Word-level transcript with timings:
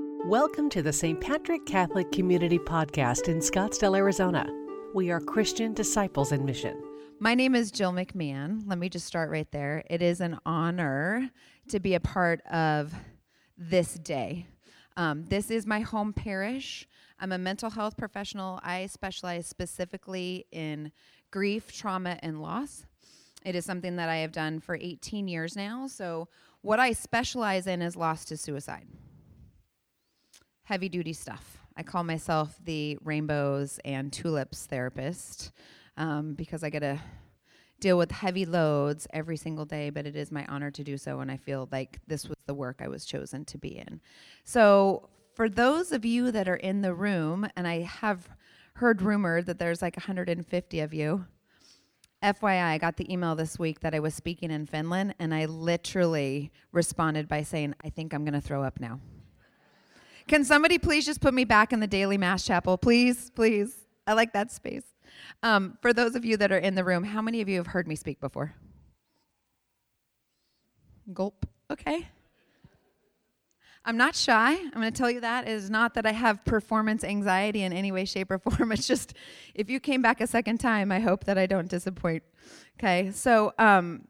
Welcome 0.00 0.68
to 0.70 0.82
the 0.82 0.92
St. 0.92 1.20
Patrick 1.20 1.66
Catholic 1.66 2.12
Community 2.12 2.58
Podcast 2.58 3.26
in 3.26 3.38
Scottsdale, 3.38 3.96
Arizona. 3.96 4.46
We 4.94 5.10
are 5.10 5.20
Christian 5.20 5.74
disciples 5.74 6.30
in 6.30 6.44
mission. 6.44 6.80
My 7.18 7.34
name 7.34 7.56
is 7.56 7.72
Jill 7.72 7.90
McMahon. 7.90 8.62
Let 8.66 8.78
me 8.78 8.88
just 8.88 9.06
start 9.06 9.28
right 9.28 9.50
there. 9.50 9.82
It 9.90 10.00
is 10.00 10.20
an 10.20 10.38
honor 10.46 11.30
to 11.70 11.80
be 11.80 11.94
a 11.94 12.00
part 12.00 12.42
of 12.46 12.94
this 13.56 13.94
day. 13.94 14.46
Um, 14.96 15.24
this 15.24 15.50
is 15.50 15.66
my 15.66 15.80
home 15.80 16.12
parish. 16.12 16.86
I'm 17.18 17.32
a 17.32 17.38
mental 17.38 17.70
health 17.70 17.96
professional. 17.96 18.60
I 18.62 18.86
specialize 18.86 19.48
specifically 19.48 20.46
in 20.52 20.92
grief, 21.32 21.72
trauma, 21.72 22.20
and 22.22 22.40
loss. 22.40 22.84
It 23.44 23.56
is 23.56 23.64
something 23.64 23.96
that 23.96 24.08
I 24.08 24.18
have 24.18 24.32
done 24.32 24.60
for 24.60 24.76
18 24.80 25.26
years 25.26 25.56
now. 25.56 25.88
So, 25.88 26.28
what 26.60 26.78
I 26.78 26.92
specialize 26.92 27.66
in 27.66 27.82
is 27.82 27.96
loss 27.96 28.24
to 28.26 28.36
suicide 28.36 28.86
heavy 30.68 30.90
duty 30.90 31.14
stuff. 31.14 31.56
I 31.78 31.82
call 31.82 32.04
myself 32.04 32.54
the 32.62 32.98
rainbows 33.02 33.80
and 33.86 34.12
tulips 34.12 34.66
therapist 34.66 35.50
um, 35.96 36.34
because 36.34 36.62
I 36.62 36.68
get 36.68 36.80
to 36.80 37.00
deal 37.80 37.96
with 37.96 38.10
heavy 38.10 38.44
loads 38.44 39.06
every 39.14 39.38
single 39.38 39.64
day, 39.64 39.88
but 39.88 40.04
it 40.04 40.14
is 40.14 40.30
my 40.30 40.44
honor 40.44 40.70
to 40.72 40.84
do 40.84 40.98
so, 40.98 41.20
and 41.20 41.30
I 41.30 41.38
feel 41.38 41.70
like 41.72 42.00
this 42.06 42.28
was 42.28 42.36
the 42.44 42.52
work 42.52 42.82
I 42.82 42.88
was 42.88 43.06
chosen 43.06 43.46
to 43.46 43.56
be 43.56 43.78
in. 43.78 44.02
So, 44.44 45.08
for 45.34 45.48
those 45.48 45.90
of 45.90 46.04
you 46.04 46.30
that 46.32 46.50
are 46.50 46.56
in 46.56 46.82
the 46.82 46.92
room, 46.92 47.48
and 47.56 47.66
I 47.66 47.80
have 47.80 48.28
heard 48.74 49.00
rumored 49.00 49.46
that 49.46 49.58
there's 49.58 49.80
like 49.80 49.96
150 49.96 50.80
of 50.80 50.92
you. 50.92 51.24
FYI, 52.22 52.64
I 52.64 52.76
got 52.76 52.98
the 52.98 53.10
email 53.10 53.34
this 53.36 53.58
week 53.58 53.80
that 53.80 53.94
I 53.94 54.00
was 54.00 54.14
speaking 54.14 54.50
in 54.50 54.66
Finland, 54.66 55.14
and 55.18 55.32
I 55.32 55.46
literally 55.46 56.52
responded 56.72 57.26
by 57.26 57.42
saying, 57.42 57.74
I 57.82 57.88
think 57.88 58.12
I'm 58.12 58.24
going 58.24 58.34
to 58.34 58.40
throw 58.42 58.62
up 58.62 58.80
now. 58.80 59.00
Can 60.28 60.44
somebody 60.44 60.78
please 60.78 61.06
just 61.06 61.22
put 61.22 61.32
me 61.32 61.44
back 61.44 61.72
in 61.72 61.80
the 61.80 61.86
daily 61.86 62.18
mass 62.18 62.44
chapel? 62.44 62.76
Please, 62.76 63.30
please. 63.30 63.74
I 64.06 64.12
like 64.12 64.34
that 64.34 64.52
space. 64.52 64.84
Um, 65.42 65.78
for 65.80 65.94
those 65.94 66.14
of 66.14 66.24
you 66.24 66.36
that 66.36 66.52
are 66.52 66.58
in 66.58 66.74
the 66.74 66.84
room, 66.84 67.02
how 67.02 67.22
many 67.22 67.40
of 67.40 67.48
you 67.48 67.56
have 67.56 67.68
heard 67.68 67.88
me 67.88 67.96
speak 67.96 68.20
before? 68.20 68.54
Gulp. 71.14 71.46
Okay. 71.70 72.06
I'm 73.86 73.96
not 73.96 74.14
shy. 74.14 74.52
I'm 74.52 74.70
going 74.72 74.84
to 74.84 74.90
tell 74.90 75.10
you 75.10 75.20
that. 75.22 75.48
It 75.48 75.52
is 75.52 75.70
not 75.70 75.94
that 75.94 76.04
I 76.04 76.12
have 76.12 76.44
performance 76.44 77.04
anxiety 77.04 77.62
in 77.62 77.72
any 77.72 77.90
way, 77.90 78.04
shape, 78.04 78.30
or 78.30 78.38
form. 78.50 78.70
It's 78.72 78.86
just 78.86 79.14
if 79.54 79.70
you 79.70 79.80
came 79.80 80.02
back 80.02 80.20
a 80.20 80.26
second 80.26 80.58
time, 80.58 80.92
I 80.92 81.00
hope 81.00 81.24
that 81.24 81.38
I 81.38 81.46
don't 81.46 81.68
disappoint. 81.68 82.22
Okay. 82.78 83.12
So 83.12 83.54
um, 83.58 84.06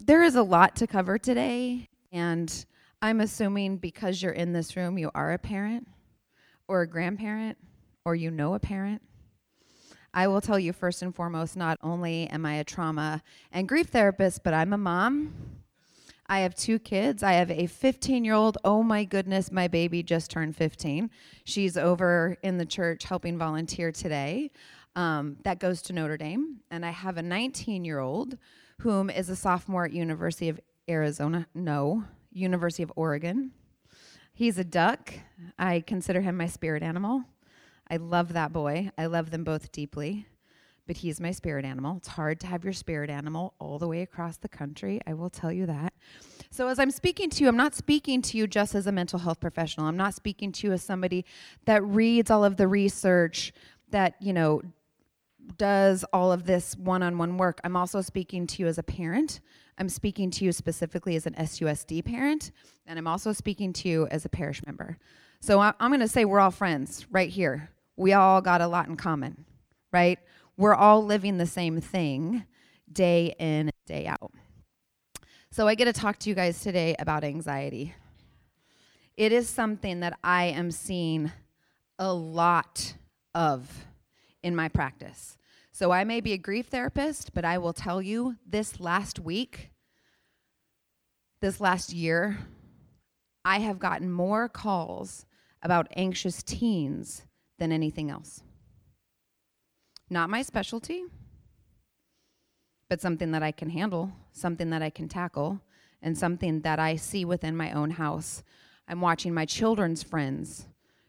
there 0.00 0.22
is 0.22 0.36
a 0.36 0.44
lot 0.44 0.76
to 0.76 0.86
cover 0.86 1.18
today. 1.18 1.88
And 2.12 2.64
I'm 3.02 3.20
assuming 3.20 3.76
because 3.76 4.22
you're 4.22 4.32
in 4.32 4.52
this 4.52 4.76
room, 4.76 4.98
you 4.98 5.10
are 5.14 5.32
a 5.32 5.38
parent 5.38 5.86
or 6.66 6.82
a 6.82 6.88
grandparent 6.88 7.58
or 8.04 8.14
you 8.14 8.30
know 8.30 8.54
a 8.54 8.58
parent. 8.58 9.02
I 10.14 10.28
will 10.28 10.40
tell 10.40 10.58
you 10.58 10.72
first 10.72 11.02
and 11.02 11.14
foremost 11.14 11.56
not 11.56 11.78
only 11.82 12.26
am 12.28 12.46
I 12.46 12.54
a 12.54 12.64
trauma 12.64 13.22
and 13.52 13.68
grief 13.68 13.88
therapist, 13.88 14.42
but 14.42 14.54
I'm 14.54 14.72
a 14.72 14.78
mom. 14.78 15.34
I 16.26 16.40
have 16.40 16.54
two 16.54 16.78
kids. 16.78 17.22
I 17.22 17.34
have 17.34 17.50
a 17.50 17.66
15 17.66 18.24
year 18.24 18.34
old. 18.34 18.56
Oh 18.64 18.82
my 18.82 19.04
goodness, 19.04 19.52
my 19.52 19.68
baby 19.68 20.02
just 20.02 20.30
turned 20.30 20.56
15. 20.56 21.10
She's 21.44 21.76
over 21.76 22.36
in 22.42 22.56
the 22.56 22.64
church 22.64 23.04
helping 23.04 23.36
volunteer 23.36 23.92
today. 23.92 24.50
Um, 24.96 25.36
that 25.44 25.60
goes 25.60 25.82
to 25.82 25.92
Notre 25.92 26.16
Dame. 26.16 26.60
And 26.70 26.84
I 26.84 26.90
have 26.90 27.18
a 27.18 27.22
19 27.22 27.84
year 27.84 27.98
old 27.98 28.38
whom 28.80 29.10
is 29.10 29.28
a 29.28 29.36
sophomore 29.36 29.84
at 29.84 29.92
University 29.92 30.48
of 30.48 30.58
Arizona. 30.88 31.46
No, 31.54 32.04
University 32.36 32.82
of 32.82 32.92
Oregon. 32.96 33.52
He's 34.34 34.58
a 34.58 34.64
duck. 34.64 35.14
I 35.58 35.80
consider 35.80 36.20
him 36.20 36.36
my 36.36 36.46
spirit 36.46 36.82
animal. 36.82 37.24
I 37.90 37.96
love 37.96 38.34
that 38.34 38.52
boy. 38.52 38.90
I 38.98 39.06
love 39.06 39.30
them 39.30 39.44
both 39.44 39.72
deeply, 39.72 40.26
but 40.86 40.98
he's 40.98 41.20
my 41.20 41.30
spirit 41.30 41.64
animal. 41.64 41.96
It's 41.96 42.08
hard 42.08 42.40
to 42.40 42.46
have 42.46 42.64
your 42.64 42.72
spirit 42.72 43.08
animal 43.08 43.54
all 43.58 43.78
the 43.78 43.88
way 43.88 44.02
across 44.02 44.36
the 44.36 44.48
country. 44.48 45.00
I 45.06 45.14
will 45.14 45.30
tell 45.30 45.50
you 45.50 45.66
that. 45.66 45.94
So, 46.50 46.68
as 46.68 46.78
I'm 46.78 46.90
speaking 46.90 47.30
to 47.30 47.42
you, 47.42 47.48
I'm 47.48 47.56
not 47.56 47.74
speaking 47.74 48.20
to 48.22 48.36
you 48.36 48.46
just 48.46 48.74
as 48.74 48.86
a 48.86 48.92
mental 48.92 49.18
health 49.18 49.40
professional. 49.40 49.86
I'm 49.86 49.96
not 49.96 50.14
speaking 50.14 50.52
to 50.52 50.66
you 50.66 50.72
as 50.72 50.82
somebody 50.82 51.24
that 51.64 51.82
reads 51.84 52.30
all 52.30 52.44
of 52.44 52.56
the 52.56 52.68
research, 52.68 53.52
that, 53.90 54.16
you 54.20 54.32
know, 54.32 54.62
does 55.58 56.04
all 56.12 56.32
of 56.32 56.44
this 56.44 56.76
one 56.76 57.02
on 57.02 57.18
one 57.18 57.38
work. 57.38 57.60
I'm 57.64 57.76
also 57.76 58.00
speaking 58.00 58.46
to 58.48 58.62
you 58.62 58.68
as 58.68 58.78
a 58.78 58.82
parent 58.82 59.40
I'm 59.78 59.88
speaking 59.88 60.30
to 60.32 60.44
you 60.44 60.52
specifically 60.52 61.16
as 61.16 61.26
an 61.26 61.34
SUSD 61.34 62.04
parent, 62.04 62.50
and 62.86 62.98
I'm 62.98 63.06
also 63.06 63.32
speaking 63.32 63.72
to 63.74 63.88
you 63.88 64.06
as 64.08 64.24
a 64.24 64.28
parish 64.28 64.64
member. 64.64 64.96
So 65.40 65.60
I'm 65.60 65.90
going 65.90 66.00
to 66.00 66.08
say 66.08 66.24
we're 66.24 66.40
all 66.40 66.50
friends 66.50 67.06
right 67.10 67.28
here. 67.28 67.70
We 67.96 68.12
all 68.14 68.40
got 68.40 68.60
a 68.60 68.66
lot 68.66 68.88
in 68.88 68.96
common, 68.96 69.44
right? 69.92 70.18
We're 70.56 70.74
all 70.74 71.04
living 71.04 71.36
the 71.36 71.46
same 71.46 71.80
thing 71.80 72.44
day 72.90 73.34
in, 73.38 73.70
day 73.86 74.06
out. 74.06 74.32
So 75.50 75.68
I 75.68 75.74
get 75.74 75.86
to 75.86 75.92
talk 75.92 76.18
to 76.20 76.28
you 76.30 76.34
guys 76.34 76.60
today 76.60 76.96
about 76.98 77.24
anxiety. 77.24 77.94
It 79.16 79.32
is 79.32 79.48
something 79.48 80.00
that 80.00 80.18
I 80.22 80.44
am 80.46 80.70
seeing 80.70 81.32
a 81.98 82.12
lot 82.12 82.94
of 83.34 83.86
in 84.42 84.54
my 84.54 84.68
practice. 84.68 85.36
So 85.78 85.90
I 85.90 86.04
may 86.04 86.22
be 86.22 86.32
a 86.32 86.38
grief 86.38 86.68
therapist, 86.68 87.34
but 87.34 87.44
I 87.44 87.58
will 87.58 87.74
tell 87.74 88.00
you 88.00 88.36
this 88.46 88.80
last 88.80 89.18
week, 89.18 89.72
this 91.42 91.60
last 91.60 91.92
year, 91.92 92.38
I 93.44 93.58
have 93.58 93.78
gotten 93.78 94.10
more 94.10 94.48
calls 94.48 95.26
about 95.60 95.92
anxious 95.94 96.42
teens 96.42 97.26
than 97.58 97.72
anything 97.72 98.10
else. 98.10 98.42
Not 100.08 100.30
my 100.30 100.40
specialty, 100.40 101.04
but 102.88 103.02
something 103.02 103.32
that 103.32 103.42
I 103.42 103.52
can 103.52 103.68
handle, 103.68 104.12
something 104.32 104.70
that 104.70 104.80
I 104.80 104.88
can 104.88 105.10
tackle, 105.10 105.60
and 106.00 106.16
something 106.16 106.62
that 106.62 106.78
I 106.78 106.96
see 106.96 107.26
within 107.26 107.54
my 107.54 107.70
own 107.72 107.90
house. 107.90 108.42
I'm 108.88 109.02
watching 109.02 109.34
my 109.34 109.44
children's 109.44 110.02
friends 110.02 110.68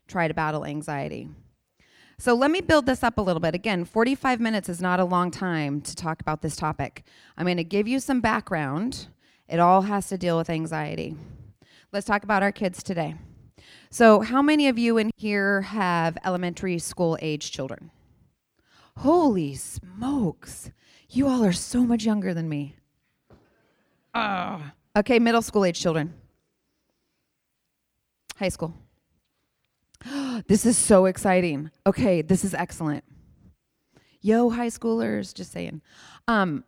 try 0.10 0.28
to 0.28 0.34
battle 0.34 0.66
anxiety. 0.66 1.30
So 2.20 2.34
let 2.34 2.50
me 2.50 2.62
build 2.62 2.88
this 2.88 3.04
up 3.04 3.20
a 3.20 3.22
little 3.22 3.40
bit. 3.40 3.54
Again, 3.54 3.86
45 3.86 4.40
minutes 4.40 4.70
is 4.70 4.82
not 4.82 5.00
a 5.00 5.06
long 5.06 5.30
time 5.30 5.82
to 5.82 5.96
talk 5.96 6.20
about 6.20 6.42
this 6.42 6.56
topic. 6.56 7.04
I'm 7.38 7.46
going 7.46 7.58
to 7.58 7.64
give 7.64 7.88
you 7.88 8.00
some 8.00 8.22
background. 8.22 9.08
It 9.48 9.60
all 9.60 9.84
has 9.84 10.08
to 10.08 10.18
deal 10.18 10.36
with 10.36 10.50
anxiety. 10.50 11.16
Let's 11.94 12.08
talk 12.08 12.24
about 12.24 12.42
our 12.42 12.52
kids 12.52 12.82
today. 12.82 13.16
So, 13.92 14.22
how 14.22 14.42
many 14.42 14.68
of 14.68 14.80
you 14.80 14.98
in 14.98 15.12
here 15.16 15.62
have 15.62 16.18
elementary 16.26 16.80
school 16.80 17.18
age 17.22 17.52
children? 17.52 17.92
Holy 18.98 19.54
smokes. 19.54 20.72
You 21.10 21.28
all 21.28 21.46
are 21.46 21.54
so 21.54 21.84
much 21.84 22.04
younger 22.04 22.34
than 22.34 22.50
me. 22.50 22.76
Uh, 24.14 24.60
okay, 24.96 25.20
middle 25.20 25.44
school 25.44 25.64
age 25.64 25.80
children. 25.80 26.16
High 28.38 28.50
school. 28.50 28.74
this 30.48 30.66
is 30.66 30.78
so 30.78 31.06
exciting. 31.06 31.72
Okay, 31.86 32.22
this 32.22 32.44
is 32.44 32.54
excellent. 32.54 33.04
Yo, 34.22 34.50
high 34.50 34.68
schoolers, 34.68 35.34
just 35.34 35.52
saying. 35.52 35.82
Um, 36.28 36.64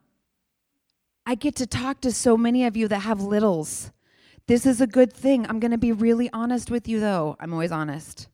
I 1.25 1.35
get 1.35 1.55
to 1.57 1.67
talk 1.67 2.01
to 2.01 2.11
so 2.11 2.37
many 2.37 2.65
of 2.65 2.75
you 2.75 2.87
that 2.87 2.99
have 2.99 3.21
littles. 3.21 3.91
This 4.47 4.65
is 4.65 4.81
a 4.81 4.87
good 4.87 5.13
thing. 5.13 5.45
I'm 5.47 5.59
going 5.59 5.71
to 5.71 5.77
be 5.77 5.91
really 5.91 6.29
honest 6.33 6.71
with 6.71 6.87
you, 6.87 6.99
though. 6.99 7.35
I'm 7.39 7.53
always 7.53 7.71
honest. 7.71 8.27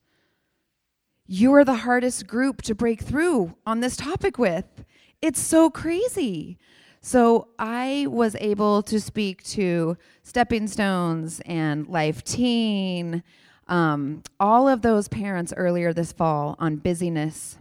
You 1.26 1.52
are 1.54 1.64
the 1.64 1.74
hardest 1.74 2.26
group 2.26 2.62
to 2.62 2.74
break 2.74 3.02
through 3.02 3.56
on 3.66 3.80
this 3.80 3.96
topic 3.96 4.38
with. 4.38 4.84
It's 5.20 5.40
so 5.40 5.70
crazy. 5.70 6.58
So 7.00 7.48
I 7.58 8.06
was 8.08 8.36
able 8.36 8.82
to 8.84 9.00
speak 9.00 9.42
to 9.44 9.96
Stepping 10.22 10.66
Stones 10.66 11.40
and 11.44 11.86
Life 11.86 12.24
Teen, 12.24 13.22
um, 13.68 14.22
all 14.38 14.68
of 14.68 14.82
those 14.82 15.08
parents 15.08 15.52
earlier 15.56 15.92
this 15.92 16.12
fall 16.12 16.56
on 16.58 16.76
busyness, 16.76 17.58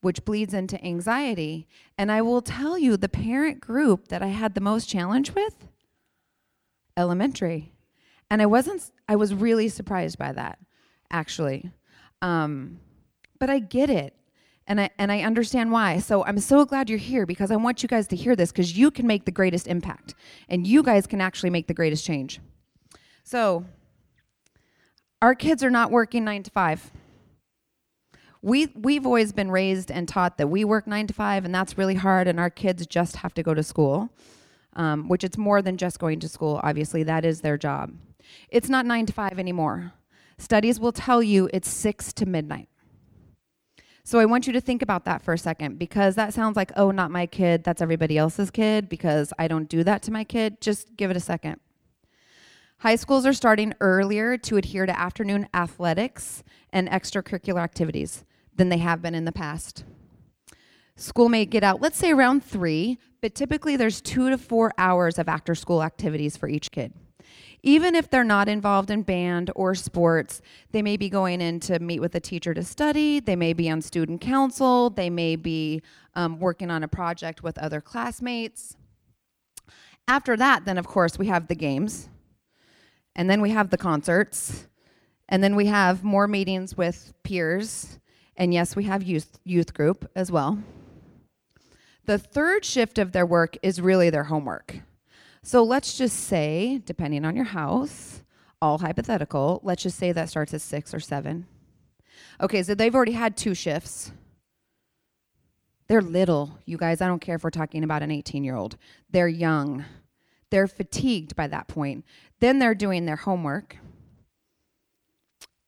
which 0.00 0.24
bleeds 0.24 0.54
into 0.54 0.82
anxiety. 0.84 1.66
And 1.96 2.12
I 2.12 2.22
will 2.22 2.42
tell 2.42 2.78
you 2.78 2.96
the 2.96 3.08
parent 3.08 3.60
group 3.60 4.08
that 4.08 4.22
I 4.22 4.28
had 4.28 4.54
the 4.54 4.60
most 4.60 4.88
challenge 4.88 5.34
with 5.34 5.68
elementary. 6.96 7.72
And 8.30 8.42
I 8.42 8.46
wasn't, 8.46 8.90
I 9.08 9.16
was 9.16 9.32
really 9.32 9.68
surprised 9.68 10.18
by 10.18 10.32
that, 10.32 10.58
actually. 11.10 11.70
Um, 12.20 12.80
but 13.38 13.48
I 13.48 13.58
get 13.58 13.88
it. 13.88 14.14
And 14.66 14.82
I, 14.82 14.90
and 14.98 15.10
I 15.10 15.22
understand 15.22 15.72
why. 15.72 15.98
So 15.98 16.26
I'm 16.26 16.38
so 16.40 16.66
glad 16.66 16.90
you're 16.90 16.98
here 16.98 17.24
because 17.24 17.50
I 17.50 17.56
want 17.56 17.82
you 17.82 17.88
guys 17.88 18.06
to 18.08 18.16
hear 18.16 18.36
this 18.36 18.52
because 18.52 18.76
you 18.76 18.90
can 18.90 19.06
make 19.06 19.24
the 19.24 19.30
greatest 19.30 19.66
impact 19.66 20.14
and 20.46 20.66
you 20.66 20.82
guys 20.82 21.06
can 21.06 21.22
actually 21.22 21.48
make 21.48 21.68
the 21.68 21.74
greatest 21.74 22.04
change. 22.04 22.38
So, 23.24 23.64
our 25.20 25.34
kids 25.34 25.64
are 25.64 25.70
not 25.70 25.90
working 25.90 26.24
nine 26.24 26.42
to 26.44 26.50
five. 26.50 26.90
We, 28.40 28.66
we've 28.76 29.04
always 29.04 29.32
been 29.32 29.50
raised 29.50 29.90
and 29.90 30.06
taught 30.06 30.38
that 30.38 30.46
we 30.46 30.64
work 30.64 30.86
nine 30.86 31.08
to 31.08 31.14
five, 31.14 31.44
and 31.44 31.52
that's 31.54 31.76
really 31.76 31.96
hard, 31.96 32.28
and 32.28 32.38
our 32.38 32.50
kids 32.50 32.86
just 32.86 33.16
have 33.16 33.34
to 33.34 33.42
go 33.42 33.52
to 33.52 33.64
school, 33.64 34.10
um, 34.74 35.08
which 35.08 35.24
it's 35.24 35.36
more 35.36 35.60
than 35.60 35.76
just 35.76 35.98
going 35.98 36.20
to 36.20 36.28
school. 36.28 36.60
Obviously, 36.62 37.02
that 37.02 37.24
is 37.24 37.40
their 37.40 37.58
job. 37.58 37.92
It's 38.48 38.68
not 38.68 38.86
nine 38.86 39.06
to 39.06 39.12
five 39.12 39.38
anymore. 39.38 39.92
Studies 40.38 40.78
will 40.78 40.92
tell 40.92 41.20
you 41.20 41.50
it's 41.52 41.68
6 41.68 42.12
to 42.12 42.26
midnight. 42.26 42.68
So 44.04 44.20
I 44.20 44.24
want 44.24 44.46
you 44.46 44.52
to 44.52 44.60
think 44.60 44.82
about 44.82 45.04
that 45.04 45.20
for 45.20 45.34
a 45.34 45.38
second 45.38 45.78
because 45.78 46.14
that 46.14 46.32
sounds 46.32 46.56
like, 46.56 46.70
oh, 46.76 46.92
not 46.92 47.10
my 47.10 47.26
kid, 47.26 47.64
that's 47.64 47.82
everybody 47.82 48.16
else's 48.16 48.50
kid 48.50 48.88
because 48.88 49.32
I 49.38 49.48
don't 49.48 49.68
do 49.68 49.82
that 49.84 50.02
to 50.04 50.12
my 50.12 50.24
kid. 50.24 50.60
Just 50.60 50.96
give 50.96 51.10
it 51.10 51.16
a 51.16 51.20
second. 51.20 51.60
High 52.80 52.96
schools 52.96 53.26
are 53.26 53.32
starting 53.32 53.74
earlier 53.80 54.36
to 54.38 54.56
adhere 54.56 54.86
to 54.86 54.98
afternoon 54.98 55.48
athletics 55.52 56.44
and 56.72 56.88
extracurricular 56.88 57.60
activities 57.60 58.24
than 58.54 58.68
they 58.68 58.78
have 58.78 59.02
been 59.02 59.14
in 59.14 59.24
the 59.24 59.32
past. 59.32 59.84
School 60.96 61.28
may 61.28 61.44
get 61.44 61.62
out, 61.62 61.80
let's 61.80 61.98
say 61.98 62.10
around 62.10 62.44
three, 62.44 62.98
but 63.20 63.34
typically 63.34 63.76
there's 63.76 64.00
two 64.00 64.30
to 64.30 64.38
four 64.38 64.72
hours 64.78 65.18
of 65.18 65.28
after 65.28 65.54
school 65.54 65.82
activities 65.82 66.36
for 66.36 66.48
each 66.48 66.70
kid 66.70 66.92
even 67.62 67.94
if 67.94 68.08
they're 68.08 68.24
not 68.24 68.48
involved 68.48 68.90
in 68.90 69.02
band 69.02 69.50
or 69.56 69.74
sports, 69.74 70.40
they 70.70 70.82
may 70.82 70.96
be 70.96 71.08
going 71.08 71.40
in 71.40 71.60
to 71.60 71.78
meet 71.78 72.00
with 72.00 72.14
a 72.14 72.20
teacher 72.20 72.54
to 72.54 72.62
study, 72.62 73.20
they 73.20 73.36
may 73.36 73.52
be 73.52 73.68
on 73.68 73.82
student 73.82 74.20
council, 74.20 74.90
they 74.90 75.10
may 75.10 75.36
be 75.36 75.82
um, 76.14 76.38
working 76.38 76.70
on 76.70 76.82
a 76.82 76.88
project 76.88 77.42
with 77.42 77.58
other 77.58 77.80
classmates. 77.80 78.76
After 80.06 80.36
that, 80.36 80.64
then 80.64 80.78
of 80.78 80.86
course, 80.86 81.18
we 81.18 81.26
have 81.26 81.48
the 81.48 81.54
games, 81.54 82.08
and 83.18 83.28
then 83.28 83.42
we 83.42 83.50
have 83.50 83.70
the 83.70 83.76
concerts, 83.76 84.68
and 85.28 85.42
then 85.42 85.56
we 85.56 85.66
have 85.66 86.04
more 86.04 86.28
meetings 86.28 86.76
with 86.76 87.12
peers, 87.24 87.98
and 88.36 88.54
yes, 88.54 88.76
we 88.76 88.84
have 88.84 89.02
youth, 89.02 89.40
youth 89.44 89.74
group 89.74 90.08
as 90.14 90.30
well. 90.30 90.56
The 92.04 92.16
third 92.16 92.64
shift 92.64 92.96
of 92.96 93.10
their 93.10 93.26
work 93.26 93.56
is 93.60 93.80
really 93.80 94.08
their 94.08 94.24
homework. 94.24 94.76
So 95.42 95.64
let's 95.64 95.98
just 95.98 96.16
say, 96.16 96.80
depending 96.86 97.24
on 97.24 97.34
your 97.34 97.46
house, 97.46 98.22
all 98.62 98.78
hypothetical, 98.78 99.60
let's 99.64 99.82
just 99.82 99.98
say 99.98 100.12
that 100.12 100.30
starts 100.30 100.54
at 100.54 100.60
six 100.60 100.94
or 100.94 101.00
seven. 101.00 101.46
Okay, 102.40 102.62
so 102.62 102.76
they've 102.76 102.94
already 102.94 103.12
had 103.12 103.36
two 103.36 103.54
shifts. 103.54 104.12
They're 105.88 106.02
little, 106.02 106.56
you 106.66 106.76
guys. 106.76 107.00
I 107.00 107.08
don't 107.08 107.20
care 107.20 107.34
if 107.34 107.42
we're 107.42 107.50
talking 107.50 107.82
about 107.82 108.04
an 108.04 108.12
18 108.12 108.44
year 108.44 108.54
old. 108.54 108.76
They're 109.10 109.26
young. 109.26 109.84
They're 110.50 110.68
fatigued 110.68 111.36
by 111.36 111.46
that 111.48 111.68
point. 111.68 112.04
Then 112.40 112.58
they're 112.58 112.74
doing 112.74 113.06
their 113.06 113.16
homework. 113.16 113.76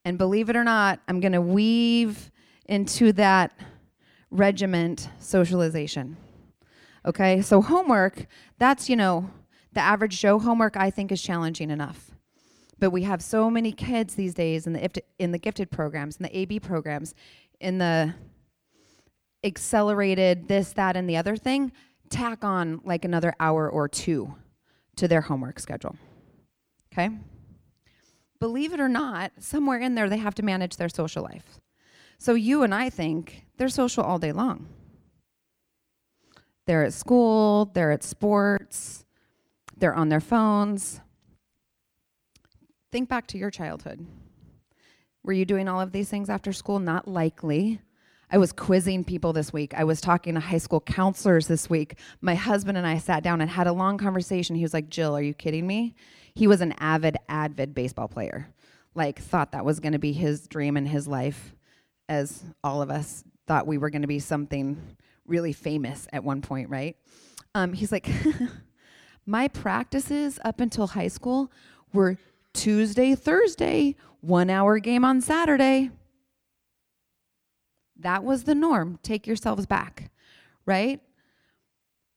And 0.05 0.17
believe 0.17 0.49
it 0.49 0.57
or 0.57 0.65
not, 0.65 1.01
I'm 1.09 1.21
going 1.21 1.33
to 1.33 1.41
weave 1.41 2.31
into 2.67 3.13
that 3.15 3.53
regiment 4.31 5.09
socialization. 5.19 6.17
Okay, 7.05 7.43
so 7.43 7.61
homework, 7.61 8.27
that's, 8.59 8.89
you 8.89 8.97
know, 8.97 9.31
the 9.73 9.81
average 9.81 10.21
Joe 10.21 10.39
homework, 10.39 10.77
I 10.77 10.91
think, 10.91 11.13
is 11.13 11.23
challenging 11.23 11.71
enough. 11.71 12.11
But 12.79 12.91
we 12.91 13.03
have 13.03 13.23
so 13.23 13.51
many 13.51 13.73
kids 13.73 14.15
these 14.15 14.35
days 14.35 14.67
in 14.67 14.73
the 14.73 15.03
in 15.19 15.33
the 15.33 15.39
gifted 15.39 15.71
programs, 15.71 16.17
in 16.17 16.25
the 16.25 16.57
AP 16.57 16.63
programs, 16.63 17.15
in 17.61 17.79
the 17.79 18.15
accelerated 19.45 20.49
this, 20.49 20.73
that, 20.73 20.97
and 20.97 21.09
the 21.09 21.17
other 21.17 21.37
thing, 21.37 21.73
tack 22.09 22.43
on 22.43 22.81
like 22.85 23.05
another 23.05 23.35
hour 23.39 23.69
or 23.69 23.89
two 23.89 24.35
to 24.97 25.09
their 25.09 25.21
homework 25.23 25.59
schedule. 25.59 25.97
Okay? 26.93 27.11
Believe 28.39 28.73
it 28.73 28.81
or 28.81 28.89
not, 28.89 29.33
somewhere 29.39 29.79
in 29.79 29.95
there 29.95 30.09
they 30.09 30.17
have 30.17 30.35
to 30.37 30.43
manage 30.43 30.77
their 30.77 30.89
social 30.89 31.23
life. 31.23 31.61
So 32.19 32.35
you 32.35 32.63
and 32.63 32.75
I 32.75 32.91
think 32.91 33.47
they're 33.57 33.69
social 33.69 34.03
all 34.03 34.19
day 34.19 34.33
long. 34.33 34.69
They're 36.67 36.85
at 36.85 36.93
school, 36.93 37.71
they're 37.75 37.93
at 37.93 38.03
sports, 38.03 39.05
they're 39.77 39.95
on 39.95 40.09
their 40.09 40.21
phones. 40.21 41.01
Think 42.93 43.09
back 43.09 43.27
to 43.29 43.39
your 43.39 43.51
childhood. 43.51 44.07
Were 45.23 45.33
you 45.33 45.45
doing 45.45 45.69
all 45.69 45.81
of 45.81 45.93
these 45.93 46.09
things 46.09 46.31
after 46.31 46.53
school? 46.53 46.79
Not 46.79 47.07
likely. 47.07 47.81
I 48.31 48.39
was 48.39 48.53
quizzing 48.53 49.05
people 49.05 49.33
this 49.33 49.53
week. 49.53 49.75
I 49.75 49.85
was 49.85 50.01
talking 50.01 50.35
to 50.35 50.41
high 50.41 50.59
school 50.59 50.81
counselors 50.81 51.49
this 51.49 51.69
week. 51.69 51.99
My 52.21 52.35
husband 52.35 52.79
and 52.79 52.87
I 52.87 52.99
sat 52.99 53.23
down 53.23 53.41
and 53.41 53.51
had 53.51 53.67
a 53.67 53.73
long 53.73 53.99
conversation. 53.99 54.57
He 54.57 54.63
was 54.63 54.75
like, 54.75 54.89
Jill, 54.89 55.17
are 55.17 55.23
you 55.23 55.35
kidding 55.35 55.67
me? 55.67 55.95
He 56.35 56.47
was 56.47 56.61
an 56.61 56.73
avid, 56.79 57.17
avid 57.29 57.75
baseball 57.75 58.09
player. 58.09 58.49
Like, 58.95 59.21
thought 59.21 59.53
that 59.53 59.65
was 59.65 59.81
going 59.81 59.93
to 59.93 59.99
be 59.99 60.13
his 60.13 60.47
dream 60.47 60.77
in 60.77 60.87
his 60.87 61.09
life, 61.09 61.55
as 62.09 62.45
all 62.63 62.83
of 62.83 62.91
us 62.91 63.25
thought 63.47 63.67
we 63.67 63.79
were 63.79 63.91
going 63.91 64.03
to 64.03 64.09
be 64.09 64.19
something 64.19 64.81
really 65.27 65.53
famous 65.53 66.07
at 66.13 66.23
one 66.25 66.41
point, 66.41 66.71
right? 66.71 66.97
Um, 67.55 67.73
he's 67.73 67.93
like, 67.93 68.09
My 69.27 69.49
practices 69.49 70.41
up 70.45 70.61
until 70.61 70.89
high 70.89 71.09
school 71.09 71.53
were 71.93 72.17
Tuesday, 72.53 73.15
Thursday, 73.15 73.95
one 74.21 74.51
hour 74.51 74.79
game 74.79 75.05
on 75.05 75.21
Saturday. 75.21 75.91
That 78.01 78.25
was 78.25 78.45
the 78.45 78.55
norm. 78.55 78.99
Take 79.03 79.27
yourselves 79.27 79.67
back, 79.67 80.11
right? 80.67 81.01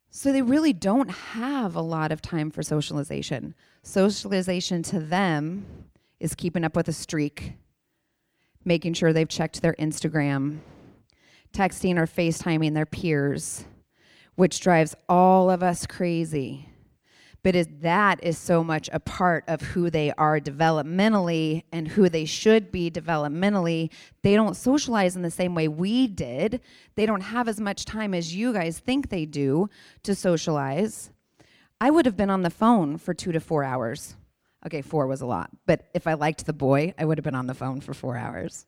So 0.09 0.31
they 0.31 0.41
really 0.41 0.73
don't 0.73 1.09
have 1.09 1.75
a 1.75 1.81
lot 1.81 2.11
of 2.11 2.21
time 2.21 2.51
for 2.51 2.63
socialization. 2.63 3.55
Socialization 3.81 4.83
to 4.83 4.99
them 4.99 5.65
is 6.19 6.35
keeping 6.35 6.63
up 6.63 6.75
with 6.75 6.87
a 6.87 6.93
streak, 6.93 7.53
making 8.63 8.93
sure 8.93 9.11
they've 9.11 9.27
checked 9.27 9.61
their 9.61 9.73
Instagram, 9.73 10.59
texting 11.51 11.97
or 11.97 12.05
FaceTiming 12.05 12.73
their 12.73 12.85
peers, 12.85 13.65
which 14.35 14.61
drives 14.61 14.95
all 15.09 15.49
of 15.49 15.63
us 15.63 15.85
crazy 15.85 16.69
but 17.43 17.55
is 17.55 17.67
that 17.81 18.23
is 18.23 18.37
so 18.37 18.63
much 18.63 18.89
a 18.91 18.99
part 18.99 19.43
of 19.47 19.61
who 19.61 19.89
they 19.89 20.11
are 20.17 20.39
developmentally 20.39 21.63
and 21.71 21.89
who 21.89 22.09
they 22.09 22.25
should 22.25 22.71
be 22.71 22.89
developmentally 22.89 23.91
they 24.23 24.35
don't 24.35 24.55
socialize 24.55 25.15
in 25.15 25.21
the 25.21 25.31
same 25.31 25.53
way 25.53 25.67
we 25.67 26.07
did 26.07 26.61
they 26.95 27.05
don't 27.05 27.21
have 27.21 27.47
as 27.47 27.59
much 27.59 27.85
time 27.85 28.13
as 28.13 28.35
you 28.35 28.53
guys 28.53 28.79
think 28.79 29.09
they 29.09 29.25
do 29.25 29.69
to 30.01 30.15
socialize 30.15 31.11
i 31.79 31.89
would 31.89 32.05
have 32.05 32.17
been 32.17 32.29
on 32.29 32.41
the 32.41 32.49
phone 32.49 32.97
for 32.97 33.13
two 33.13 33.31
to 33.31 33.39
four 33.39 33.63
hours 33.63 34.15
okay 34.65 34.81
four 34.81 35.05
was 35.05 35.21
a 35.21 35.25
lot 35.25 35.49
but 35.65 35.89
if 35.93 36.07
i 36.07 36.13
liked 36.13 36.45
the 36.45 36.53
boy 36.53 36.93
i 36.97 37.05
would 37.05 37.17
have 37.17 37.25
been 37.25 37.35
on 37.35 37.47
the 37.47 37.53
phone 37.53 37.81
for 37.81 37.93
four 37.93 38.17
hours 38.17 38.65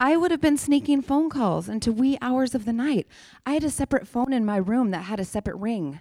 I 0.00 0.16
would 0.16 0.32
have 0.32 0.40
been 0.40 0.56
sneaking 0.56 1.02
phone 1.02 1.30
calls 1.30 1.68
into 1.68 1.92
wee 1.92 2.18
hours 2.20 2.56
of 2.56 2.64
the 2.64 2.72
night. 2.72 3.06
I 3.46 3.52
had 3.52 3.62
a 3.62 3.70
separate 3.70 4.08
phone 4.08 4.32
in 4.32 4.44
my 4.44 4.56
room 4.56 4.90
that 4.90 5.02
had 5.02 5.20
a 5.20 5.24
separate 5.24 5.54
ring. 5.58 6.00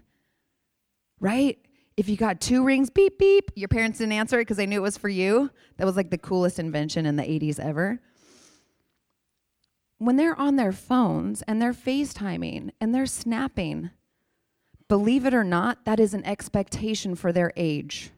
Right? 1.19 1.59
If 1.97 2.07
you 2.07 2.17
got 2.17 2.41
two 2.41 2.63
rings, 2.63 2.89
beep, 2.89 3.19
beep, 3.19 3.51
your 3.55 3.67
parents 3.67 3.99
didn't 3.99 4.13
answer 4.13 4.39
it 4.39 4.43
because 4.43 4.57
they 4.57 4.65
knew 4.65 4.77
it 4.77 4.81
was 4.81 4.97
for 4.97 5.09
you. 5.09 5.51
That 5.77 5.85
was 5.85 5.95
like 5.95 6.09
the 6.09 6.17
coolest 6.17 6.57
invention 6.57 7.05
in 7.05 7.15
the 7.15 7.23
80s 7.23 7.59
ever. 7.59 8.01
When 9.97 10.15
they're 10.15 10.39
on 10.39 10.55
their 10.55 10.71
phones 10.71 11.41
and 11.43 11.61
they're 11.61 11.73
FaceTiming 11.73 12.71
and 12.79 12.95
they're 12.95 13.05
snapping, 13.05 13.91
believe 14.87 15.25
it 15.25 15.33
or 15.33 15.43
not, 15.43 15.85
that 15.85 15.99
is 15.99 16.13
an 16.13 16.25
expectation 16.25 17.13
for 17.13 17.31
their 17.31 17.51
age. 17.55 18.11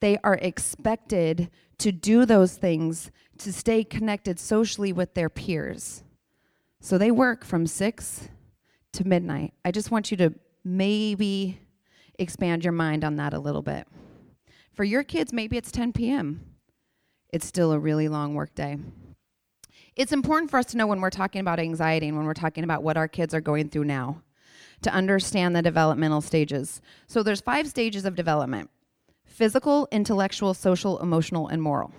They 0.00 0.18
are 0.22 0.38
expected 0.42 1.48
to 1.78 1.92
do 1.92 2.26
those 2.26 2.56
things 2.56 3.10
to 3.38 3.52
stay 3.52 3.84
connected 3.84 4.38
socially 4.38 4.92
with 4.92 5.14
their 5.14 5.30
peers. 5.30 6.02
So 6.80 6.98
they 6.98 7.10
work 7.10 7.44
from 7.44 7.66
6 7.66 8.28
to 8.92 9.04
midnight. 9.06 9.54
I 9.64 9.70
just 9.70 9.90
want 9.90 10.10
you 10.10 10.16
to 10.18 10.34
maybe 10.64 11.61
expand 12.22 12.64
your 12.64 12.72
mind 12.72 13.04
on 13.04 13.16
that 13.16 13.34
a 13.34 13.38
little 13.38 13.62
bit. 13.62 13.86
For 14.72 14.84
your 14.84 15.02
kids, 15.02 15.32
maybe 15.32 15.56
it's 15.56 15.70
10 15.70 15.92
p.m. 15.92 16.44
It's 17.32 17.46
still 17.46 17.72
a 17.72 17.78
really 17.78 18.08
long 18.08 18.34
work 18.34 18.54
day. 18.54 18.78
It's 19.94 20.12
important 20.12 20.50
for 20.50 20.58
us 20.58 20.66
to 20.66 20.78
know 20.78 20.86
when 20.86 21.00
we're 21.00 21.10
talking 21.10 21.40
about 21.40 21.58
anxiety 21.58 22.08
and 22.08 22.16
when 22.16 22.26
we're 22.26 22.34
talking 22.34 22.64
about 22.64 22.82
what 22.82 22.96
our 22.96 23.08
kids 23.08 23.34
are 23.34 23.40
going 23.40 23.68
through 23.68 23.84
now 23.84 24.22
to 24.82 24.92
understand 24.92 25.54
the 25.54 25.62
developmental 25.62 26.20
stages. 26.20 26.80
So 27.06 27.22
there's 27.22 27.40
five 27.40 27.68
stages 27.68 28.04
of 28.04 28.14
development. 28.14 28.70
Physical, 29.24 29.88
intellectual, 29.90 30.54
social, 30.54 30.98
emotional, 31.00 31.48
and 31.48 31.62
moral. 31.62 31.92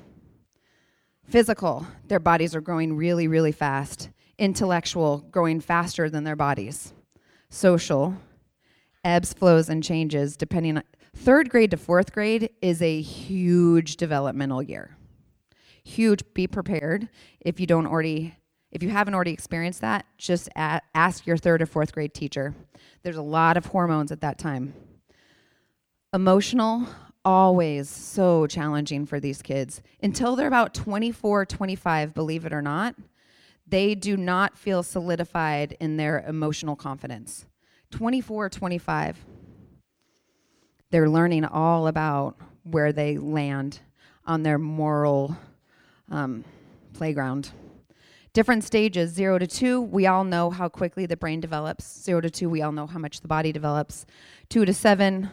Physical, 1.26 1.88
their 2.08 2.20
bodies 2.20 2.56
are 2.56 2.62
growing 2.62 2.96
really, 2.96 3.28
really 3.28 3.52
fast. 3.52 4.10
Intellectual, 4.38 5.20
growing 5.32 5.60
faster 5.62 6.10
than 6.10 6.24
their 6.24 6.36
bodies. 6.36 6.94
Social, 7.50 8.18
ebbs, 9.04 9.34
flows, 9.34 9.70
and 9.70 9.84
changes 9.84 10.38
depending 10.38 10.78
on 10.78 10.84
third 11.16 11.50
grade 11.50 11.72
to 11.72 11.78
fourth 11.78 12.12
grade 12.12 12.50
is 12.62 12.82
a 12.82 13.02
huge 13.02 13.98
developmental 13.98 14.62
year. 14.62 14.98
Huge. 15.84 16.24
Be 16.34 16.48
prepared. 16.48 17.10
If 17.42 17.60
you 17.60 17.68
don't 17.68 17.86
already, 17.86 18.36
if 18.72 18.82
you 18.82 18.90
haven't 18.90 19.14
already 19.14 19.32
experienced 19.32 19.82
that, 19.82 20.06
just 20.18 20.50
ask 20.56 21.28
your 21.28 21.38
third 21.38 21.62
or 21.62 21.66
fourth 21.66 21.92
grade 21.94 22.14
teacher. 22.14 22.56
There's 23.04 23.18
a 23.18 23.22
lot 23.22 23.58
of 23.58 23.66
hormones 23.66 24.12
at 24.12 24.22
that 24.22 24.38
time. 24.38 24.74
Emotional, 26.14 26.88
always 27.26 27.90
so 27.90 28.48
challenging 28.48 29.06
for 29.06 29.20
these 29.20 29.42
kids. 29.42 29.82
Until 30.02 30.36
they're 30.36 30.48
about 30.48 30.74
24, 30.74 31.46
25, 31.46 32.14
believe 32.14 32.46
it 32.46 32.54
or 32.54 32.62
not, 32.62 32.96
they 33.68 33.96
do 33.96 34.16
not 34.16 34.58
feel 34.58 34.84
solidified 34.84 35.76
in 35.80 35.98
their 35.98 36.22
emotional 36.28 36.76
confidence. 36.76 37.46
24, 37.94 38.50
25, 38.50 39.24
they're 40.90 41.08
learning 41.08 41.46
all 41.46 41.86
about 41.86 42.36
where 42.64 42.92
they 42.92 43.20
land 43.20 43.82
on 44.26 44.42
their 44.42 44.58
moral 44.58 45.38
um, 46.10 46.44
playground. 46.94 47.52
Different 48.34 48.64
stages, 48.64 49.12
zero 49.12 49.38
to 49.38 49.46
two, 49.46 49.80
we 49.80 50.08
all 50.08 50.24
know 50.24 50.50
how 50.50 50.68
quickly 50.70 51.06
the 51.06 51.16
brain 51.16 51.40
develops. 51.40 52.02
Zero 52.02 52.20
to 52.20 52.32
two, 52.32 52.50
we 52.50 52.64
all 52.64 52.72
know 52.72 52.88
how 52.88 52.98
much 52.98 53.22
the 53.22 53.28
body 53.28 53.52
develops. 53.52 54.08
Two 54.50 54.66
to 54.66 54.74
seven, 54.74 55.30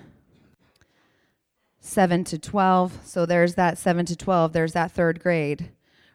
seven 1.81 2.25
to 2.25 2.39
12. 2.39 2.99
So 3.05 3.25
there's 3.25 3.55
that 3.55 3.79
seven 3.79 4.05
to 4.05 4.17
12, 4.17 4.53
there's 4.53 4.75
that 4.75 4.93
third 4.93 5.23
grade, 5.23 5.71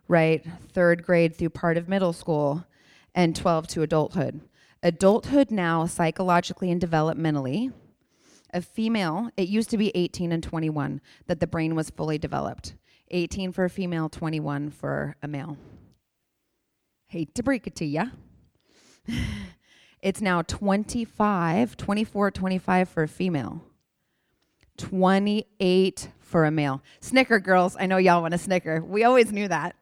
right? 0.07 0.45
Third 0.73 1.01
grade 1.01 1.35
through 1.35 1.49
part 1.49 1.77
of 1.77 1.89
middle 1.89 2.13
school, 2.13 2.65
and 3.15 3.35
12 3.35 3.67
to 3.69 3.81
adulthood. 3.81 4.41
Adulthood 4.85 5.49
now, 5.49 5.87
psychologically 5.87 6.69
and 6.69 6.79
developmentally, 6.79 7.73
a 8.53 8.61
female, 8.61 9.31
it 9.35 9.47
used 9.47 9.71
to 9.71 9.77
be 9.77 9.91
18 9.95 10.31
and 10.31 10.43
21 10.43 11.01
that 11.25 11.39
the 11.39 11.47
brain 11.47 11.73
was 11.73 11.89
fully 11.89 12.19
developed. 12.19 12.75
18 13.09 13.51
for 13.51 13.65
a 13.65 13.69
female, 13.69 14.09
21 14.09 14.69
for 14.69 15.15
a 15.23 15.27
male. 15.27 15.57
Hate 17.07 17.33
to 17.33 17.41
break 17.41 17.65
it 17.65 17.75
to 17.77 17.85
ya. 17.85 18.05
it's 20.03 20.21
now 20.21 20.43
25, 20.43 21.75
24, 21.75 22.29
25 22.29 22.87
for 22.87 23.01
a 23.01 23.07
female. 23.07 23.63
28 24.77 26.09
for 26.19 26.45
a 26.45 26.51
male. 26.51 26.83
Snicker, 26.99 27.39
girls. 27.39 27.75
I 27.79 27.87
know 27.87 27.97
y'all 27.97 28.21
want 28.21 28.35
a 28.35 28.37
snicker. 28.37 28.83
We 28.83 29.03
always 29.03 29.31
knew 29.31 29.47
that. 29.47 29.75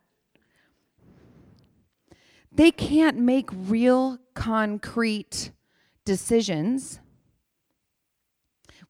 They 2.55 2.71
can't 2.71 3.17
make 3.17 3.49
real, 3.51 4.19
concrete 4.33 5.51
decisions 6.05 6.99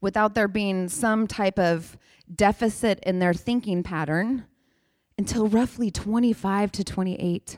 without 0.01 0.35
there 0.35 0.47
being 0.47 0.89
some 0.89 1.27
type 1.27 1.57
of 1.57 1.97
deficit 2.33 2.99
in 3.03 3.19
their 3.19 3.33
thinking 3.33 3.83
pattern 3.83 4.45
until 5.17 5.47
roughly 5.47 5.91
25 5.91 6.71
to 6.73 6.83
28. 6.83 7.57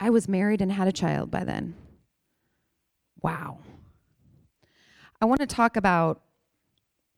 I 0.00 0.10
was 0.10 0.28
married 0.28 0.60
and 0.60 0.72
had 0.72 0.88
a 0.88 0.92
child 0.92 1.30
by 1.30 1.44
then. 1.44 1.74
Wow. 3.22 3.58
I 5.20 5.26
want 5.26 5.40
to 5.40 5.46
talk 5.46 5.76
about 5.76 6.22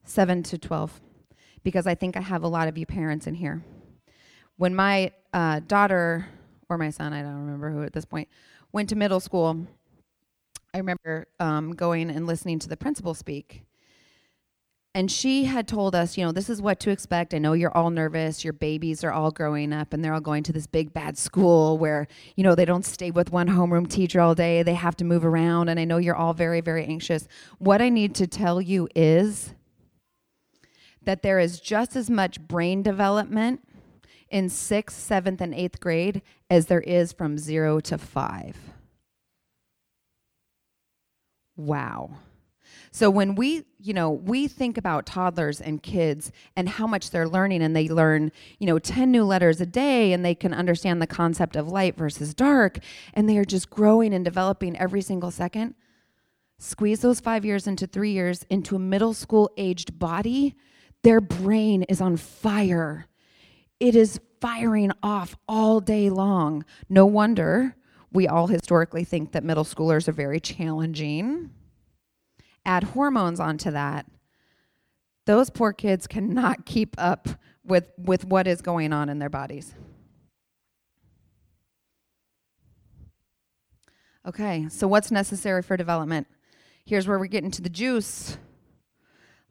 7 0.04 0.42
to 0.44 0.58
12 0.58 1.00
because 1.64 1.86
I 1.86 1.94
think 1.94 2.16
I 2.16 2.20
have 2.20 2.42
a 2.42 2.48
lot 2.48 2.68
of 2.68 2.76
you 2.76 2.86
parents 2.86 3.26
in 3.26 3.34
here. 3.34 3.64
When 4.56 4.74
my 4.74 5.12
uh, 5.32 5.60
daughter 5.66 6.28
or 6.68 6.78
my 6.78 6.90
son, 6.90 7.12
I 7.12 7.22
don't 7.22 7.44
remember 7.44 7.70
who 7.70 7.82
at 7.82 7.92
this 7.92 8.04
point, 8.04 8.28
went 8.72 8.88
to 8.90 8.96
middle 8.96 9.20
school, 9.20 9.66
I 10.74 10.78
remember 10.78 11.26
um, 11.40 11.72
going 11.72 12.10
and 12.10 12.26
listening 12.26 12.58
to 12.60 12.68
the 12.68 12.76
principal 12.76 13.14
speak 13.14 13.66
and 14.96 15.10
she 15.10 15.44
had 15.44 15.68
told 15.68 15.94
us, 15.94 16.16
you 16.16 16.24
know, 16.24 16.32
this 16.32 16.48
is 16.48 16.62
what 16.62 16.80
to 16.80 16.90
expect. 16.90 17.34
I 17.34 17.38
know 17.38 17.52
you're 17.52 17.76
all 17.76 17.90
nervous. 17.90 18.42
Your 18.42 18.54
babies 18.54 19.04
are 19.04 19.12
all 19.12 19.30
growing 19.30 19.74
up 19.74 19.92
and 19.92 20.02
they're 20.02 20.14
all 20.14 20.22
going 20.22 20.42
to 20.44 20.54
this 20.54 20.66
big 20.66 20.94
bad 20.94 21.18
school 21.18 21.76
where, 21.76 22.08
you 22.34 22.42
know, 22.42 22.54
they 22.54 22.64
don't 22.64 22.82
stay 22.82 23.10
with 23.10 23.30
one 23.30 23.46
homeroom 23.46 23.90
teacher 23.90 24.22
all 24.22 24.34
day. 24.34 24.62
They 24.62 24.72
have 24.72 24.96
to 24.96 25.04
move 25.04 25.26
around. 25.26 25.68
And 25.68 25.78
I 25.78 25.84
know 25.84 25.98
you're 25.98 26.16
all 26.16 26.32
very, 26.32 26.62
very 26.62 26.86
anxious. 26.86 27.28
What 27.58 27.82
I 27.82 27.90
need 27.90 28.14
to 28.14 28.26
tell 28.26 28.58
you 28.58 28.88
is 28.94 29.52
that 31.02 31.20
there 31.20 31.38
is 31.38 31.60
just 31.60 31.94
as 31.94 32.08
much 32.08 32.40
brain 32.40 32.82
development 32.82 33.65
in 34.30 34.48
sixth, 34.48 34.98
seventh, 34.98 35.40
and 35.40 35.54
eighth 35.54 35.80
grade 35.80 36.22
as 36.50 36.66
there 36.66 36.80
is 36.80 37.12
from 37.12 37.38
zero 37.38 37.80
to 37.80 37.98
five. 37.98 38.56
Wow. 41.56 42.10
So 42.90 43.10
when 43.10 43.34
we, 43.34 43.64
you 43.78 43.92
know, 43.92 44.10
we 44.10 44.48
think 44.48 44.78
about 44.78 45.06
toddlers 45.06 45.60
and 45.60 45.82
kids 45.82 46.32
and 46.56 46.68
how 46.68 46.86
much 46.86 47.10
they're 47.10 47.28
learning 47.28 47.62
and 47.62 47.76
they 47.76 47.88
learn, 47.88 48.32
you 48.58 48.66
know, 48.66 48.78
10 48.78 49.10
new 49.10 49.24
letters 49.24 49.60
a 49.60 49.66
day 49.66 50.12
and 50.12 50.24
they 50.24 50.34
can 50.34 50.54
understand 50.54 51.00
the 51.00 51.06
concept 51.06 51.56
of 51.56 51.68
light 51.68 51.96
versus 51.96 52.34
dark 52.34 52.78
and 53.14 53.28
they 53.28 53.38
are 53.38 53.44
just 53.44 53.70
growing 53.70 54.14
and 54.14 54.24
developing 54.24 54.76
every 54.78 55.02
single 55.02 55.30
second. 55.30 55.74
Squeeze 56.58 57.00
those 57.00 57.20
5 57.20 57.44
years 57.44 57.66
into 57.66 57.86
3 57.86 58.10
years 58.10 58.44
into 58.48 58.76
a 58.76 58.78
middle 58.78 59.12
school 59.12 59.50
aged 59.56 59.98
body, 59.98 60.54
their 61.02 61.20
brain 61.20 61.82
is 61.84 62.00
on 62.00 62.16
fire. 62.16 63.06
It 63.78 63.94
is 63.94 64.20
firing 64.40 64.92
off 65.02 65.36
all 65.48 65.80
day 65.80 66.10
long. 66.10 66.64
No 66.88 67.06
wonder 67.06 67.76
we 68.12 68.26
all 68.26 68.46
historically 68.46 69.04
think 69.04 69.32
that 69.32 69.44
middle 69.44 69.64
schoolers 69.64 70.08
are 70.08 70.12
very 70.12 70.40
challenging 70.40 71.50
add 72.66 72.82
hormones 72.82 73.40
onto 73.40 73.70
that, 73.70 74.06
those 75.24 75.48
poor 75.48 75.72
kids 75.72 76.06
cannot 76.06 76.66
keep 76.66 76.94
up 76.98 77.28
with, 77.64 77.90
with 77.96 78.24
what 78.26 78.46
is 78.46 78.60
going 78.60 78.92
on 78.92 79.08
in 79.08 79.18
their 79.18 79.30
bodies. 79.30 79.74
Okay, 84.26 84.66
so 84.68 84.88
what's 84.88 85.12
necessary 85.12 85.62
for 85.62 85.76
development? 85.76 86.26
Here's 86.84 87.06
where 87.06 87.18
we 87.18 87.28
get 87.28 87.44
into 87.44 87.62
the 87.62 87.68
juice. 87.68 88.38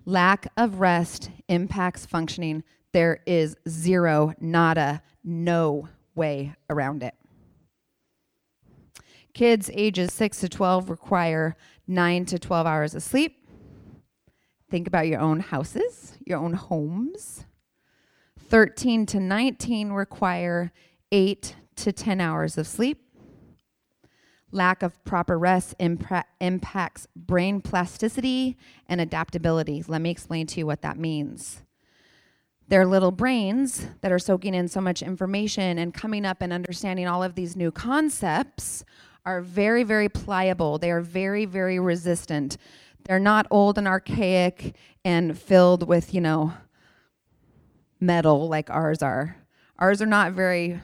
Lack 0.06 0.48
of 0.58 0.80
rest 0.80 1.32
impacts 1.48 2.06
functioning. 2.06 2.64
There 2.96 3.20
is 3.26 3.58
zero, 3.68 4.34
nada, 4.40 5.02
no 5.22 5.90
way 6.16 6.54
around 6.70 7.04
it. 7.04 7.14
Kids 9.34 9.70
ages 9.74 10.14
6 10.14 10.40
to 10.40 10.48
12 10.48 10.90
require 10.90 11.58
9 11.90 12.26
to 12.28 12.40
12 12.40 12.66
hours 12.66 12.96
of 12.96 13.04
sleep. 13.04 13.50
Think 14.72 14.88
about 14.88 15.08
your 15.08 15.20
own 15.20 15.42
houses, 15.42 16.14
your 16.26 16.40
own 16.40 16.54
homes. 16.54 17.44
13 18.40 19.06
to 19.08 19.20
19 19.20 19.92
require 19.92 20.72
8 21.12 21.54
to 21.76 21.92
10 21.92 22.22
hours 22.22 22.58
of 22.58 22.66
sleep. 22.66 23.02
Lack 24.52 24.82
of 24.82 25.04
proper 25.04 25.38
rest 25.38 25.76
impra- 25.82 26.24
impacts 26.40 27.08
brain 27.14 27.60
plasticity 27.60 28.56
and 28.88 29.02
adaptability. 29.02 29.84
Let 29.86 30.00
me 30.00 30.12
explain 30.12 30.48
to 30.48 30.62
you 30.62 30.66
what 30.66 30.82
that 30.84 30.98
means. 30.98 31.62
Their 32.68 32.86
little 32.86 33.12
brains 33.12 33.88
that 34.02 34.12
are 34.12 34.20
soaking 34.20 34.56
in 34.56 34.68
so 34.68 34.82
much 34.82 35.04
information 35.04 35.78
and 35.78 35.94
coming 35.94 36.26
up 36.26 36.42
and 36.42 36.52
understanding 36.52 37.08
all 37.08 37.22
of 37.22 37.36
these 37.36 37.56
new 37.56 37.72
concepts 37.72 38.84
are 39.24 39.42
very, 39.42 39.84
very 39.84 40.10
pliable. 40.10 40.80
They 40.80 40.92
are 40.92 41.02
very, 41.02 41.46
very 41.46 41.80
resistant. 41.80 42.58
They're 43.04 43.20
not 43.20 43.46
old 43.52 43.78
and 43.78 43.88
archaic 43.88 44.76
and 45.04 45.38
filled 45.38 45.88
with, 45.88 46.14
you 46.14 46.22
know, 46.22 46.54
metal 48.00 48.48
like 48.48 48.70
ours 48.72 49.04
are. 49.04 49.38
Ours 49.78 50.02
are 50.02 50.08
not 50.08 50.34
very 50.34 50.82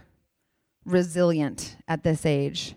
resilient 0.85 1.77
at 1.87 2.03
this 2.03 2.25
age. 2.25 2.75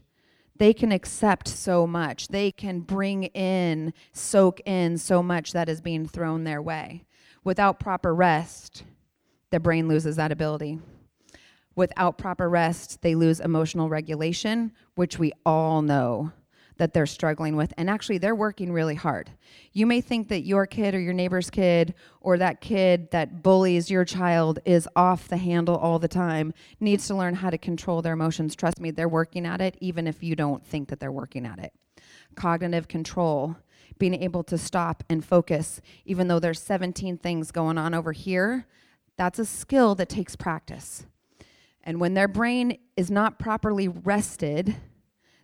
They 0.56 0.72
can 0.72 0.92
accept 0.92 1.48
so 1.48 1.86
much. 1.86 2.28
They 2.28 2.52
can 2.52 2.80
bring 2.80 3.24
in, 3.24 3.92
soak 4.12 4.60
in 4.64 4.96
so 4.98 5.22
much 5.22 5.52
that 5.52 5.68
is 5.68 5.80
being 5.80 6.06
thrown 6.06 6.44
their 6.44 6.62
way. 6.62 7.04
Without 7.42 7.80
proper 7.80 8.14
rest, 8.14 8.84
the 9.54 9.60
brain 9.60 9.86
loses 9.86 10.16
that 10.16 10.32
ability. 10.32 10.80
Without 11.76 12.18
proper 12.18 12.50
rest, 12.50 13.02
they 13.02 13.14
lose 13.14 13.38
emotional 13.38 13.88
regulation, 13.88 14.72
which 14.96 15.16
we 15.16 15.30
all 15.46 15.80
know 15.80 16.32
that 16.78 16.92
they're 16.92 17.06
struggling 17.06 17.54
with. 17.54 17.72
And 17.78 17.88
actually, 17.88 18.18
they're 18.18 18.34
working 18.34 18.72
really 18.72 18.96
hard. 18.96 19.30
You 19.72 19.86
may 19.86 20.00
think 20.00 20.26
that 20.26 20.40
your 20.40 20.66
kid 20.66 20.92
or 20.92 20.98
your 20.98 21.12
neighbor's 21.12 21.50
kid 21.50 21.94
or 22.20 22.36
that 22.38 22.60
kid 22.60 23.12
that 23.12 23.44
bullies 23.44 23.92
your 23.92 24.04
child 24.04 24.58
is 24.64 24.88
off 24.96 25.28
the 25.28 25.36
handle 25.36 25.76
all 25.76 26.00
the 26.00 26.08
time, 26.08 26.52
needs 26.80 27.06
to 27.06 27.14
learn 27.14 27.36
how 27.36 27.50
to 27.50 27.56
control 27.56 28.02
their 28.02 28.14
emotions. 28.14 28.56
Trust 28.56 28.80
me, 28.80 28.90
they're 28.90 29.08
working 29.08 29.46
at 29.46 29.60
it, 29.60 29.76
even 29.80 30.08
if 30.08 30.20
you 30.20 30.34
don't 30.34 30.66
think 30.66 30.88
that 30.88 30.98
they're 30.98 31.12
working 31.12 31.46
at 31.46 31.60
it. 31.60 31.72
Cognitive 32.34 32.88
control, 32.88 33.54
being 34.00 34.20
able 34.20 34.42
to 34.42 34.58
stop 34.58 35.04
and 35.08 35.24
focus, 35.24 35.80
even 36.04 36.26
though 36.26 36.40
there's 36.40 36.60
17 36.60 37.18
things 37.18 37.52
going 37.52 37.78
on 37.78 37.94
over 37.94 38.10
here, 38.10 38.66
that's 39.16 39.38
a 39.38 39.44
skill 39.44 39.94
that 39.96 40.08
takes 40.08 40.36
practice. 40.36 41.06
And 41.82 42.00
when 42.00 42.14
their 42.14 42.28
brain 42.28 42.78
is 42.96 43.10
not 43.10 43.38
properly 43.38 43.88
rested, 43.88 44.76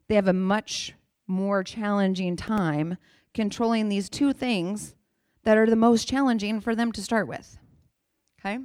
they 0.08 0.14
have 0.14 0.28
a 0.28 0.32
much 0.32 0.94
more 1.26 1.62
challenging 1.62 2.36
time 2.36 2.96
controlling 3.34 3.88
these 3.88 4.08
two 4.08 4.32
things 4.32 4.94
that 5.44 5.56
are 5.56 5.66
the 5.66 5.76
most 5.76 6.08
challenging 6.08 6.60
for 6.60 6.74
them 6.74 6.92
to 6.92 7.02
start 7.02 7.28
with. 7.28 7.58
Okay? 8.40 8.58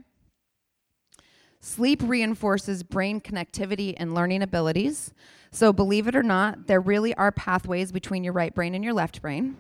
Sleep 1.59 2.01
reinforces 2.03 2.83
brain 2.83 3.19
connectivity 3.19 3.93
and 3.97 4.13
learning 4.13 4.41
abilities. 4.41 5.13
So, 5.51 5.73
believe 5.73 6.07
it 6.07 6.15
or 6.15 6.23
not, 6.23 6.67
there 6.67 6.81
really 6.81 7.13
are 7.15 7.31
pathways 7.31 7.91
between 7.91 8.23
your 8.23 8.33
right 8.33 8.53
brain 8.53 8.75
and 8.75 8.83
your 8.83 8.93
left 8.93 9.21
brain. 9.21 9.57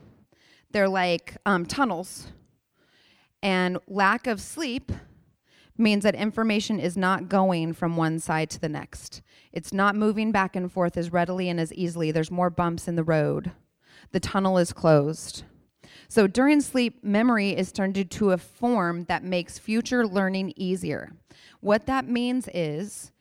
They're 0.71 0.89
like 0.89 1.37
um, 1.45 1.65
tunnels. 1.65 2.27
And 3.41 3.77
lack 3.87 4.27
of 4.27 4.41
sleep 4.41 4.91
means 5.77 6.03
that 6.03 6.15
information 6.15 6.79
is 6.79 6.97
not 6.97 7.29
going 7.29 7.73
from 7.73 7.97
one 7.97 8.19
side 8.19 8.49
to 8.51 8.59
the 8.59 8.69
next. 8.69 9.21
It's 9.51 9.73
not 9.73 9.95
moving 9.95 10.31
back 10.31 10.55
and 10.55 10.71
forth 10.71 10.97
as 10.97 11.11
readily 11.11 11.49
and 11.49 11.59
as 11.59 11.73
easily. 11.73 12.11
There's 12.11 12.31
more 12.31 12.49
bumps 12.49 12.87
in 12.87 12.95
the 12.95 13.03
road. 13.03 13.51
The 14.11 14.19
tunnel 14.19 14.57
is 14.57 14.73
closed. 14.73 15.43
So 16.07 16.27
during 16.27 16.61
sleep, 16.61 17.03
memory 17.03 17.51
is 17.55 17.71
turned 17.71 17.97
into 17.97 18.31
a 18.31 18.37
form 18.37 19.05
that 19.05 19.23
makes 19.23 19.59
future 19.59 20.05
learning 20.07 20.53
easier. 20.55 21.13
What 21.61 21.85
that 21.87 22.07
means 22.07 22.47
is 22.53 23.11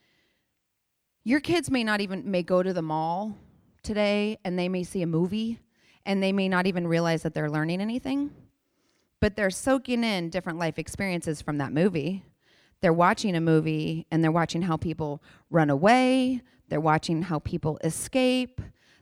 Your 1.25 1.41
kids 1.41 1.71
may 1.71 1.85
not 1.85 2.01
even 2.03 2.31
may 2.31 2.43
go 2.43 2.63
to 2.63 2.73
the 2.75 2.83
mall 2.83 3.37
today 3.83 4.39
and 4.45 4.59
they 4.59 4.69
may 4.69 4.85
see 4.85 5.03
a 5.03 5.07
movie 5.07 5.59
and 6.05 6.23
they 6.23 6.33
may 6.33 6.49
not 6.49 6.67
even 6.67 6.87
realize 6.87 7.23
that 7.23 7.33
they're 7.33 7.51
learning 7.51 7.81
anything, 7.81 8.31
but 9.21 9.37
they're 9.37 9.51
soaking 9.51 10.05
in 10.05 10.29
different 10.29 10.59
life 10.59 10.79
experiences 10.79 11.41
from 11.41 11.59
that 11.59 11.73
movie. 11.73 12.23
They're 12.85 12.93
watching 12.93 13.35
a 13.35 13.41
movie 13.41 14.07
and 14.11 14.23
they're 14.23 14.31
watching 14.31 14.61
how 14.61 14.77
people 14.77 15.23
run 15.49 15.71
away, 15.71 16.43
they're 16.69 16.83
watching 16.83 17.23
how 17.23 17.39
people 17.39 17.79
escape, 17.83 18.61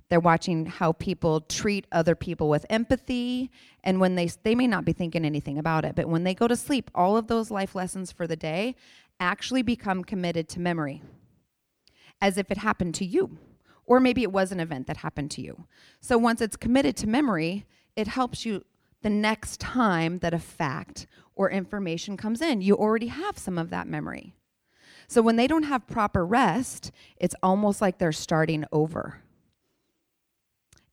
they're 0.09 0.21
watching 0.21 0.67
how 0.67 0.93
people 0.93 1.41
treat 1.41 1.89
other 1.91 2.15
people 2.15 2.49
with 2.49 2.65
empathy. 2.71 3.51
And 3.83 3.99
when 3.99 4.15
they, 4.15 4.31
they 4.45 4.55
may 4.55 4.69
not 4.69 4.85
be 4.85 4.93
thinking 4.93 5.25
anything 5.25 5.59
about 5.59 5.85
it, 5.85 5.97
but 5.97 6.07
when 6.07 6.23
they 6.23 6.33
go 6.33 6.47
to 6.47 6.55
sleep, 6.55 6.93
all 6.95 7.17
of 7.17 7.27
those 7.27 7.51
life 7.51 7.75
lessons 7.75 8.13
for 8.13 8.29
the 8.29 8.37
day 8.37 8.77
actually 9.19 9.63
become 9.63 10.05
committed 10.05 10.49
to 10.51 10.61
memory 10.61 11.03
as 12.21 12.39
if 12.39 12.53
it 12.53 12.59
happened 12.59 12.95
to 12.95 13.05
you. 13.05 13.37
Or 13.85 13.99
maybe 13.99 14.23
it 14.23 14.31
was 14.31 14.53
an 14.53 14.61
event 14.61 14.87
that 14.87 14.99
happened 14.99 15.33
to 15.33 15.43
you. 15.43 15.65
So 16.01 16.17
once 16.19 16.41
it's 16.41 16.55
committed 16.55 16.97
to 16.99 17.09
memory, 17.09 17.67
it 17.97 18.07
helps 18.07 18.47
you 18.47 18.63
the 19.03 19.11
next 19.11 19.59
time 19.59 20.21
that 20.21 20.33
a 20.33 20.39
fact 20.39 21.07
or 21.35 21.51
information 21.51 22.17
comes 22.17 22.41
in. 22.41 22.61
You 22.61 22.75
already 22.75 23.09
have 23.09 23.39
some 23.39 23.59
of 23.59 23.71
that 23.71 23.87
memory. 23.87 24.35
So 25.09 25.23
when 25.23 25.37
they 25.37 25.47
don't 25.47 25.65
have 25.65 25.87
proper 25.87 26.25
rest, 26.25 26.91
it's 27.17 27.35
almost 27.43 27.81
like 27.81 27.99
they're 27.99 28.13
starting 28.13 28.65
over. 28.73 29.21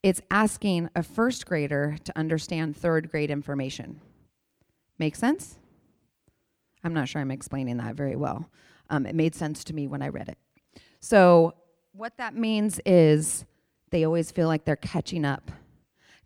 It's 0.02 0.22
asking 0.32 0.90
a 0.96 1.04
first 1.04 1.46
grader 1.46 1.98
to 2.04 2.18
understand 2.18 2.76
third 2.76 3.10
grade 3.12 3.32
information. 3.32 4.02
Make 4.98 5.16
sense? 5.16 5.58
I'm 6.84 6.94
not 6.94 7.10
sure 7.10 7.22
I'm 7.22 7.32
explaining 7.32 7.78
that 7.78 7.96
very 7.96 8.16
well. 8.16 8.50
Um, 8.90 9.06
it 9.06 9.16
made 9.16 9.36
sense 9.36 9.64
to 9.66 9.74
me 9.74 9.88
when 9.88 10.02
I 10.02 10.08
read 10.08 10.30
it. 10.30 10.38
So, 11.00 11.54
what 11.94 12.18
that 12.18 12.36
means 12.36 12.80
is 12.86 13.46
they 13.90 14.04
always 14.04 14.32
feel 14.32 14.48
like 14.48 14.64
they're 14.64 14.76
catching 14.76 15.26
up 15.26 15.52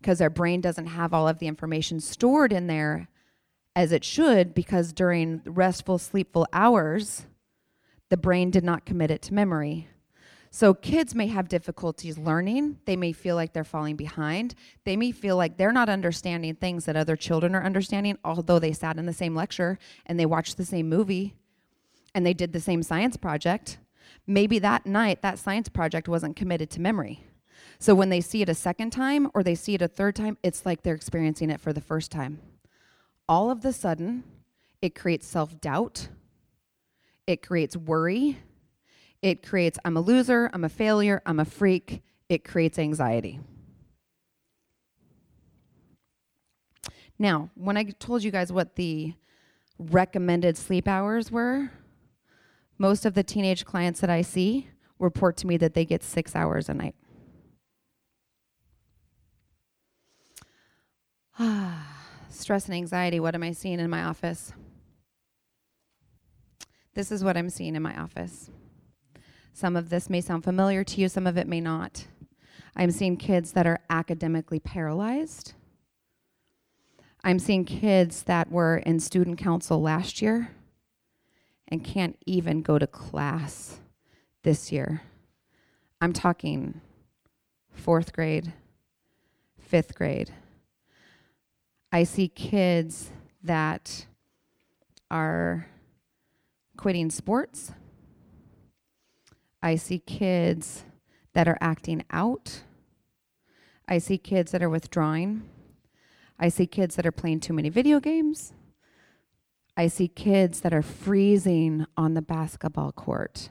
because 0.00 0.18
their 0.18 0.30
brain 0.30 0.60
doesn't 0.60 0.86
have 0.86 1.14
all 1.14 1.26
of 1.26 1.38
the 1.38 1.46
information 1.46 1.98
stored 1.98 2.52
in 2.52 2.66
there 2.66 3.08
as 3.76 3.92
it 3.92 4.04
should 4.04 4.54
because 4.54 4.92
during 4.92 5.42
restful, 5.44 5.98
sleepful 5.98 6.46
hours, 6.52 7.26
the 8.08 8.16
brain 8.16 8.50
did 8.50 8.64
not 8.64 8.84
commit 8.84 9.10
it 9.10 9.22
to 9.22 9.34
memory. 9.34 9.88
So 10.50 10.72
kids 10.72 11.16
may 11.16 11.26
have 11.26 11.48
difficulties 11.48 12.16
learning. 12.16 12.78
They 12.84 12.94
may 12.94 13.10
feel 13.10 13.34
like 13.34 13.52
they're 13.52 13.64
falling 13.64 13.96
behind. 13.96 14.54
They 14.84 14.96
may 14.96 15.10
feel 15.10 15.36
like 15.36 15.56
they're 15.56 15.72
not 15.72 15.88
understanding 15.88 16.54
things 16.54 16.84
that 16.84 16.94
other 16.94 17.16
children 17.16 17.56
are 17.56 17.64
understanding, 17.64 18.18
although 18.24 18.60
they 18.60 18.72
sat 18.72 18.96
in 18.96 19.06
the 19.06 19.12
same 19.12 19.34
lecture 19.34 19.80
and 20.06 20.18
they 20.18 20.26
watched 20.26 20.56
the 20.56 20.64
same 20.64 20.88
movie 20.88 21.34
and 22.14 22.24
they 22.24 22.34
did 22.34 22.52
the 22.52 22.60
same 22.60 22.84
science 22.84 23.16
project. 23.16 23.78
Maybe 24.28 24.60
that 24.60 24.86
night, 24.86 25.22
that 25.22 25.40
science 25.40 25.68
project 25.68 26.08
wasn't 26.08 26.36
committed 26.36 26.70
to 26.70 26.80
memory. 26.80 27.24
So 27.80 27.96
when 27.96 28.10
they 28.10 28.20
see 28.20 28.40
it 28.40 28.48
a 28.48 28.54
second 28.54 28.90
time 28.90 29.32
or 29.34 29.42
they 29.42 29.56
see 29.56 29.74
it 29.74 29.82
a 29.82 29.88
third 29.88 30.14
time, 30.14 30.38
it's 30.44 30.64
like 30.64 30.84
they're 30.84 30.94
experiencing 30.94 31.50
it 31.50 31.60
for 31.60 31.72
the 31.72 31.80
first 31.80 32.12
time. 32.12 32.38
All 33.28 33.50
of 33.50 33.62
the 33.62 33.72
sudden, 33.72 34.24
it 34.82 34.94
creates 34.94 35.26
self 35.26 35.60
doubt, 35.60 36.08
it 37.26 37.42
creates 37.42 37.76
worry 37.76 38.38
it 39.24 39.42
creates, 39.42 39.78
I'm 39.86 39.96
a 39.96 40.02
loser, 40.02 40.50
I'm 40.52 40.64
a 40.64 40.68
failure, 40.68 41.22
I'm 41.24 41.40
a 41.40 41.46
freak. 41.46 42.02
It 42.28 42.44
creates 42.44 42.78
anxiety. 42.78 43.40
Now, 47.18 47.48
when 47.54 47.78
I 47.78 47.84
told 47.84 48.22
you 48.22 48.30
guys 48.30 48.52
what 48.52 48.76
the 48.76 49.14
recommended 49.78 50.58
sleep 50.58 50.86
hours 50.86 51.30
were, 51.32 51.70
most 52.76 53.06
of 53.06 53.14
the 53.14 53.22
teenage 53.22 53.64
clients 53.64 54.00
that 54.00 54.10
I 54.10 54.20
see 54.20 54.68
report 54.98 55.38
to 55.38 55.46
me 55.46 55.56
that 55.56 55.72
they 55.72 55.86
get 55.86 56.02
six 56.02 56.36
hours 56.36 56.68
a 56.68 56.74
night. 56.74 56.94
Ah. 61.38 61.93
Stress 62.34 62.66
and 62.66 62.74
anxiety, 62.74 63.20
what 63.20 63.36
am 63.36 63.44
I 63.44 63.52
seeing 63.52 63.78
in 63.78 63.88
my 63.88 64.02
office? 64.02 64.52
This 66.94 67.12
is 67.12 67.22
what 67.22 67.36
I'm 67.36 67.48
seeing 67.48 67.76
in 67.76 67.82
my 67.82 67.96
office. 67.96 68.50
Some 69.52 69.76
of 69.76 69.88
this 69.88 70.10
may 70.10 70.20
sound 70.20 70.42
familiar 70.42 70.82
to 70.82 71.00
you, 71.00 71.08
some 71.08 71.28
of 71.28 71.38
it 71.38 71.46
may 71.46 71.60
not. 71.60 72.06
I'm 72.74 72.90
seeing 72.90 73.16
kids 73.16 73.52
that 73.52 73.68
are 73.68 73.78
academically 73.88 74.58
paralyzed. 74.58 75.54
I'm 77.22 77.38
seeing 77.38 77.64
kids 77.64 78.24
that 78.24 78.50
were 78.50 78.78
in 78.78 78.98
student 78.98 79.38
council 79.38 79.80
last 79.80 80.20
year 80.20 80.50
and 81.68 81.84
can't 81.84 82.18
even 82.26 82.62
go 82.62 82.80
to 82.80 82.86
class 82.88 83.78
this 84.42 84.72
year. 84.72 85.02
I'm 86.00 86.12
talking 86.12 86.80
fourth 87.70 88.12
grade, 88.12 88.52
fifth 89.56 89.94
grade. 89.94 90.32
I 91.94 92.02
see 92.02 92.26
kids 92.26 93.12
that 93.44 94.06
are 95.12 95.68
quitting 96.76 97.08
sports 97.08 97.70
I 99.62 99.76
see 99.76 100.00
kids 100.00 100.84
that 101.32 101.48
are 101.48 101.56
acting 101.60 102.04
out. 102.10 102.64
I 103.88 103.98
see 103.98 104.18
kids 104.18 104.50
that 104.52 104.62
are 104.62 104.68
withdrawing. 104.68 105.48
I 106.38 106.48
see 106.48 106.66
kids 106.66 106.96
that 106.96 107.06
are 107.06 107.12
playing 107.12 107.40
too 107.40 107.54
many 107.54 107.70
video 107.70 107.98
games. 107.98 108.52
I 109.74 109.86
see 109.86 110.08
kids 110.08 110.60
that 110.60 110.74
are 110.74 110.82
freezing 110.82 111.86
on 111.96 112.12
the 112.12 112.20
basketball 112.20 112.92
court. 112.92 113.50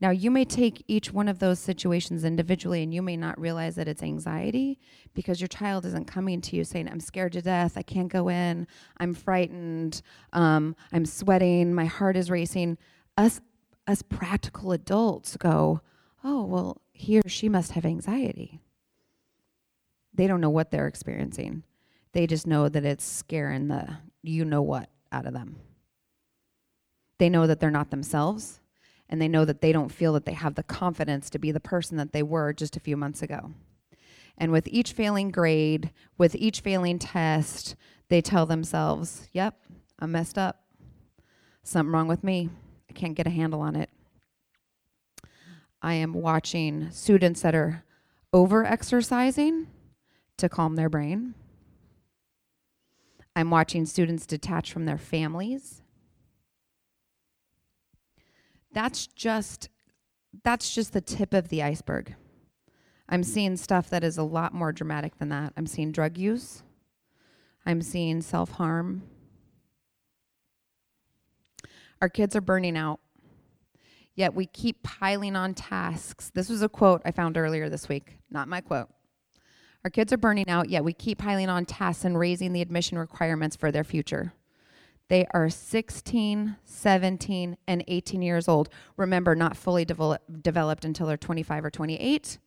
Now, 0.00 0.10
you 0.10 0.30
may 0.30 0.44
take 0.44 0.84
each 0.86 1.12
one 1.12 1.26
of 1.26 1.40
those 1.40 1.58
situations 1.58 2.24
individually 2.24 2.84
and 2.84 2.94
you 2.94 3.02
may 3.02 3.16
not 3.16 3.38
realize 3.38 3.74
that 3.74 3.88
it's 3.88 4.02
anxiety 4.02 4.78
because 5.12 5.40
your 5.40 5.48
child 5.48 5.84
isn't 5.86 6.06
coming 6.06 6.40
to 6.42 6.56
you 6.56 6.62
saying, 6.62 6.88
I'm 6.88 7.00
scared 7.00 7.32
to 7.32 7.42
death, 7.42 7.76
I 7.76 7.82
can't 7.82 8.08
go 8.08 8.28
in, 8.28 8.68
I'm 8.98 9.12
frightened, 9.12 10.02
um, 10.32 10.76
I'm 10.92 11.04
sweating, 11.04 11.74
my 11.74 11.86
heart 11.86 12.16
is 12.16 12.30
racing. 12.30 12.78
Us 13.16 13.40
us 13.88 14.02
practical 14.02 14.72
adults 14.72 15.36
go, 15.38 15.80
oh, 16.22 16.44
well, 16.44 16.82
he 16.92 17.18
or 17.18 17.28
she 17.28 17.48
must 17.48 17.72
have 17.72 17.86
anxiety. 17.86 18.60
They 20.12 20.26
don't 20.26 20.42
know 20.42 20.50
what 20.50 20.70
they're 20.70 20.86
experiencing. 20.86 21.62
They 22.12 22.26
just 22.26 22.46
know 22.46 22.68
that 22.68 22.84
it's 22.84 23.04
scaring 23.04 23.68
the 23.68 23.98
you 24.22 24.44
know 24.44 24.62
what 24.62 24.90
out 25.10 25.26
of 25.26 25.32
them. 25.32 25.56
They 27.18 27.30
know 27.30 27.46
that 27.46 27.60
they're 27.60 27.70
not 27.70 27.90
themselves, 27.90 28.60
and 29.08 29.20
they 29.20 29.28
know 29.28 29.44
that 29.44 29.60
they 29.60 29.72
don't 29.72 29.90
feel 29.90 30.12
that 30.12 30.24
they 30.26 30.32
have 30.32 30.54
the 30.54 30.62
confidence 30.62 31.30
to 31.30 31.38
be 31.38 31.50
the 31.50 31.60
person 31.60 31.96
that 31.96 32.12
they 32.12 32.22
were 32.22 32.52
just 32.52 32.76
a 32.76 32.80
few 32.80 32.96
months 32.96 33.22
ago. 33.22 33.52
And 34.36 34.52
with 34.52 34.68
each 34.68 34.92
failing 34.92 35.30
grade, 35.30 35.90
with 36.16 36.34
each 36.36 36.60
failing 36.60 36.98
test, 36.98 37.74
they 38.08 38.20
tell 38.20 38.46
themselves, 38.46 39.28
yep, 39.32 39.56
I'm 39.98 40.12
messed 40.12 40.38
up. 40.38 40.62
Something 41.62 41.92
wrong 41.92 42.08
with 42.08 42.22
me. 42.22 42.50
I 42.88 42.92
can't 42.92 43.14
get 43.14 43.26
a 43.26 43.30
handle 43.30 43.60
on 43.60 43.76
it. 43.76 43.90
I 45.82 45.94
am 45.94 46.12
watching 46.12 46.90
students 46.90 47.40
that 47.42 47.54
are 47.54 47.84
over 48.32 48.64
exercising 48.64 49.68
to 50.36 50.48
calm 50.48 50.76
their 50.76 50.88
brain. 50.88 51.34
I'm 53.36 53.50
watching 53.50 53.86
students 53.86 54.26
detach 54.26 54.72
from 54.72 54.84
their 54.84 54.98
families. 54.98 55.82
That's 58.72 59.06
just 59.06 59.68
that's 60.44 60.74
just 60.74 60.92
the 60.92 61.00
tip 61.00 61.32
of 61.32 61.48
the 61.48 61.62
iceberg. 61.62 62.14
I'm 63.08 63.22
seeing 63.22 63.56
stuff 63.56 63.88
that 63.90 64.04
is 64.04 64.18
a 64.18 64.22
lot 64.22 64.52
more 64.52 64.72
dramatic 64.72 65.18
than 65.18 65.30
that. 65.30 65.54
I'm 65.56 65.66
seeing 65.66 65.92
drug 65.92 66.18
use. 66.18 66.62
I'm 67.64 67.80
seeing 67.80 68.20
self-harm. 68.20 69.02
Our 72.02 72.08
kids 72.08 72.36
are 72.36 72.40
burning 72.42 72.76
out. 72.76 73.00
Yet 74.14 74.34
we 74.34 74.46
keep 74.46 74.82
piling 74.82 75.36
on 75.36 75.54
tasks. 75.54 76.30
This 76.34 76.48
was 76.48 76.62
a 76.62 76.68
quote 76.68 77.02
I 77.04 77.12
found 77.12 77.36
earlier 77.36 77.68
this 77.68 77.88
week, 77.88 78.18
not 78.30 78.48
my 78.48 78.60
quote. 78.60 78.88
Our 79.84 79.90
kids 79.90 80.12
are 80.12 80.18
burning 80.18 80.48
out, 80.48 80.68
yet 80.68 80.84
we 80.84 80.92
keep 80.92 81.18
piling 81.18 81.48
on 81.48 81.64
tasks 81.64 82.04
and 82.04 82.18
raising 82.18 82.52
the 82.52 82.60
admission 82.60 82.98
requirements 82.98 83.56
for 83.56 83.70
their 83.70 83.84
future. 83.84 84.34
They 85.08 85.26
are 85.32 85.48
16, 85.48 86.56
17, 86.64 87.56
and 87.66 87.84
18 87.88 88.22
years 88.22 88.46
old. 88.46 88.68
Remember, 88.96 89.34
not 89.34 89.56
fully 89.56 89.84
develop, 89.84 90.22
developed 90.42 90.84
until 90.84 91.06
they're 91.06 91.16
25 91.16 91.64
or 91.64 91.70
28. 91.70 92.38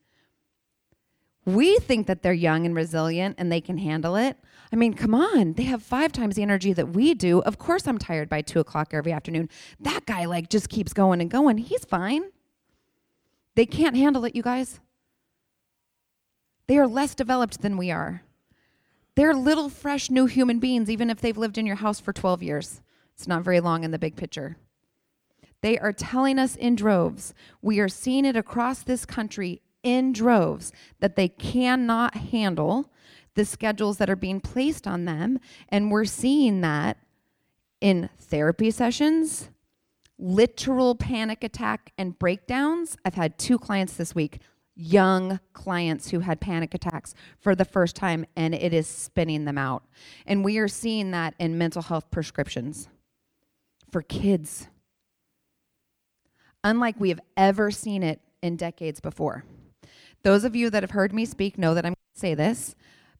We 1.44 1.80
think 1.80 2.06
that 2.06 2.22
they're 2.22 2.34
young 2.34 2.68
and 2.68 2.76
resilient 2.76 3.36
and 3.40 3.52
they 3.52 3.62
can 3.62 3.80
handle 3.80 4.16
it. 4.16 4.38
I 4.72 4.76
mean, 4.76 4.94
come 4.94 5.16
on, 5.16 5.54
they 5.54 5.64
have 5.64 5.82
five 5.82 6.12
times 6.12 6.36
the 6.36 6.44
energy 6.44 6.72
that 6.74 6.90
we 6.90 7.16
do. 7.16 7.42
Of 7.42 7.58
course, 7.58 7.88
I'm 7.88 7.98
tired 7.98 8.30
by 8.30 8.42
two 8.42 8.60
o'clock 8.60 8.94
every 8.94 9.12
afternoon. 9.12 9.50
That 9.80 10.06
guy, 10.06 10.26
like, 10.26 10.50
just 10.50 10.70
keeps 10.70 10.94
going 10.94 11.20
and 11.20 11.32
going. 11.32 11.58
He's 11.58 11.84
fine. 11.84 12.26
They 13.56 13.66
can't 13.66 13.98
handle 13.98 14.24
it, 14.24 14.36
you 14.36 14.44
guys. 14.44 14.80
They 16.68 16.78
are 16.78 16.88
less 16.88 17.16
developed 17.16 17.62
than 17.62 17.76
we 17.76 17.90
are. 17.90 18.22
They're 19.16 19.34
little, 19.34 19.70
fresh, 19.70 20.10
new 20.10 20.26
human 20.26 20.60
beings, 20.60 20.90
even 20.90 21.10
if 21.10 21.20
they've 21.20 21.38
lived 21.38 21.58
in 21.58 21.66
your 21.66 21.78
house 21.78 22.00
for 22.00 22.14
12 22.14 22.42
years. 22.44 22.82
It's 23.14 23.28
not 23.28 23.44
very 23.44 23.60
long 23.60 23.84
in 23.84 23.92
the 23.92 24.00
big 24.00 24.16
picture. 24.16 24.58
They 25.62 25.78
are 25.78 25.94
telling 25.94 26.40
us 26.40 26.56
in 26.56 26.76
droves. 26.76 27.34
We 27.62 27.80
are 27.80 27.90
seeing 27.90 28.26
it 28.26 28.36
across 28.36 28.82
this 28.82 29.06
country 29.06 29.62
in 29.84 30.14
droves 30.14 30.72
that 31.00 31.16
they 31.16 31.28
cannot 31.28 32.16
handle 32.16 32.92
the 33.36 33.46
schedules 33.46 33.98
that 33.98 34.10
are 34.10 34.16
being 34.16 34.42
placed 34.42 34.88
on 34.88 35.06
them. 35.06 35.40
And 35.70 35.92
we're 35.92 36.06
seeing 36.06 36.62
that 36.62 36.98
in 37.80 38.10
therapy 38.20 38.72
sessions, 38.72 39.50
literal 40.18 40.96
panic 40.96 41.44
attack 41.44 41.94
and 41.98 42.18
breakdowns. 42.18 42.98
I've 43.04 43.16
had 43.16 43.38
two 43.38 43.58
clients 43.58 43.94
this 43.94 44.14
week, 44.14 44.40
young 44.76 45.40
clients 45.54 46.10
who 46.10 46.20
had 46.20 46.40
panic 46.40 46.74
attacks 46.74 47.14
for 47.40 47.56
the 47.56 47.66
first 47.66 47.96
time, 47.96 48.26
and 48.36 48.56
it 48.56 48.74
is 48.74 48.88
spinning 48.88 49.46
them 49.46 49.58
out. 49.58 49.84
And 50.26 50.44
we 50.44 50.58
are 50.58 50.68
seeing 50.68 51.12
that 51.12 51.36
in 51.40 51.58
mental 51.58 51.82
health 51.82 52.10
prescriptions 52.12 52.90
for 53.92 54.02
kids, 54.02 54.68
unlike 56.64 56.96
we 57.00 57.10
have 57.10 57.20
ever 57.36 57.72
seen 57.72 58.04
it 58.04 58.22
in 58.42 58.56
decades 58.56 59.00
before. 59.00 59.44
Those 60.24 60.44
of 60.44 60.56
you 60.56 60.70
that 60.70 60.84
have 60.84 60.92
heard 60.92 61.14
me 61.14 61.26
speak 61.26 61.58
know 61.58 61.74
that 61.74 61.86
I'm 61.86 61.92
going 61.92 62.14
to 62.14 62.20
say 62.20 62.34
this 62.34 62.76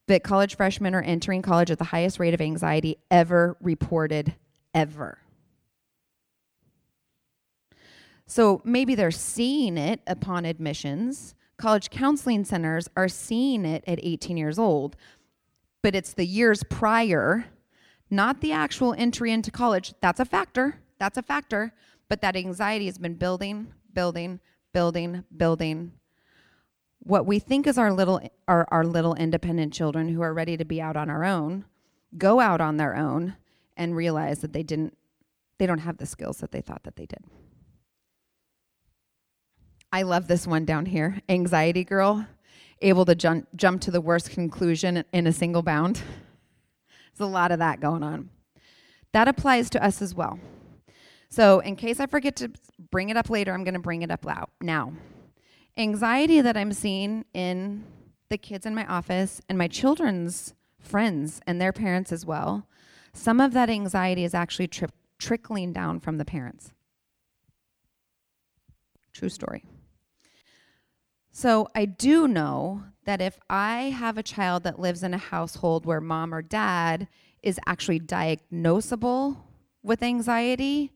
that 0.08 0.24
college 0.24 0.58
freshmen 0.58 0.96
are 0.96 1.02
entering 1.02 1.42
college 1.42 1.72
at 1.72 1.78
the 1.78 1.86
highest 1.86 2.20
rate 2.20 2.34
of 2.34 2.42
anxiety 2.42 2.98
ever 3.10 3.56
reported, 3.62 4.36
ever. 4.74 5.20
So 8.26 8.62
maybe 8.64 8.96
they're 8.96 9.12
seeing 9.12 9.78
it 9.78 10.02
upon 10.08 10.46
admissions. 10.46 11.36
College 11.62 11.90
counseling 11.90 12.44
centers 12.44 12.90
are 12.98 13.08
seeing 13.08 13.66
it 13.66 13.84
at 13.86 14.00
18 14.02 14.36
years 14.36 14.58
old, 14.58 14.96
but 15.84 15.96
it's 15.96 16.14
the 16.14 16.26
years 16.26 16.64
prior, 16.64 17.46
not 18.10 18.42
the 18.42 18.52
actual 18.52 18.94
entry 18.98 19.32
into 19.32 19.52
college. 19.52 19.94
That's 20.02 20.20
a 20.20 20.26
factor. 20.26 20.80
That's 20.98 21.18
a 21.18 21.24
factor. 21.24 21.74
But 22.10 22.22
that 22.22 22.36
anxiety 22.36 22.88
has 22.88 22.98
been 22.98 23.14
building, 23.14 23.74
building, 23.94 24.40
building, 24.74 25.24
building 25.36 25.92
what 27.04 27.26
we 27.26 27.40
think 27.40 27.68
is 27.68 27.78
our 27.78 27.92
little 27.92 28.22
our, 28.48 28.68
our 28.72 28.84
little 28.84 29.16
independent 29.16 29.74
children 29.74 30.10
who 30.10 30.22
are 30.22 30.34
ready 30.34 30.56
to 30.58 30.66
be 30.66 30.82
out 30.82 30.96
on 30.96 31.10
our 31.10 31.24
own 31.24 31.66
go 32.18 32.40
out 32.40 32.62
on 32.62 32.78
their 32.78 32.96
own 32.96 33.36
and 33.76 33.96
realize 33.96 34.40
that 34.40 34.54
they 34.54 34.64
didn't 34.64 34.96
they 35.58 35.66
don't 35.66 35.80
have 35.80 35.98
the 35.98 36.06
skills 36.06 36.38
that 36.38 36.52
they 36.52 36.62
thought 36.62 36.84
that 36.84 36.96
they 36.96 37.06
did 37.06 37.24
i 39.92 40.04
love 40.04 40.28
this 40.28 40.48
one 40.48 40.66
down 40.66 40.86
here. 40.86 41.22
Anxiety 41.30 41.84
girl 41.84 42.26
able 42.82 43.06
to 43.06 43.16
jump 43.16 43.48
jump 43.56 43.82
to 43.82 43.92
the 43.92 44.02
worst 44.02 44.32
conclusion 44.32 45.04
in 45.14 45.28
a 45.28 45.34
single 45.34 45.62
bound. 45.62 46.02
There's 47.18 47.28
a 47.28 47.32
lot 47.32 47.52
of 47.52 47.60
that 47.60 47.80
going 47.80 48.04
on. 48.04 48.30
That 49.12 49.28
applies 49.28 49.70
to 49.72 49.84
us 49.84 50.02
as 50.02 50.16
well. 50.16 50.40
So 51.30 51.60
in 51.60 51.76
case 51.76 52.00
i 52.00 52.06
forget 52.06 52.36
to 52.38 52.52
bring 52.90 53.10
it 53.10 53.18
up 53.18 53.30
later 53.30 53.54
i'm 53.54 53.64
going 53.64 53.76
to 53.76 53.80
bring 53.80 54.02
it 54.02 54.12
up 54.12 54.26
loud 54.26 54.48
now. 54.62 54.94
Anxiety 55.78 56.42
that 56.42 56.58
I'm 56.58 56.74
seeing 56.74 57.24
in 57.34 57.86
the 58.30 58.38
kids 58.38 58.66
in 58.66 58.76
my 58.76 58.86
office 58.86 59.42
and 59.48 59.58
my 59.58 59.68
children's 59.68 60.54
friends 60.80 61.40
and 61.48 61.62
their 61.62 61.72
parents 61.72 62.12
as 62.12 62.26
well, 62.26 62.68
some 63.14 63.40
of 63.40 63.54
that 63.54 63.70
anxiety 63.70 64.24
is 64.24 64.34
actually 64.34 64.68
tri- 64.68 64.90
trickling 65.18 65.72
down 65.72 66.00
from 66.00 66.18
the 66.18 66.26
parents. 66.26 66.74
True 69.14 69.30
story. 69.30 69.64
So 71.32 71.68
I 71.74 71.86
do 71.86 72.28
know 72.28 72.84
that 73.06 73.22
if 73.22 73.40
I 73.50 73.84
have 73.84 74.18
a 74.18 74.24
child 74.24 74.64
that 74.64 74.80
lives 74.80 75.02
in 75.02 75.14
a 75.14 75.18
household 75.18 75.86
where 75.86 76.02
mom 76.02 76.34
or 76.34 76.42
dad 76.42 77.08
is 77.42 77.60
actually 77.66 78.00
diagnosable 78.00 79.38
with 79.82 80.04
anxiety, 80.04 80.92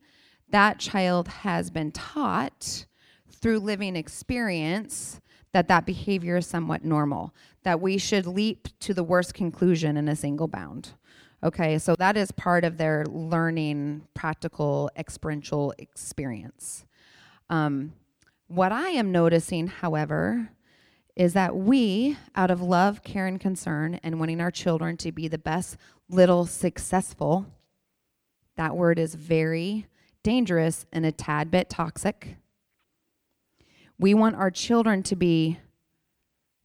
that 0.50 0.78
child 0.78 1.28
has 1.28 1.70
been 1.70 1.90
taught 1.90 2.86
through 3.30 3.58
living 3.60 3.96
experience 3.96 5.20
that 5.52 5.68
that 5.68 5.86
behavior 5.86 6.36
is 6.36 6.46
somewhat 6.46 6.84
normal, 6.84 7.34
that 7.62 7.80
we 7.80 7.96
should 7.96 8.26
leap 8.26 8.68
to 8.80 8.92
the 8.92 9.02
worst 9.02 9.32
conclusion 9.32 9.96
in 9.96 10.06
a 10.06 10.14
single 10.14 10.48
bound. 10.48 10.92
Okay, 11.42 11.78
so 11.78 11.96
that 11.96 12.16
is 12.16 12.30
part 12.32 12.64
of 12.64 12.76
their 12.76 13.04
learning, 13.06 14.02
practical, 14.14 14.90
experiential 14.96 15.72
experience. 15.78 16.84
Um, 17.48 17.92
what 18.48 18.72
I 18.72 18.90
am 18.90 19.12
noticing, 19.12 19.66
however, 19.66 20.50
is 21.16 21.32
that 21.32 21.56
we, 21.56 22.16
out 22.34 22.50
of 22.50 22.60
love, 22.60 23.02
care, 23.02 23.26
and 23.26 23.40
concern, 23.40 23.98
and 24.02 24.20
wanting 24.20 24.40
our 24.40 24.50
children 24.50 24.96
to 24.98 25.10
be 25.10 25.28
the 25.28 25.38
best 25.38 25.76
little 26.08 26.46
successful, 26.46 27.46
that 28.56 28.76
word 28.76 28.98
is 28.98 29.14
very 29.14 29.86
dangerous 30.22 30.86
and 30.92 31.04
a 31.06 31.12
tad 31.12 31.50
bit 31.50 31.70
toxic. 31.70 32.36
We 33.98 34.14
want 34.14 34.36
our 34.36 34.50
children 34.50 35.02
to 35.04 35.16
be 35.16 35.58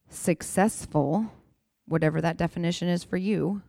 successful, 0.10 1.32
whatever 1.88 2.20
that 2.22 2.38
definition 2.38 2.90
is 2.90 3.04
for 3.04 3.18
you. 3.18 3.62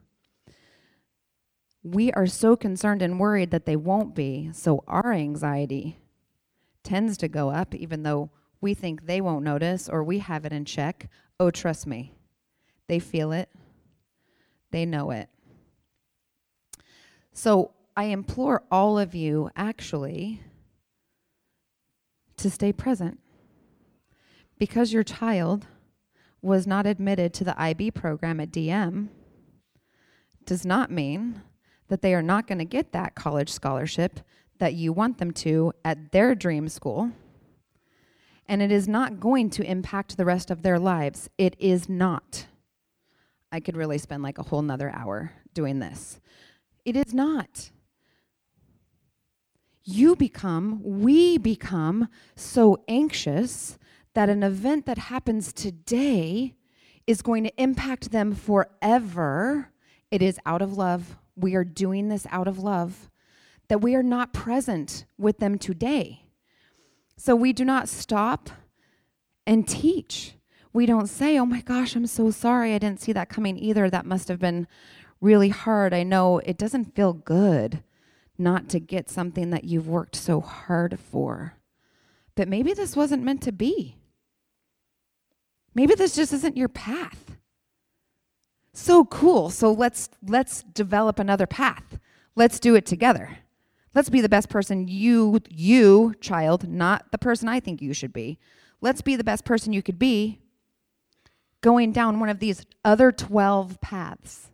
We 1.85 2.13
are 2.13 2.27
so 2.27 2.57
concerned 2.57 3.03
and 3.03 3.19
worried 3.19 3.51
that 3.53 3.67
they 3.67 3.77
won't 3.77 4.15
be, 4.15 4.51
so 4.53 4.85
our 4.87 5.13
anxiety 5.13 5.99
tends 6.83 7.17
to 7.19 7.29
go 7.29 7.51
up, 7.51 7.75
even 7.75 8.03
though 8.03 8.31
we 8.61 8.75
think 8.75 9.07
they 9.07 9.21
won't 9.21 9.45
notice 9.45 9.89
or 9.89 10.03
we 10.03 10.21
have 10.21 10.45
it 10.45 10.53
in 10.53 10.65
check. 10.65 11.09
Oh, 11.39 11.51
trust 11.51 11.87
me, 11.87 12.15
they 12.87 12.99
feel 12.99 13.33
it, 13.33 13.49
they 14.71 14.87
know 14.87 15.11
it. 15.11 15.29
So 17.33 17.73
I 17.97 18.05
implore 18.05 18.63
all 18.71 18.99
of 18.99 19.15
you 19.15 19.51
actually 19.57 20.43
to 22.37 22.51
stay 22.51 22.73
present 22.73 23.21
because 24.59 24.93
your 24.93 25.03
child 25.03 25.67
was 26.41 26.67
not 26.67 26.87
admitted 26.87 27.33
to 27.35 27.45
the 27.45 27.61
IB 27.61 27.91
program 27.93 28.41
at 28.41 28.51
DM 28.51 29.09
does 30.45 30.67
not 30.67 30.91
mean 30.91 31.43
that 31.89 32.03
they 32.03 32.15
are 32.15 32.23
not 32.23 32.47
going 32.47 32.59
to 32.59 32.65
get 32.65 32.93
that 32.93 33.15
college 33.15 33.51
scholarship 33.51 34.21
that 34.63 34.75
you 34.75 34.93
want 34.93 35.19
them 35.19 35.33
to 35.33 35.73
at 35.85 36.13
their 36.13 36.37
dream 36.37 36.69
school. 36.69 37.11
And 38.47 38.63
it 38.63 38.71
is 38.71 38.87
not 38.87 39.19
going 39.19 39.51
to 39.51 39.65
impact 39.65 40.17
the 40.17 40.25
rest 40.25 40.53
of 40.53 40.63
their 40.63 40.79
lives. 40.79 41.29
It 41.37 41.57
is 41.59 41.89
not. 41.89 42.47
I 43.51 43.59
could 43.59 43.77
really 43.77 43.99
spend 43.99 44.23
like 44.23 44.39
a 44.39 44.45
whole 44.45 44.63
nother 44.63 44.89
hour 44.95 45.33
doing 45.53 45.81
this. 45.81 46.21
It 46.85 46.97
is 46.97 47.13
not. 47.13 47.73
You 49.83 50.15
become, 50.15 50.81
we 50.85 51.39
become 51.39 52.07
so 52.37 52.85
anxious 52.87 53.81
that 54.15 54.29
an 54.29 54.45
event 54.45 54.87
that 54.87 54.99
happens 54.99 55.53
today 55.53 56.55
is 57.09 57.21
going 57.21 57.43
to 57.43 57.61
impact 57.61 58.13
them 58.13 58.33
forever. 58.33 59.73
It 60.13 60.23
is 60.23 60.39
out 60.47 60.63
of 60.63 60.77
love. 60.77 61.17
We 61.35 61.57
are 61.57 61.65
doing 61.65 62.11
this 62.11 62.29
out 62.31 62.47
of 62.47 62.61
love, 62.61 63.11
that 63.73 63.79
we 63.79 63.95
are 63.95 64.03
not 64.03 64.35
present 64.35 65.07
with 65.17 65.39
them 65.39 65.57
today. 65.57 66.27
So 67.17 67.35
we 67.35 67.55
do 67.55 67.65
not 67.65 67.89
stop 67.89 68.51
and 69.47 69.67
teach. 69.67 70.35
We 70.75 70.85
don't 70.85 71.07
say, 71.07 71.39
oh 71.39 71.47
my 71.47 71.63
gosh, 71.63 71.97
I'm 71.97 72.07
so 72.07 72.31
sorry. 72.31 72.75
I 72.75 72.79
didn't 72.79 73.01
see 73.01 73.15
that 73.15 73.31
coming 73.31 73.57
either. 73.57 73.89
That 73.89 74.05
must 74.05 74.29
have 74.29 74.39
been 74.39 74.67
really 75.23 75.49
hard. 75.49 75.95
I 75.95 76.03
know 76.03 76.39
it 76.41 76.59
doesn't 76.59 76.95
feel 76.95 77.15
good 77.15 77.83
not 78.37 78.69
to 78.69 78.79
get 78.79 79.09
something 79.09 79.49
that 79.49 79.65
you've 79.65 79.89
worked 79.89 80.17
so 80.17 80.43
hard 80.43 81.01
for. 81.01 81.55
But 82.35 82.49
maybe 82.49 82.75
this 82.75 82.95
wasn't 82.95 83.23
meant 83.23 83.41
to 83.45 83.53
be. 83.53 83.97
Maybe 85.75 85.95
this 85.95 86.15
just 86.15 86.35
isn't 86.35 86.59
your 86.59 86.69
path. 86.69 87.39
So 88.75 89.07
cool. 89.07 89.49
So 89.49 89.73
let's 89.73 90.11
let's 90.23 90.63
develop 90.63 91.19
another 91.19 91.47
path. 91.47 91.99
Let's 92.37 92.61
do 92.61 92.75
it 92.75 92.85
together. 92.85 93.39
Let's 93.95 94.09
be 94.09 94.21
the 94.21 94.29
best 94.29 94.49
person 94.49 94.89
you 94.89 95.41
you 95.49 96.15
child, 96.21 96.69
not 96.69 97.13
the 97.13 97.19
person 97.19 97.49
I 97.49 97.61
think 97.61 97.83
you 97.83 97.93
should 97.93 98.13
be. 98.13 98.39
Let's 98.81 99.03
be 99.03 99.17
the 99.17 99.25
best 99.25 99.45
person 99.45 99.73
you 99.73 99.83
could 99.83 99.99
be 99.99 100.41
going 101.63 101.93
down 101.93 102.21
one 102.21 102.29
of 102.29 102.41
these 102.41 102.67
other 102.85 103.11
12 103.11 103.81
paths. 103.81 104.51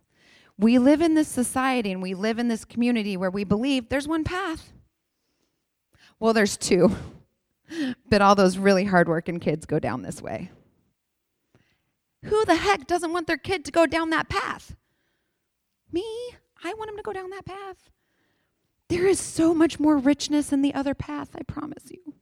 We 0.58 0.78
live 0.78 1.00
in 1.00 1.14
this 1.14 1.28
society 1.28 1.90
and 1.90 2.02
we 2.02 2.14
live 2.14 2.38
in 2.38 2.48
this 2.48 2.64
community 2.64 3.16
where 3.16 3.30
we 3.30 3.44
believe 3.44 3.88
there's 3.88 4.06
one 4.06 4.24
path. 4.24 4.72
Well, 6.20 6.32
there's 6.32 6.56
two. 6.56 6.94
but 8.10 8.22
all 8.22 8.34
those 8.34 8.58
really 8.58 8.84
hardworking 8.84 9.40
kids 9.40 9.66
go 9.66 9.78
down 9.78 10.02
this 10.02 10.20
way. 10.20 10.50
Who 12.24 12.44
the 12.44 12.56
heck 12.56 12.86
doesn't 12.86 13.12
want 13.12 13.26
their 13.26 13.36
kid 13.36 13.64
to 13.66 13.72
go 13.72 13.86
down 13.86 14.10
that 14.10 14.28
path? 14.28 14.76
Me? 15.92 16.04
I 16.62 16.74
want 16.74 16.90
him 16.90 16.96
to 16.96 17.02
go 17.02 17.12
down 17.12 17.30
that 17.30 17.46
path. 17.46 17.90
There 18.88 19.06
is 19.06 19.20
so 19.20 19.52
much 19.54 19.78
more 19.78 19.98
richness 19.98 20.52
in 20.52 20.62
the 20.62 20.74
other 20.74 20.94
path, 20.94 21.30
I 21.34 21.42
promise 21.42 21.90
you. 21.90 22.14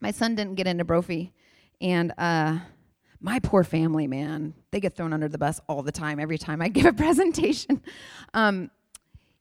My 0.00 0.10
son 0.10 0.34
didn't 0.34 0.54
get 0.54 0.66
into 0.66 0.84
Brophy, 0.84 1.32
and 1.80 2.12
uh, 2.18 2.58
my 3.20 3.38
poor 3.38 3.64
family, 3.64 4.06
man, 4.06 4.54
they 4.70 4.80
get 4.80 4.96
thrown 4.96 5.12
under 5.12 5.28
the 5.28 5.38
bus 5.38 5.60
all 5.68 5.82
the 5.82 5.92
time, 5.92 6.18
every 6.20 6.38
time 6.38 6.60
I 6.60 6.68
give 6.70 6.86
a 6.86 6.92
presentation. 6.92 7.82
Um, 8.32 8.70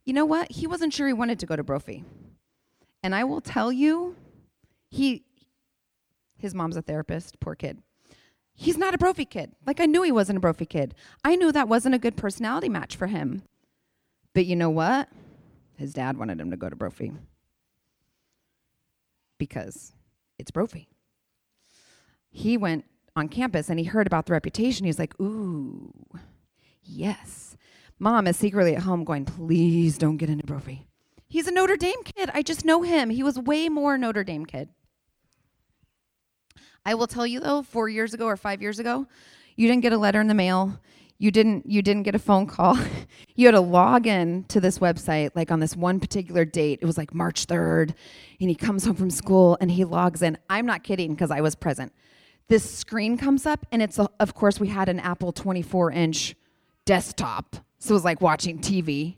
you 0.06 0.13
know 0.13 0.26
what? 0.26 0.52
He 0.52 0.67
wasn't 0.67 0.93
sure 0.93 1.08
he 1.08 1.13
wanted 1.13 1.39
to 1.39 1.45
go 1.45 1.56
to 1.56 1.63
Brophy. 1.63 2.04
And 3.02 3.15
I 3.15 3.23
will 3.23 3.41
tell 3.41 3.71
you, 3.71 4.15
he, 4.89 5.23
his 6.38 6.54
mom's 6.54 6.78
a 6.78 6.82
therapist, 6.82 7.39
poor 7.39 7.56
kid. 7.56 7.80
He's 8.54 8.78
not 8.78 8.93
a 8.93 8.97
Brophy 8.97 9.26
kid. 9.26 9.52
Like 9.65 9.80
I 9.80 9.86
knew 9.86 10.04
he 10.04 10.12
wasn't 10.12 10.38
a 10.38 10.41
Brophy 10.41 10.65
kid. 10.65 10.93
I 11.23 11.36
knew 11.36 11.52
that 11.52 11.67
wasn't 11.67 11.95
a 11.95 11.99
good 11.99 12.15
personality 12.15 12.69
match 12.69 12.95
for 12.95 13.08
him. 13.08 13.43
But 14.34 14.45
you 14.45 14.56
know 14.56 14.69
what? 14.69 15.10
His 15.78 15.94
dad 15.94 16.18
wanted 16.18 16.40
him 16.40 16.52
to 16.52 16.58
go 16.58 16.70
to 16.70 16.76
Brophy 16.76 17.12
because 19.38 19.94
it's 20.38 20.52
Brophy. 20.52 20.88
He 22.30 22.58
went 22.58 22.86
on 23.16 23.30
campus 23.30 23.70
and 23.70 23.80
he 23.80 23.86
heard 23.86 24.08
about 24.08 24.26
the 24.26 24.34
reputation. 24.34 24.86
He's 24.86 25.00
like, 25.00 25.20
ooh, 25.20 25.92
yes. 26.82 27.56
Mom 28.00 28.28
is 28.28 28.38
secretly 28.38 28.76
at 28.76 28.84
home 28.84 29.04
going, 29.04 29.26
please 29.26 29.98
don't 29.98 30.18
get 30.18 30.30
into 30.30 30.46
Brophy. 30.46 30.88
He's 31.28 31.48
a 31.48 31.52
Notre 31.52 31.78
Dame 31.78 32.04
kid. 32.04 32.30
I 32.34 32.42
just 32.42 32.66
know 32.66 32.82
him. 32.84 33.10
He 33.10 33.24
was 33.24 33.40
way 33.40 33.70
more 33.70 33.98
Notre 33.98 34.24
Dame 34.24 34.46
kid. 34.46 34.70
I 36.86 36.96
will 36.96 37.08
tell 37.08 37.26
you 37.26 37.40
though, 37.40 37.64
four 37.64 37.90
years 37.90 38.14
ago 38.14 38.26
or 38.26 38.38
five 38.38 38.62
years 38.62 38.80
ago, 38.80 39.08
you 39.56 39.68
didn't 39.68 39.82
get 39.82 39.94
a 39.94 39.98
letter 39.98 40.20
in 40.22 40.28
the 40.28 40.34
mail. 40.34 40.80
You 41.24 41.32
didn't 41.32 41.72
you 41.72 41.82
didn't 41.82 42.04
get 42.04 42.16
a 42.16 42.20
phone 42.20 42.46
call. 42.48 42.78
you 43.38 43.48
had 43.48 43.54
to 43.54 43.62
log 43.62 44.08
in 44.08 44.44
to 44.50 44.60
this 44.60 44.80
website 44.80 45.32
like 45.36 45.52
on 45.52 45.62
this 45.62 45.74
one 45.74 46.02
particular 46.02 46.44
date. 46.44 46.80
It 46.82 46.86
was 46.86 46.98
like 46.98 47.14
March 47.14 47.48
3rd, 47.48 47.94
and 48.42 48.50
he 48.50 48.56
comes 48.56 48.84
home 48.84 48.98
from 48.98 49.10
school 49.10 49.58
and 49.62 49.72
he 49.72 49.86
logs 49.86 50.22
in. 50.22 50.38
I'm 50.50 50.66
not 50.66 50.84
kidding 50.84 51.14
because 51.14 51.32
I 51.32 51.40
was 51.40 51.56
present. 51.56 51.94
This 52.50 52.70
screen 52.70 53.18
comes 53.18 53.46
up 53.46 53.66
and 53.72 53.82
it's 53.82 53.98
of 54.00 54.34
course 54.34 54.60
we 54.60 54.68
had 54.68 54.90
an 54.90 55.00
Apple 55.00 55.32
24 55.32 55.94
inch 55.94 56.36
desktop. 56.84 57.56
So 57.80 57.92
it 57.92 57.94
was 57.94 58.04
like 58.04 58.20
watching 58.20 58.60
TV. 58.60 59.16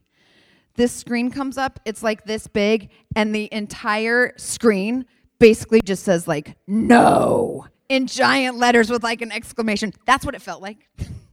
This 0.75 0.91
screen 0.91 1.31
comes 1.31 1.57
up, 1.57 1.79
it's 1.85 2.03
like 2.03 2.25
this 2.25 2.45
big, 2.45 2.91
and 3.15 3.33
the 3.33 3.49
entire 3.51 4.33
screen 4.37 5.07
basically 5.39 5.81
just 5.81 6.03
says 6.03 6.27
like 6.27 6.55
no 6.67 7.65
in 7.89 8.05
giant 8.05 8.59
letters 8.59 8.91
with 8.91 9.01
like 9.01 9.23
an 9.23 9.31
exclamation. 9.31 9.91
That's 10.05 10.23
what 10.23 10.35
it 10.35 10.43
felt 10.43 10.61
like. 10.61 10.87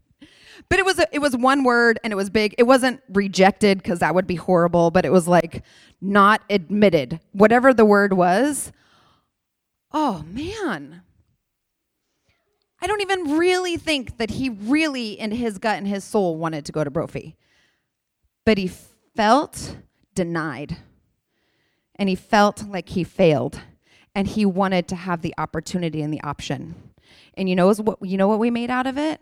but 0.73 0.79
it 0.79 0.87
was 0.87 0.99
a, 0.99 1.07
it 1.13 1.19
was 1.19 1.37
one 1.37 1.65
word 1.65 2.01
and 2.03 2.15
it 2.15 2.17
was 2.17 2.31
big. 2.31 2.55
It 2.57 2.63
wasn't 2.63 3.03
rejected 3.11 3.85
cuz 3.85 3.99
that 3.99 4.15
would 4.15 4.27
be 4.27 4.37
horrible, 4.37 4.91
but 4.91 5.05
it 5.05 5.13
was 5.13 5.29
like 5.29 5.63
not 6.01 6.41
admitted. 6.49 7.21
Whatever 7.33 7.75
the 7.75 7.85
word 7.85 8.15
was. 8.15 8.73
Oh 9.93 10.25
man. 10.27 11.03
I 12.81 12.87
don't 12.87 13.03
even 13.03 13.37
really 13.37 13.77
think 13.77 14.17
that 14.17 14.31
he 14.31 14.49
really 14.49 15.13
in 15.13 15.33
his 15.33 15.59
gut 15.59 15.77
and 15.77 15.87
his 15.87 16.05
soul 16.05 16.39
wanted 16.39 16.65
to 16.65 16.73
go 16.73 16.83
to 16.83 16.91
Brophy. 16.91 17.37
But 18.47 18.57
he 18.57 18.71
felt 19.15 19.77
denied. 20.15 20.79
And 21.97 22.09
he 22.09 22.15
felt 22.15 22.67
like 22.67 22.89
he 22.89 23.05
failed 23.05 23.61
and 24.15 24.27
he 24.27 24.47
wanted 24.47 24.89
to 24.89 24.97
have 24.97 25.21
the 25.21 25.35
opportunity 25.37 26.01
and 26.01 26.15
the 26.15 26.23
option. 26.23 26.77
And 27.35 27.47
you 27.47 27.57
know 27.57 27.75
what 27.75 27.99
you 28.01 28.17
know 28.17 28.27
what 28.27 28.39
we 28.39 28.51
made 28.51 28.71
out 28.71 28.87
of 28.87 28.97
it? 28.97 29.21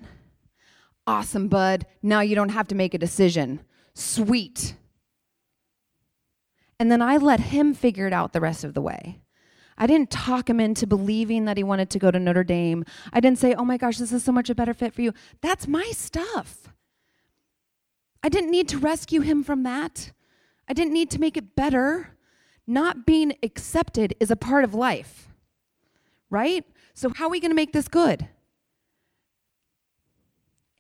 Awesome, 1.07 1.49
bud. 1.49 1.87
Now 2.03 2.21
you 2.21 2.35
don't 2.35 2.51
have 2.51 2.69
to 2.69 2.75
make 2.75 2.95
a 2.95 2.99
decision. 2.99 3.61
Sweet. 3.95 4.75
And 6.79 6.91
then 6.91 7.03
I 7.03 7.17
let 7.17 7.41
him 7.41 7.75
figure 7.75 8.07
it 8.07 8.13
out 8.13 8.33
the 8.33 8.41
rest 8.41 8.65
of 8.65 8.75
the 8.75 8.81
way. 8.81 9.21
I 9.77 9.87
didn't 9.87 10.11
talk 10.11 10.49
him 10.49 10.61
into 10.61 10.87
believing 10.87 11.47
that 11.47 11.57
he 11.57 11.63
wanted 11.63 11.91
to 11.91 11.99
go 11.99 12.11
to 12.11 12.19
Notre 12.19 12.45
Dame. 12.45 12.85
I 13.13 13.21
didn't 13.21 13.39
say, 13.39 13.55
oh 13.55 13.65
my 13.65 13.77
gosh, 13.77 13.99
this 13.99 14.13
is 14.13 14.23
so 14.23 14.33
much 14.33 14.51
a 14.51 14.55
better 14.55 14.75
fit 14.75 14.95
for 14.95 15.03
you. 15.03 15.13
That's 15.41 15.67
my 15.67 15.91
stuff. 15.93 16.69
I 18.23 18.29
didn't 18.29 18.51
need 18.51 18.69
to 18.69 18.79
rescue 18.79 19.23
him 19.23 19.43
from 19.43 19.63
that. 19.63 20.13
I 20.69 20.75
didn't 20.75 20.93
need 20.93 21.11
to 21.13 21.21
make 21.21 21.37
it 21.37 21.57
better 21.57 22.17
not 22.67 23.05
being 23.05 23.35
accepted 23.43 24.15
is 24.21 24.31
a 24.31 24.37
part 24.37 24.65
of 24.65 24.75
life, 24.75 25.29
right? 26.29 26.65
So, 26.95 27.11
how 27.11 27.27
are 27.27 27.31
we 27.31 27.41
going 27.41 27.51
to 27.51 27.57
make 27.57 27.73
this 27.73 27.89
good? 27.89 28.29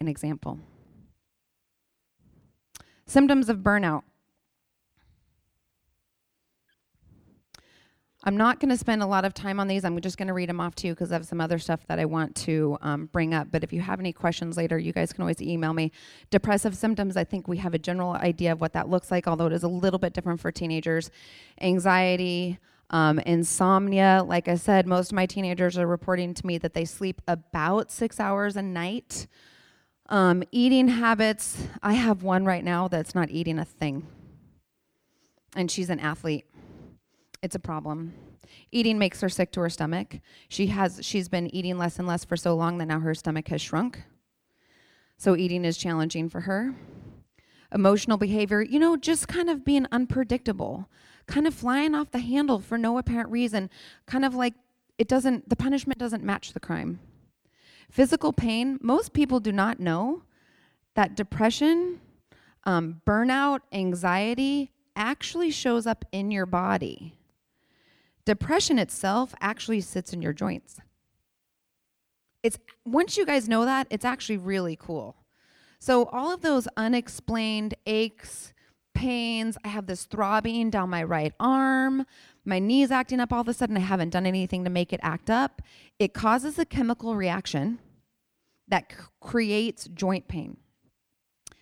An 0.00 0.08
example 0.08 0.58
symptoms 3.10 3.48
of 3.48 3.58
burnout. 3.58 4.02
I'm 8.22 8.36
not 8.36 8.60
going 8.60 8.68
to 8.68 8.76
spend 8.76 9.02
a 9.02 9.06
lot 9.06 9.24
of 9.24 9.32
time 9.32 9.58
on 9.58 9.66
these. 9.66 9.82
I'm 9.82 9.98
just 10.00 10.18
going 10.18 10.28
to 10.28 10.34
read 10.34 10.48
them 10.48 10.60
off 10.60 10.74
to 10.76 10.86
you 10.86 10.92
because 10.92 11.10
I 11.10 11.14
have 11.14 11.26
some 11.26 11.40
other 11.40 11.58
stuff 11.58 11.86
that 11.86 11.98
I 11.98 12.04
want 12.04 12.36
to 12.36 12.76
um, 12.82 13.06
bring 13.06 13.32
up. 13.32 13.48
But 13.50 13.64
if 13.64 13.72
you 13.72 13.80
have 13.80 13.98
any 13.98 14.12
questions 14.12 14.58
later, 14.58 14.78
you 14.78 14.92
guys 14.92 15.12
can 15.12 15.22
always 15.22 15.40
email 15.40 15.72
me. 15.72 15.90
Depressive 16.30 16.76
symptoms, 16.76 17.16
I 17.16 17.24
think 17.24 17.48
we 17.48 17.56
have 17.56 17.72
a 17.72 17.78
general 17.78 18.12
idea 18.12 18.52
of 18.52 18.60
what 18.60 18.74
that 18.74 18.90
looks 18.90 19.10
like, 19.10 19.26
although 19.26 19.46
it 19.46 19.54
is 19.54 19.62
a 19.62 19.68
little 19.68 19.98
bit 19.98 20.12
different 20.12 20.38
for 20.38 20.52
teenagers. 20.52 21.10
Anxiety, 21.62 22.58
um, 22.90 23.18
insomnia. 23.20 24.22
Like 24.24 24.48
I 24.48 24.56
said, 24.56 24.86
most 24.86 25.12
of 25.12 25.16
my 25.16 25.24
teenagers 25.24 25.78
are 25.78 25.86
reporting 25.86 26.34
to 26.34 26.46
me 26.46 26.58
that 26.58 26.74
they 26.74 26.84
sleep 26.84 27.22
about 27.26 27.90
six 27.90 28.20
hours 28.20 28.54
a 28.54 28.62
night. 28.62 29.26
Um, 30.10 30.42
eating 30.52 30.88
habits, 30.88 31.66
I 31.82 31.94
have 31.94 32.22
one 32.22 32.44
right 32.44 32.64
now 32.64 32.88
that's 32.88 33.14
not 33.14 33.30
eating 33.30 33.58
a 33.58 33.64
thing. 33.64 34.06
And 35.56 35.70
she's 35.70 35.90
an 35.90 36.00
athlete 36.00 36.46
it's 37.42 37.54
a 37.54 37.60
problem. 37.60 38.14
Eating 38.72 38.98
makes 38.98 39.20
her 39.20 39.28
sick 39.28 39.52
to 39.52 39.60
her 39.60 39.70
stomach. 39.70 40.18
She 40.48 40.68
has 40.68 41.00
she's 41.02 41.28
been 41.28 41.52
eating 41.54 41.78
less 41.78 41.98
and 41.98 42.06
less 42.06 42.24
for 42.24 42.36
so 42.36 42.54
long 42.54 42.78
that 42.78 42.86
now 42.86 43.00
her 43.00 43.14
stomach 43.14 43.48
has 43.48 43.62
shrunk. 43.62 44.02
So 45.16 45.36
eating 45.36 45.64
is 45.64 45.76
challenging 45.76 46.28
for 46.28 46.42
her. 46.42 46.74
Emotional 47.72 48.16
behavior, 48.16 48.62
you 48.62 48.78
know, 48.78 48.96
just 48.96 49.28
kind 49.28 49.48
of 49.48 49.64
being 49.64 49.86
unpredictable, 49.92 50.88
kind 51.26 51.46
of 51.46 51.54
flying 51.54 51.94
off 51.94 52.10
the 52.10 52.18
handle 52.18 52.58
for 52.58 52.76
no 52.76 52.98
apparent 52.98 53.30
reason, 53.30 53.70
kind 54.06 54.24
of 54.24 54.34
like 54.34 54.54
it 54.98 55.08
doesn't 55.08 55.48
the 55.48 55.56
punishment 55.56 55.98
doesn't 55.98 56.24
match 56.24 56.52
the 56.52 56.60
crime. 56.60 57.00
Physical 57.90 58.32
pain, 58.32 58.78
most 58.80 59.12
people 59.12 59.40
do 59.40 59.52
not 59.52 59.80
know 59.80 60.22
that 60.94 61.16
depression, 61.16 62.00
um, 62.64 63.00
burnout, 63.06 63.60
anxiety 63.72 64.70
actually 64.94 65.50
shows 65.50 65.86
up 65.86 66.04
in 66.12 66.30
your 66.30 66.46
body. 66.46 67.14
Depression 68.24 68.78
itself 68.78 69.34
actually 69.40 69.80
sits 69.80 70.12
in 70.12 70.22
your 70.22 70.32
joints. 70.32 70.80
It's 72.42 72.58
once 72.84 73.16
you 73.16 73.26
guys 73.26 73.48
know 73.48 73.64
that, 73.64 73.86
it's 73.90 74.04
actually 74.04 74.38
really 74.38 74.76
cool. 74.76 75.16
So 75.78 76.04
all 76.06 76.32
of 76.32 76.42
those 76.42 76.68
unexplained 76.76 77.74
aches, 77.86 78.52
pains, 78.94 79.56
I 79.64 79.68
have 79.68 79.86
this 79.86 80.04
throbbing 80.04 80.70
down 80.70 80.90
my 80.90 81.02
right 81.02 81.32
arm, 81.40 82.06
my 82.44 82.58
knees 82.58 82.90
acting 82.90 83.20
up 83.20 83.32
all 83.32 83.40
of 83.40 83.48
a 83.48 83.54
sudden, 83.54 83.76
I 83.76 83.80
haven't 83.80 84.10
done 84.10 84.26
anything 84.26 84.64
to 84.64 84.70
make 84.70 84.92
it 84.92 85.00
act 85.02 85.30
up. 85.30 85.62
It 85.98 86.14
causes 86.14 86.58
a 86.58 86.64
chemical 86.64 87.14
reaction 87.14 87.78
that 88.68 88.90
c- 88.90 88.98
creates 89.20 89.88
joint 89.92 90.28
pain. 90.28 90.56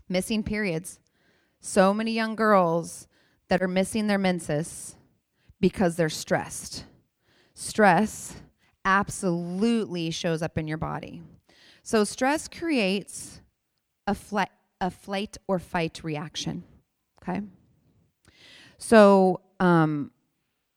Missing 0.09 0.45
periods. 0.45 1.01
So 1.61 1.93
many 1.93 2.13
young 2.13 2.37
girls 2.37 3.09
that 3.49 3.63
are 3.63 3.69
missing 3.69 4.07
their 4.07 4.19
menses 4.19 4.95
because 5.61 5.97
they're 5.97 6.09
stressed. 6.09 6.85
Stress 7.55 8.37
absolutely 8.85 10.11
shows 10.11 10.43
up 10.43 10.57
in 10.57 10.69
your 10.69 10.79
body. 10.79 11.23
So, 11.83 12.05
stress 12.05 12.49
creates 12.49 13.41
a, 14.07 14.15
flight, 14.15 14.51
a 14.81 14.91
flight 14.91 15.37
or 15.49 15.59
fight 15.59 16.01
reaction. 16.05 16.63
Okay? 17.23 17.41
So, 18.79 19.41
um, 19.59 20.13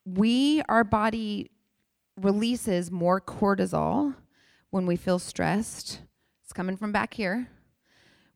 we, 0.06 0.62
our 0.68 0.84
body 0.84 1.52
releases 2.20 2.92
more 2.92 3.22
cortisol 3.22 4.16
when 4.70 4.86
we 4.86 4.96
feel 4.96 5.20
stressed. 5.20 6.02
It's 6.44 6.54
coming 6.54 6.78
from 6.78 6.92
back 6.92 7.14
here 7.14 7.50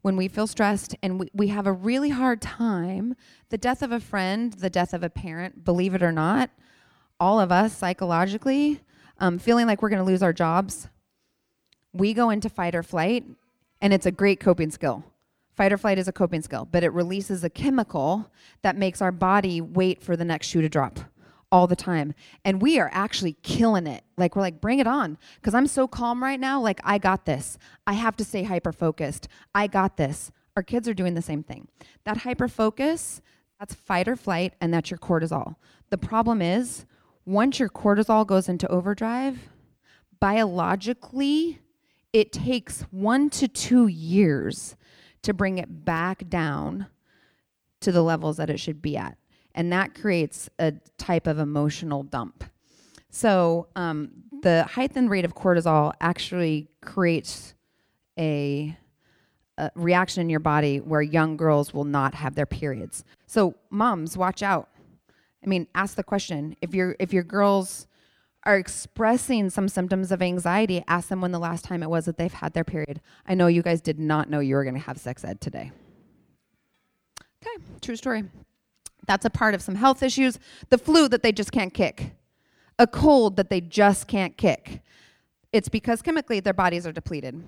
when 0.05 0.15
we 0.15 0.27
feel 0.27 0.45
stressed 0.45 0.95
and 1.01 1.19
we, 1.19 1.31
we 1.33 1.47
have 1.47 1.65
a 1.65 1.71
really 1.71 2.11
hard 2.11 2.39
time, 2.39 3.15
the 3.49 3.57
death 3.57 3.81
of 3.81 3.91
a 3.91 3.99
friend, 3.99 4.53
the 4.53 4.69
death 4.69 4.93
of 4.93 5.01
a 5.01 5.09
parent, 5.09 5.65
believe 5.65 5.95
it 5.95 6.03
or 6.03 6.11
not, 6.11 6.51
all 7.19 7.39
of 7.39 7.51
us 7.51 7.75
psychologically, 7.75 8.79
um, 9.19 9.39
feeling 9.39 9.65
like 9.65 9.81
we're 9.81 9.89
going 9.89 9.97
to 9.97 10.05
lose 10.05 10.21
our 10.21 10.31
jobs, 10.31 10.89
we 11.91 12.13
go 12.13 12.29
into 12.29 12.49
fight 12.49 12.75
or 12.75 12.83
flight, 12.83 13.25
and 13.81 13.93
it's 13.93 14.05
a 14.05 14.11
great 14.11 14.39
coping 14.39 14.69
skill. 14.69 15.03
Fight 15.55 15.73
or 15.73 15.77
flight 15.79 15.97
is 15.97 16.07
a 16.07 16.11
coping 16.11 16.43
skill, 16.43 16.67
but 16.71 16.83
it 16.83 16.93
releases 16.93 17.43
a 17.43 17.49
chemical 17.49 18.29
that 18.61 18.77
makes 18.77 19.01
our 19.01 19.11
body 19.11 19.59
wait 19.59 20.03
for 20.03 20.15
the 20.15 20.25
next 20.25 20.45
shoe 20.45 20.61
to 20.61 20.69
drop 20.69 20.99
all 21.51 21.67
the 21.67 21.75
time. 21.75 22.13
And 22.43 22.61
we 22.61 22.79
are 22.79 22.89
actually 22.93 23.33
killing 23.43 23.87
it. 23.87 24.03
Like, 24.17 24.35
we're 24.35 24.41
like, 24.41 24.61
bring 24.61 24.79
it 24.79 24.87
on. 24.87 25.17
Because 25.35 25.53
I'm 25.53 25.67
so 25.67 25.87
calm 25.87 26.23
right 26.23 26.39
now. 26.39 26.59
Like, 26.59 26.79
I 26.83 26.97
got 26.97 27.25
this. 27.25 27.57
I 27.85 27.93
have 27.93 28.15
to 28.17 28.25
stay 28.25 28.43
hyper 28.43 28.71
focused. 28.71 29.27
I 29.53 29.67
got 29.67 29.97
this. 29.97 30.31
Our 30.55 30.63
kids 30.63 30.87
are 30.87 30.93
doing 30.93 31.13
the 31.13 31.21
same 31.21 31.43
thing. 31.43 31.67
That 32.05 32.17
hyper 32.17 32.47
focus, 32.47 33.21
that's 33.59 33.75
fight 33.75 34.07
or 34.07 34.15
flight, 34.15 34.53
and 34.61 34.73
that's 34.73 34.89
your 34.89 34.97
cortisol. 34.97 35.55
The 35.89 35.97
problem 35.97 36.41
is, 36.41 36.85
once 37.25 37.59
your 37.59 37.69
cortisol 37.69 38.25
goes 38.25 38.47
into 38.47 38.67
overdrive, 38.67 39.49
biologically, 40.19 41.59
it 42.13 42.31
takes 42.31 42.81
one 42.91 43.29
to 43.31 43.47
two 43.47 43.87
years 43.87 44.75
to 45.23 45.33
bring 45.33 45.57
it 45.57 45.83
back 45.83 46.29
down 46.29 46.87
to 47.81 47.91
the 47.91 48.01
levels 48.01 48.37
that 48.37 48.49
it 48.49 48.59
should 48.59 48.81
be 48.81 48.95
at. 48.95 49.17
And 49.55 49.71
that 49.71 49.95
creates 49.95 50.49
a 50.59 50.73
type 50.97 51.25
of 51.25 51.39
emotional 51.39 52.03
dump. 52.03 52.43
So, 53.09 53.67
um, 53.75 54.11
the 54.43 54.63
heightened 54.63 55.09
rate 55.09 55.25
of 55.25 55.33
cortisol 55.33 55.93
actually 56.01 56.67
creates 56.81 57.55
a, 58.19 58.77
a 59.57 59.71
reaction 59.73 60.21
in 60.21 60.29
your 60.29 60.41
body 60.41 60.79
where 60.79 61.01
young 61.01 61.37
girls 61.37 61.73
will 61.73 61.85
not 61.85 62.13
have 62.13 62.35
their 62.35 62.45
periods. 62.45 63.03
So, 63.25 63.55
moms, 63.69 64.17
watch 64.17 64.43
out. 64.43 64.69
I 65.43 65.47
mean, 65.47 65.67
ask 65.73 65.95
the 65.95 66.03
question 66.03 66.55
if 66.61 66.75
your 66.75 66.95
if 66.99 67.13
your 67.13 67.23
girls 67.23 67.87
are 68.43 68.57
expressing 68.57 69.49
some 69.49 69.67
symptoms 69.67 70.11
of 70.11 70.21
anxiety, 70.21 70.83
ask 70.87 71.07
them 71.07 71.21
when 71.21 71.31
the 71.31 71.39
last 71.39 71.65
time 71.65 71.81
it 71.81 71.89
was 71.89 72.05
that 72.05 72.17
they've 72.17 72.33
had 72.33 72.53
their 72.53 72.63
period. 72.63 73.01
I 73.25 73.33
know 73.33 73.47
you 73.47 73.63
guys 73.63 73.81
did 73.81 73.97
not 73.97 74.29
know 74.29 74.39
you 74.39 74.55
were 74.55 74.63
going 74.63 74.75
to 74.75 74.81
have 74.81 74.97
sex 74.97 75.23
ed 75.23 75.41
today. 75.41 75.71
Okay, 77.41 77.63
true 77.81 77.95
story. 77.95 78.25
That's 79.07 79.25
a 79.25 79.29
part 79.29 79.53
of 79.53 79.61
some 79.61 79.75
health 79.75 80.01
issues. 80.03 80.39
The 80.69 80.77
flu 80.77 81.07
that 81.09 81.23
they 81.23 81.31
just 81.31 81.51
can't 81.51 81.73
kick, 81.73 82.15
a 82.79 82.87
cold 82.87 83.37
that 83.37 83.49
they 83.49 83.61
just 83.61 84.07
can't 84.07 84.35
kick. 84.37 84.81
It's 85.53 85.69
because 85.69 86.01
chemically 86.01 86.39
their 86.39 86.53
bodies 86.53 86.85
are 86.85 86.91
depleted. 86.91 87.41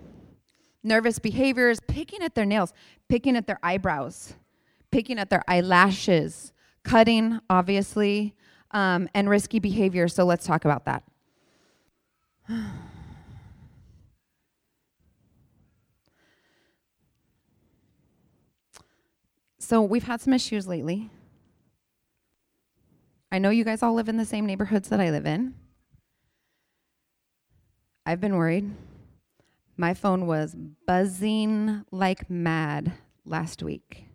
Nervous 0.83 1.19
behaviors, 1.19 1.79
picking 1.87 2.21
at 2.21 2.35
their 2.35 2.45
nails, 2.45 2.73
picking 3.09 3.35
at 3.35 3.47
their 3.47 3.59
eyebrows, 3.63 4.35
picking 4.91 5.19
at 5.19 5.29
their 5.29 5.43
eyelashes, 5.47 6.53
cutting, 6.83 7.39
obviously, 7.49 8.35
um, 8.71 9.09
and 9.13 9.29
risky 9.29 9.59
behavior. 9.59 10.07
So 10.07 10.23
let's 10.23 10.45
talk 10.45 10.63
about 10.63 10.85
that. 10.85 11.03
so 19.59 19.81
we've 19.81 20.03
had 20.03 20.21
some 20.21 20.31
issues 20.33 20.67
lately. 20.67 21.09
I 23.31 23.39
know 23.39 23.49
you 23.49 23.65
guys 23.65 23.83
all 23.83 23.93
live 23.93 24.07
in 24.07 24.17
the 24.17 24.25
same 24.25 24.45
neighborhoods 24.45 24.89
that 24.89 25.01
I 25.01 25.09
live 25.09 25.25
in. 25.25 25.53
I've 28.05 28.21
been 28.21 28.35
worried. 28.35 28.71
My 29.75 29.93
phone 29.93 30.27
was 30.27 30.55
buzzing 30.87 31.83
like 31.91 32.29
mad 32.29 32.93
last 33.25 33.61
week. 33.61 34.05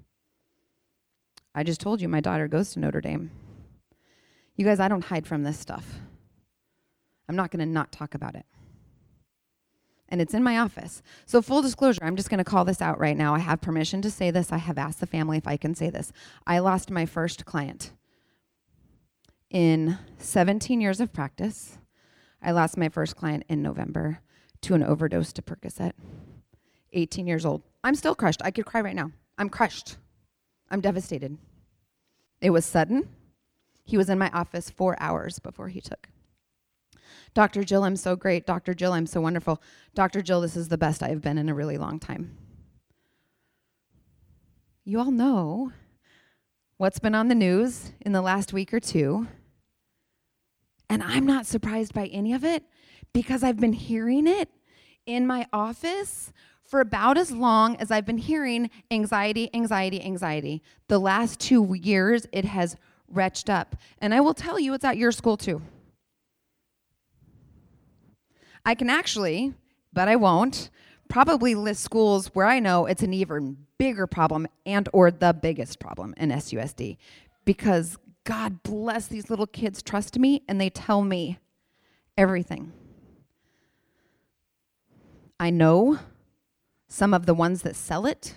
I 1.55 1.63
just 1.63 1.81
told 1.81 2.01
you 2.01 2.09
my 2.09 2.21
daughter 2.21 2.49
goes 2.49 2.73
to 2.73 2.81
Notre 2.81 3.03
Dame. 3.03 3.31
You 4.57 4.65
guys, 4.65 4.81
I 4.81 4.89
don't 4.89 5.05
hide 5.05 5.27
from 5.27 5.43
this 5.43 5.59
stuff. 5.59 6.01
I'm 7.29 7.37
not 7.37 7.51
going 7.51 7.61
to 7.61 7.67
not 7.67 7.93
talk 7.93 8.15
about 8.15 8.35
it. 8.35 8.47
And 10.09 10.21
it's 10.21 10.35
in 10.35 10.43
my 10.43 10.59
office. 10.59 11.03
So, 11.27 11.41
full 11.41 11.63
disclosure, 11.63 12.03
I'm 12.03 12.17
just 12.17 12.29
going 12.29 12.39
to 12.39 12.45
call 12.45 12.65
this 12.65 12.83
out 12.83 12.99
right 12.99 13.17
now. 13.17 13.35
I 13.35 13.39
have 13.39 13.61
permission 13.61 14.03
to 14.03 14.11
say 14.11 14.31
this. 14.31 14.53
I 14.53 14.59
have 14.59 14.79
asked 14.79 15.01
the 15.01 15.07
family 15.07 15.39
if 15.39 15.47
I 15.47 15.57
can 15.57 15.75
say 15.75 15.91
this. 15.91 16.13
I 16.47 16.59
lost 16.59 16.91
my 16.91 17.07
first 17.07 17.45
client 17.45 17.93
in 19.53 19.99
17 20.19 20.81
years 20.81 21.01
of 21.01 21.13
practice. 21.13 21.79
I 22.43 22.51
lost 22.51 22.77
my 22.77 22.89
first 22.89 23.15
client 23.15 23.45
in 23.49 23.63
November 23.63 24.21
to 24.63 24.75
an 24.75 24.83
overdose 24.83 25.33
to 25.35 25.43
Percocet. 25.43 25.93
18 26.95 27.27
years 27.27 27.47
old. 27.47 27.63
I'm 27.85 27.95
still 27.95 28.15
crushed. 28.15 28.43
I 28.45 28.51
could 28.51 28.67
cry 28.67 28.81
right 28.81 28.97
now. 28.97 29.13
I'm 29.39 29.49
crushed. 29.49 29.97
I'm 30.71 30.81
devastated. 30.81 31.39
It 32.41 32.51
was 32.51 32.65
sudden. 32.65 33.09
He 33.85 33.97
was 33.97 34.09
in 34.09 34.19
my 34.19 34.31
office 34.31 34.71
four 34.71 34.97
hours 34.99 35.39
before 35.39 35.69
he 35.69 35.81
took. 35.81 36.09
Dr. 37.35 37.65
Jill, 37.65 37.85
I'm 37.85 37.97
so 37.97 38.15
great. 38.17 38.47
Dr. 38.47 38.75
Jill, 38.75 38.93
I'm 38.93 39.07
so 39.07 39.21
wonderful. 39.21 39.61
Dr. 39.95 40.23
Jill, 40.23 40.41
this 40.41 40.57
is 40.57 40.69
the 40.69 40.79
best 40.79 41.03
I've 41.03 41.23
been 41.23 41.39
in 41.39 41.49
a 41.49 41.55
really 41.55 41.79
long 41.79 41.99
time. 41.99 42.37
You 44.85 44.99
all 44.99 45.11
know 45.11 45.73
what's 46.77 46.99
been 46.99 47.15
on 47.15 47.29
the 47.29 47.35
news 47.35 47.93
in 48.01 48.13
the 48.13 48.23
last 48.23 48.53
week 48.53 48.75
or 48.75 48.81
two. 48.81 49.29
And 50.93 51.03
I'm 51.03 51.25
not 51.25 51.47
surprised 51.47 51.95
by 51.95 52.09
any 52.09 52.35
of 52.35 52.45
it 52.45 52.65
because 53.15 53.43
I've 53.43 53.59
been 53.59 53.73
hearing 53.73 54.27
it 54.27 54.51
in 55.07 55.27
my 55.27 55.47
office 55.51 56.35
for 56.63 56.81
about 56.81 57.17
as 57.17 57.33
long 57.33 57.77
as 57.77 57.91
I've 57.91 58.05
been 58.05 58.19
hearing 58.19 58.69
anxiety, 58.91 59.49
anxiety, 59.55 60.03
anxiety. 60.05 60.63
The 60.89 60.99
last 60.99 61.41
two 61.41 61.75
years, 61.81 62.27
it 62.31 62.45
has 62.45 62.77
retched 63.09 63.49
up. 63.49 63.75
And 64.01 64.13
I 64.13 64.21
will 64.21 64.35
tell 64.35 64.61
you, 64.61 64.75
it's 64.75 64.85
at 64.85 64.99
your 64.99 65.13
school 65.13 65.39
too. 65.39 65.63
I 68.67 68.75
can 68.75 68.91
actually, 68.91 69.55
but 69.95 70.09
I 70.09 70.17
won't, 70.17 70.69
probably 71.09 71.55
list 71.55 71.83
schools 71.83 72.27
where 72.35 72.47
I 72.47 72.59
know 72.59 72.85
it's 72.85 73.03
an 73.03 73.15
even 73.15 73.57
bigger 73.79 74.07
problem 74.07 74.47
and 74.67 74.91
or 74.93 75.11
the 75.11 75.33
biggest 75.33 75.81
problem 75.81 76.13
in 76.19 76.29
SUSD 76.29 76.99
because 77.47 77.97
God 78.25 78.63
bless 78.63 79.07
these 79.07 79.31
little 79.31 79.47
kids 79.47 79.83
trust 79.83 80.19
me 80.19 80.43
and 80.49 80.61
they 80.61 80.71
tell 80.71 81.03
me 81.03 81.39
everything. 82.17 82.73
I 85.41 85.51
know 85.51 85.99
some 86.89 87.15
of 87.15 87.27
the 87.27 87.35
ones 87.35 87.63
that 87.63 87.75
sell 87.75 88.07
it. 88.07 88.37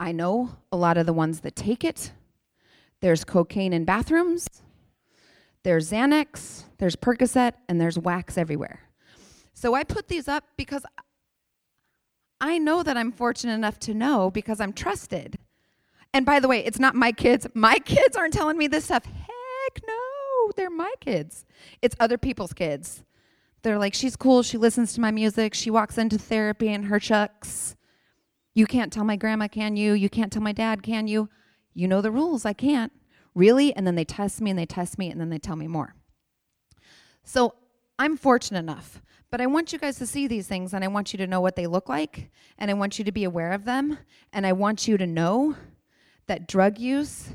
I 0.00 0.12
know 0.12 0.56
a 0.72 0.76
lot 0.76 0.96
of 0.96 1.06
the 1.06 1.12
ones 1.12 1.40
that 1.40 1.54
take 1.54 1.84
it. 1.84 2.12
There's 3.00 3.24
cocaine 3.24 3.72
in 3.72 3.84
bathrooms, 3.84 4.48
there's 5.62 5.90
Xanax, 5.90 6.64
there's 6.78 6.96
Percocet, 6.96 7.52
and 7.68 7.80
there's 7.80 7.98
wax 7.98 8.36
everywhere. 8.36 8.80
So 9.54 9.74
I 9.74 9.84
put 9.84 10.08
these 10.08 10.28
up 10.28 10.44
because 10.56 10.84
I 12.40 12.58
know 12.58 12.82
that 12.82 12.96
I'm 12.96 13.12
fortunate 13.12 13.54
enough 13.54 13.78
to 13.80 13.94
know 13.94 14.30
because 14.30 14.60
I'm 14.60 14.72
trusted. 14.72 15.38
And 16.14 16.24
by 16.24 16.38
the 16.38 16.46
way, 16.46 16.64
it's 16.64 16.78
not 16.78 16.94
my 16.94 17.10
kids. 17.10 17.46
My 17.54 17.76
kids 17.80 18.16
aren't 18.16 18.32
telling 18.32 18.56
me 18.56 18.68
this 18.68 18.84
stuff. 18.84 19.04
Heck 19.04 19.82
no, 19.86 20.52
they're 20.56 20.70
my 20.70 20.92
kids. 21.00 21.44
It's 21.82 21.96
other 21.98 22.16
people's 22.16 22.52
kids. 22.52 23.02
They're 23.62 23.78
like, 23.78 23.94
she's 23.94 24.14
cool. 24.14 24.42
She 24.42 24.56
listens 24.56 24.92
to 24.92 25.00
my 25.00 25.10
music. 25.10 25.54
She 25.54 25.70
walks 25.70 25.98
into 25.98 26.18
therapy 26.18 26.68
in 26.68 26.84
her 26.84 27.00
chucks. 27.00 27.74
You 28.54 28.66
can't 28.66 28.92
tell 28.92 29.04
my 29.04 29.16
grandma, 29.16 29.48
can 29.48 29.76
you? 29.76 29.94
You 29.94 30.08
can't 30.08 30.32
tell 30.32 30.42
my 30.42 30.52
dad, 30.52 30.82
can 30.82 31.08
you? 31.08 31.28
You 31.72 31.88
know 31.88 32.00
the 32.00 32.10
rules. 32.12 32.44
I 32.44 32.52
can't. 32.52 32.92
Really? 33.34 33.74
And 33.74 33.86
then 33.86 33.96
they 33.96 34.04
test 34.04 34.40
me 34.40 34.50
and 34.50 34.58
they 34.58 34.66
test 34.66 34.98
me 34.98 35.10
and 35.10 35.20
then 35.20 35.30
they 35.30 35.38
tell 35.38 35.56
me 35.56 35.66
more. 35.66 35.94
So 37.24 37.54
I'm 37.98 38.16
fortunate 38.16 38.58
enough, 38.60 39.02
but 39.30 39.40
I 39.40 39.46
want 39.46 39.72
you 39.72 39.78
guys 39.78 39.98
to 39.98 40.06
see 40.06 40.28
these 40.28 40.46
things 40.46 40.74
and 40.74 40.84
I 40.84 40.88
want 40.88 41.12
you 41.12 41.16
to 41.16 41.26
know 41.26 41.40
what 41.40 41.56
they 41.56 41.66
look 41.66 41.88
like 41.88 42.30
and 42.58 42.70
I 42.70 42.74
want 42.74 42.98
you 42.98 43.04
to 43.04 43.12
be 43.12 43.24
aware 43.24 43.52
of 43.52 43.64
them 43.64 43.98
and 44.32 44.46
I 44.46 44.52
want 44.52 44.86
you 44.86 44.98
to 44.98 45.06
know 45.06 45.56
that 46.26 46.48
drug 46.48 46.78
use, 46.78 47.30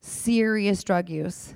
serious 0.00 0.84
drug 0.84 1.08
use, 1.08 1.54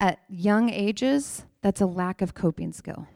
at 0.00 0.20
young 0.28 0.68
ages, 0.68 1.44
that's 1.62 1.80
a 1.80 1.86
lack 1.86 2.22
of 2.22 2.34
coping 2.34 2.72
skill. 2.72 3.06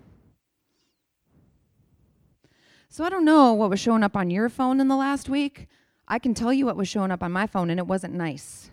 So 2.89 3.05
I 3.05 3.11
don't 3.11 3.25
know 3.25 3.53
what 3.53 3.71
was 3.71 3.81
showing 3.81 4.03
up 4.03 4.17
on 4.17 4.31
your 4.31 4.49
phone 4.49 4.81
in 4.81 4.89
the 4.89 4.97
last 4.97 5.29
week, 5.29 5.67
I 6.09 6.19
can 6.19 6.35
tell 6.35 6.53
you 6.53 6.67
what 6.67 6.77
was 6.77 6.89
showing 6.89 7.11
up 7.11 7.23
on 7.23 7.33
my 7.33 7.47
phone, 7.47 7.71
and 7.71 7.81
it 7.81 7.87
wasn't 7.87 8.15
nice. 8.15 8.71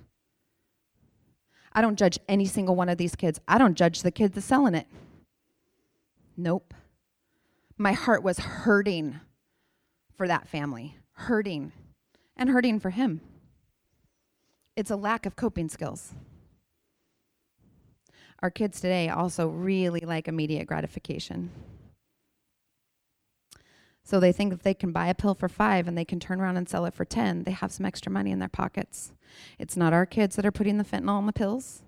I 1.71 1.81
don't 1.81 1.97
judge 1.97 2.19
any 2.27 2.45
single 2.45 2.75
one 2.75 2.89
of 2.89 2.97
these 2.97 3.15
kids. 3.15 3.39
I 3.47 3.57
don't 3.57 3.75
judge 3.75 4.03
the 4.03 4.12
kid 4.12 4.33
that's 4.33 4.45
selling 4.45 4.75
it. 4.75 4.88
Nope. 6.38 6.73
My 7.77 7.93
heart 7.93 8.21
was 8.21 8.38
hurting 8.38 9.19
for 10.15 10.27
that 10.27 10.47
family, 10.47 10.97
hurting, 11.13 11.71
and 12.38 12.49
hurting 12.49 12.79
for 12.79 12.91
him. 12.91 13.21
It's 14.75 14.91
a 14.91 14.95
lack 14.95 15.25
of 15.25 15.36
coping 15.36 15.69
skills. 15.69 16.13
Our 18.41 18.49
kids 18.49 18.81
today 18.81 19.07
also 19.09 19.47
really 19.47 20.01
like 20.01 20.27
immediate 20.27 20.67
gratification. 20.67 21.51
So 24.03 24.19
they 24.19 24.33
think 24.33 24.51
if 24.51 24.63
they 24.63 24.73
can 24.73 24.91
buy 24.91 25.07
a 25.07 25.15
pill 25.15 25.33
for 25.33 25.47
five 25.47 25.88
and 25.88 25.97
they 25.97 26.03
can 26.03 26.19
turn 26.19 26.41
around 26.41 26.57
and 26.57 26.67
sell 26.67 26.86
it 26.86 26.93
for 26.93 27.05
10, 27.05 27.43
they 27.43 27.51
have 27.51 27.71
some 27.71 27.86
extra 27.86 28.11
money 28.11 28.32
in 28.32 28.39
their 28.39 28.49
pockets. 28.49 29.13
It's 29.57 29.78
not 29.78 29.93
our 29.93 30.05
kids 30.05 30.36
that 30.36 30.45
are 30.45 30.51
putting 30.51 30.78
the 30.78 30.84
fentanyl 30.84 31.19
in 31.19 31.26
the 31.26 31.34
pills. 31.34 31.84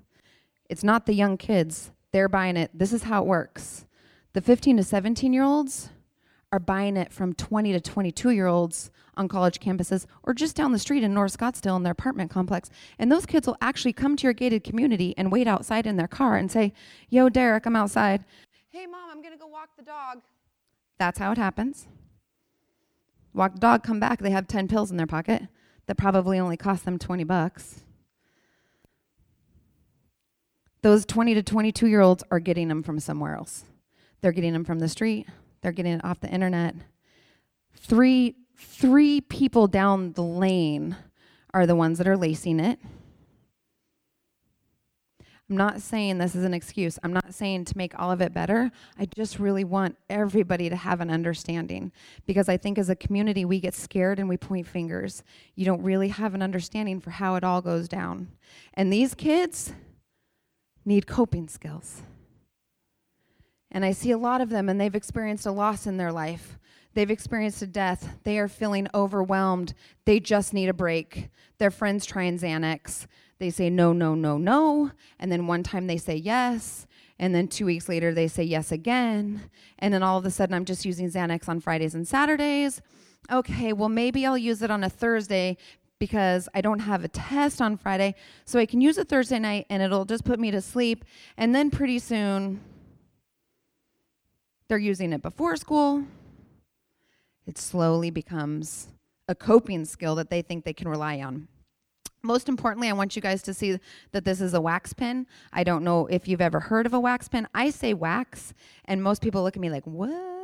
It's 0.69 0.83
not 0.83 1.05
the 1.05 1.13
young 1.13 1.37
kids. 1.37 1.91
They're 2.11 2.29
buying 2.29 2.55
it. 2.55 2.71
This 2.73 2.93
is 2.93 3.03
how 3.03 3.23
it 3.23 3.27
works. 3.27 3.85
The 4.33 4.41
15 4.41 4.77
to 4.77 4.83
17 4.83 5.33
year 5.33 5.43
olds 5.43 5.89
are 6.55 6.59
buying 6.59 6.95
it 6.95 7.11
from 7.11 7.33
20 7.33 7.73
to 7.73 7.81
22 7.81 8.29
year 8.31 8.47
olds 8.47 8.89
on 9.17 9.27
college 9.27 9.59
campuses 9.59 10.05
or 10.23 10.33
just 10.33 10.55
down 10.55 10.71
the 10.71 10.79
street 10.79 11.03
in 11.03 11.13
North 11.13 11.37
Scottsdale 11.37 11.75
in 11.75 11.83
their 11.83 11.91
apartment 11.91 12.31
complex. 12.31 12.69
And 12.97 13.11
those 13.11 13.25
kids 13.25 13.45
will 13.45 13.57
actually 13.59 13.91
come 13.91 14.15
to 14.15 14.23
your 14.23 14.33
gated 14.33 14.63
community 14.63 15.13
and 15.17 15.31
wait 15.31 15.47
outside 15.47 15.85
in 15.85 15.97
their 15.97 16.07
car 16.07 16.37
and 16.37 16.49
say, 16.49 16.73
Yo, 17.09 17.27
Derek, 17.27 17.65
I'm 17.65 17.75
outside. 17.75 18.23
Hey, 18.69 18.85
mom, 18.87 19.09
I'm 19.11 19.21
going 19.21 19.33
to 19.33 19.39
go 19.39 19.47
walk 19.47 19.69
the 19.77 19.83
dog. 19.83 20.21
That's 20.97 21.19
how 21.19 21.33
it 21.33 21.37
happens. 21.37 21.87
Walk 23.33 23.55
the 23.55 23.59
dog, 23.59 23.83
come 23.83 23.99
back, 23.99 24.19
they 24.19 24.31
have 24.31 24.47
10 24.47 24.69
pills 24.69 24.91
in 24.91 24.97
their 24.97 25.05
pocket 25.05 25.43
that 25.87 25.97
probably 25.97 26.39
only 26.39 26.55
cost 26.55 26.85
them 26.85 26.97
20 26.97 27.25
bucks. 27.25 27.83
Those 30.81 31.05
20 31.05 31.33
to 31.33 31.43
22 31.43 31.87
year 31.87 31.99
olds 31.99 32.23
are 32.31 32.39
getting 32.39 32.69
them 32.69 32.81
from 32.81 32.99
somewhere 33.01 33.35
else. 33.35 33.65
They're 34.21 34.31
getting 34.31 34.53
them 34.53 34.63
from 34.63 34.79
the 34.79 34.87
street, 34.87 35.27
they're 35.65 35.71
getting 35.71 35.93
it 35.93 36.05
off 36.05 36.19
the 36.19 36.29
internet. 36.29 36.75
Three, 37.73 38.35
three 38.55 39.19
people 39.19 39.65
down 39.65 40.13
the 40.13 40.21
lane 40.21 40.95
are 41.55 41.65
the 41.65 41.75
ones 41.75 41.97
that 41.97 42.07
are 42.07 42.15
lacing 42.15 42.59
it. 42.59 42.77
I'm 45.49 45.57
not 45.57 45.81
saying 45.81 46.19
this 46.19 46.35
is 46.35 46.43
an 46.43 46.53
excuse. 46.53 46.99
I'm 47.01 47.13
not 47.13 47.33
saying 47.33 47.65
to 47.65 47.77
make 47.79 47.97
all 47.99 48.11
of 48.11 48.21
it 48.21 48.31
better. 48.31 48.69
I 48.99 49.07
just 49.07 49.39
really 49.39 49.63
want 49.63 49.97
everybody 50.07 50.69
to 50.69 50.75
have 50.75 51.01
an 51.01 51.09
understanding 51.09 51.91
because 52.27 52.47
I 52.47 52.57
think 52.57 52.77
as 52.77 52.91
a 52.91 52.95
community, 52.95 53.43
we 53.43 53.59
get 53.59 53.73
scared 53.73 54.19
and 54.19 54.29
we 54.29 54.37
point 54.37 54.67
fingers. 54.67 55.23
You 55.55 55.65
don't 55.65 55.81
really 55.81 56.09
have 56.09 56.35
an 56.35 56.43
understanding 56.43 56.99
for 56.99 57.09
how 57.09 57.33
it 57.37 57.43
all 57.43 57.63
goes 57.63 57.87
down. 57.87 58.27
And 58.75 58.93
these 58.93 59.15
kids 59.15 59.73
need 60.85 61.07
coping 61.07 61.47
skills. 61.47 62.03
And 63.71 63.83
I 63.83 63.91
see 63.91 64.11
a 64.11 64.17
lot 64.17 64.41
of 64.41 64.49
them, 64.49 64.69
and 64.69 64.79
they've 64.79 64.95
experienced 64.95 65.45
a 65.45 65.51
loss 65.51 65.87
in 65.87 65.97
their 65.97 66.11
life. 66.11 66.57
They've 66.93 67.11
experienced 67.11 67.61
a 67.61 67.67
death. 67.67 68.17
They 68.23 68.39
are 68.39 68.47
feeling 68.47 68.87
overwhelmed. 68.93 69.73
They 70.05 70.19
just 70.19 70.53
need 70.53 70.69
a 70.69 70.73
break. 70.73 71.29
Their 71.57 71.71
friends 71.71 72.05
try 72.05 72.23
and 72.23 72.39
Xanax. 72.39 73.05
They 73.37 73.49
say 73.49 73.69
no, 73.69 73.91
no, 73.91 74.15
no, 74.15 74.37
no. 74.37 74.91
And 75.19 75.29
then 75.29 75.45
one 75.45 75.61
time 75.61 75.87
they 75.87 75.97
say 75.97 76.15
yes. 76.15 76.87
And 77.19 77.35
then 77.35 77.47
two 77.47 77.65
weeks 77.65 77.89
later 77.89 78.13
they 78.13 78.27
say 78.29 78.43
yes 78.43 78.71
again. 78.71 79.49
And 79.79 79.93
then 79.93 80.03
all 80.03 80.17
of 80.17 80.25
a 80.25 80.31
sudden 80.31 80.55
I'm 80.55 80.65
just 80.65 80.85
using 80.85 81.09
Xanax 81.09 81.49
on 81.49 81.59
Fridays 81.59 81.95
and 81.95 82.07
Saturdays. 82.07 82.81
Okay, 83.29 83.73
well, 83.73 83.89
maybe 83.89 84.25
I'll 84.25 84.37
use 84.37 84.61
it 84.61 84.71
on 84.71 84.83
a 84.83 84.89
Thursday 84.89 85.57
because 85.99 86.47
I 86.53 86.61
don't 86.61 86.79
have 86.79 87.03
a 87.03 87.07
test 87.09 87.61
on 87.61 87.75
Friday. 87.75 88.15
So 88.45 88.57
I 88.57 88.65
can 88.65 88.79
use 88.79 88.97
it 88.97 89.09
Thursday 89.09 89.39
night 89.39 89.65
and 89.69 89.83
it'll 89.83 90.05
just 90.05 90.23
put 90.23 90.39
me 90.39 90.51
to 90.51 90.61
sleep. 90.61 91.03
And 91.37 91.53
then 91.53 91.71
pretty 91.71 91.99
soon 91.99 92.61
they're 94.67 94.77
using 94.77 95.13
it 95.13 95.21
before 95.21 95.55
school 95.55 96.03
it 97.47 97.57
slowly 97.57 98.09
becomes 98.09 98.87
a 99.27 99.35
coping 99.35 99.85
skill 99.85 100.15
that 100.15 100.29
they 100.29 100.41
think 100.41 100.65
they 100.65 100.73
can 100.73 100.87
rely 100.87 101.19
on. 101.21 101.47
Most 102.23 102.49
importantly, 102.49 102.89
I 102.89 102.93
want 102.93 103.15
you 103.15 103.21
guys 103.21 103.43
to 103.43 103.53
see 103.53 103.79
that 104.11 104.25
this 104.25 104.41
is 104.41 104.55
a 104.55 104.61
wax 104.61 104.93
pen. 104.93 105.27
I 105.53 105.63
don't 105.63 105.83
know 105.83 106.07
if 106.07 106.27
you've 106.27 106.41
ever 106.41 106.59
heard 106.59 106.87
of 106.87 106.93
a 106.93 106.99
wax 106.99 107.27
pen. 107.27 107.47
I 107.53 107.69
say 107.69 107.93
wax, 107.93 108.53
and 108.85 109.03
most 109.03 109.21
people 109.21 109.43
look 109.43 109.55
at 109.55 109.61
me 109.61 109.69
like, 109.69 109.85
what? 109.85 110.34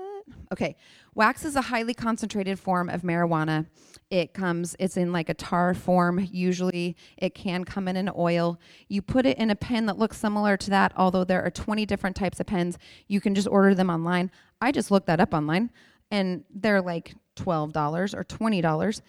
Okay, 0.51 0.75
wax 1.15 1.45
is 1.45 1.55
a 1.55 1.61
highly 1.61 1.93
concentrated 1.93 2.59
form 2.59 2.89
of 2.89 3.01
marijuana. 3.01 3.67
It 4.09 4.34
comes, 4.34 4.75
it's 4.77 4.97
in 4.97 5.13
like 5.13 5.29
a 5.29 5.34
tar 5.34 5.73
form. 5.73 6.27
Usually, 6.32 6.97
it 7.17 7.34
can 7.34 7.63
come 7.63 7.88
in 7.88 7.95
an 7.95 8.09
oil. 8.15 8.59
You 8.89 9.01
put 9.01 9.25
it 9.25 9.38
in 9.38 9.49
a 9.49 9.55
pen 9.55 9.86
that 9.86 9.97
looks 9.97 10.17
similar 10.17 10.57
to 10.57 10.69
that, 10.69 10.91
although 10.97 11.23
there 11.23 11.43
are 11.43 11.49
20 11.49 11.86
different 11.86 12.15
types 12.15 12.39
of 12.39 12.45
pens. 12.45 12.77
You 13.07 13.21
can 13.21 13.34
just 13.34 13.47
order 13.47 13.73
them 13.73 13.89
online. 13.89 14.29
I 14.59 14.71
just 14.71 14.91
looked 14.91 15.07
that 15.07 15.19
up 15.19 15.34
online 15.34 15.71
and 16.11 16.43
they're 16.53 16.82
like 16.82 17.15
$12 17.38 18.13
or 18.13 18.23
$20. 18.23 19.01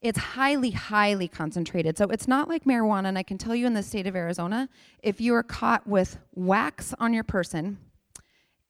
It's 0.00 0.18
highly, 0.18 0.70
highly 0.70 1.28
concentrated. 1.28 1.98
So 1.98 2.06
it's 2.08 2.28
not 2.28 2.48
like 2.48 2.64
marijuana. 2.64 3.06
And 3.06 3.18
I 3.18 3.22
can 3.22 3.38
tell 3.38 3.54
you 3.54 3.66
in 3.66 3.74
the 3.74 3.82
state 3.82 4.06
of 4.06 4.14
Arizona, 4.14 4.68
if 5.02 5.20
you 5.20 5.34
are 5.34 5.42
caught 5.42 5.86
with 5.86 6.18
wax 6.34 6.94
on 6.98 7.12
your 7.12 7.24
person 7.24 7.78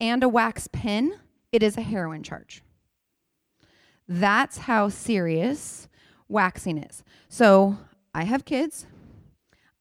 and 0.00 0.22
a 0.22 0.28
wax 0.28 0.68
pen, 0.68 1.18
it 1.54 1.62
is 1.62 1.76
a 1.76 1.82
heroin 1.82 2.22
charge. 2.22 2.62
That's 4.08 4.58
how 4.58 4.88
serious 4.88 5.88
waxing 6.28 6.78
is. 6.78 7.04
So 7.28 7.78
I 8.12 8.24
have 8.24 8.44
kids. 8.44 8.86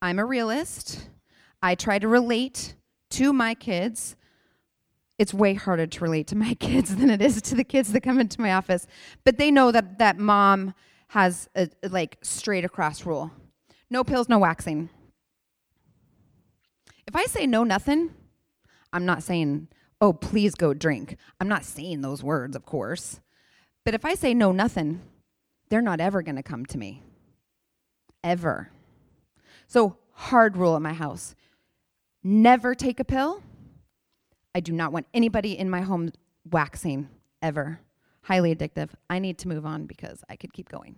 I'm 0.02 0.20
a 0.20 0.26
realist. 0.26 1.10
I 1.64 1.76
try 1.76 1.98
to 1.98 2.08
relate 2.08 2.76
to 3.12 3.34
my 3.34 3.56
kids 3.56 4.16
it's 5.20 5.34
way 5.34 5.54
harder 5.54 5.86
to 5.86 6.04
relate 6.04 6.28
to 6.28 6.36
my 6.36 6.54
kids 6.60 6.96
than 6.96 7.10
it 7.10 7.22
is 7.22 7.42
to 7.44 7.56
the 7.56 7.64
kids 7.64 7.92
that 7.94 8.02
come 8.02 8.20
into 8.20 8.42
my 8.42 8.54
office. 8.54 8.88
But 9.24 9.38
they 9.38 9.52
know 9.52 9.72
that 9.72 10.00
that 10.00 10.18
mom 10.18 10.74
has 11.10 11.48
a, 11.56 11.70
like 11.88 12.18
straight 12.22 12.66
across 12.66 13.06
rule. 13.06 13.32
No 13.90 14.04
pills, 14.04 14.28
no 14.28 14.40
waxing. 14.40 14.90
If 17.08 17.16
I 17.16 17.26
say 17.26 17.46
no 17.46 17.64
nothing, 17.64 18.10
I'm 18.92 19.06
not 19.06 19.24
saying, 19.24 19.68
"Oh, 20.04 20.14
please 20.14 20.56
go 20.56 20.74
drink." 20.74 21.18
I'm 21.40 21.48
not 21.48 21.64
saying 21.64 22.02
those 22.02 22.24
words, 22.24 22.56
of 22.56 22.66
course. 22.66 23.22
But 23.86 23.94
if 23.94 24.06
I 24.06 24.14
say 24.16 24.34
no 24.34 24.52
nothing, 24.52 25.02
they're 25.70 25.82
not 25.82 26.00
ever 26.00 26.22
going 26.22 26.36
to 26.36 26.44
come 26.44 26.66
to 26.68 26.78
me. 26.78 27.02
Ever. 28.24 28.70
So, 29.68 29.98
hard 30.12 30.58
rule 30.58 30.76
at 30.76 30.82
my 30.82 30.94
house. 30.94 31.36
Never 32.24 32.76
take 32.76 33.00
a 33.00 33.04
pill 33.04 33.42
I 34.56 34.60
do 34.60 34.72
not 34.72 34.94
want 34.94 35.08
anybody 35.14 35.58
in 35.58 35.70
my 35.70 35.82
home 35.82 36.12
waxing 36.52 37.10
ever. 37.42 37.80
Highly 38.22 38.56
addictive. 38.56 38.90
I 39.10 39.18
need 39.18 39.40
to 39.40 39.48
move 39.48 39.66
on 39.66 39.88
because 39.88 40.24
I 40.30 40.36
could 40.36 40.54
keep 40.54 40.70
going. 40.70 40.96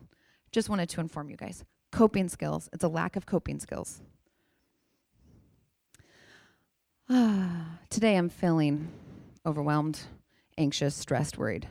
Just 0.52 0.70
wanted 0.70 0.90
to 0.90 1.02
inform 1.02 1.30
you 1.30 1.38
guys. 1.38 1.64
Coping 1.92 2.28
skills. 2.28 2.70
It's 2.74 2.84
a 2.84 2.90
lack 2.90 3.16
of 3.16 3.26
coping 3.26 3.60
skills. 3.60 4.02
Today 7.92 8.16
I'm 8.16 8.30
feeling 8.30 8.88
overwhelmed, 9.46 10.00
anxious, 10.58 10.96
stressed, 10.96 11.38
worried, 11.38 11.68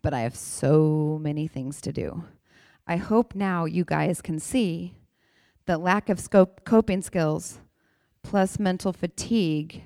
but 0.00 0.14
I 0.14 0.20
have 0.20 0.36
so 0.36 1.18
many 1.20 1.48
things 1.48 1.80
to 1.80 1.92
do. 1.92 2.22
I 2.86 2.96
hope 2.96 3.34
now 3.34 3.64
you 3.64 3.84
guys 3.84 4.22
can 4.22 4.38
see 4.38 4.94
that 5.64 5.80
lack 5.80 6.08
of 6.08 6.20
scope, 6.20 6.64
coping 6.64 7.02
skills 7.02 7.58
plus 8.22 8.60
mental 8.60 8.92
fatigue 8.92 9.82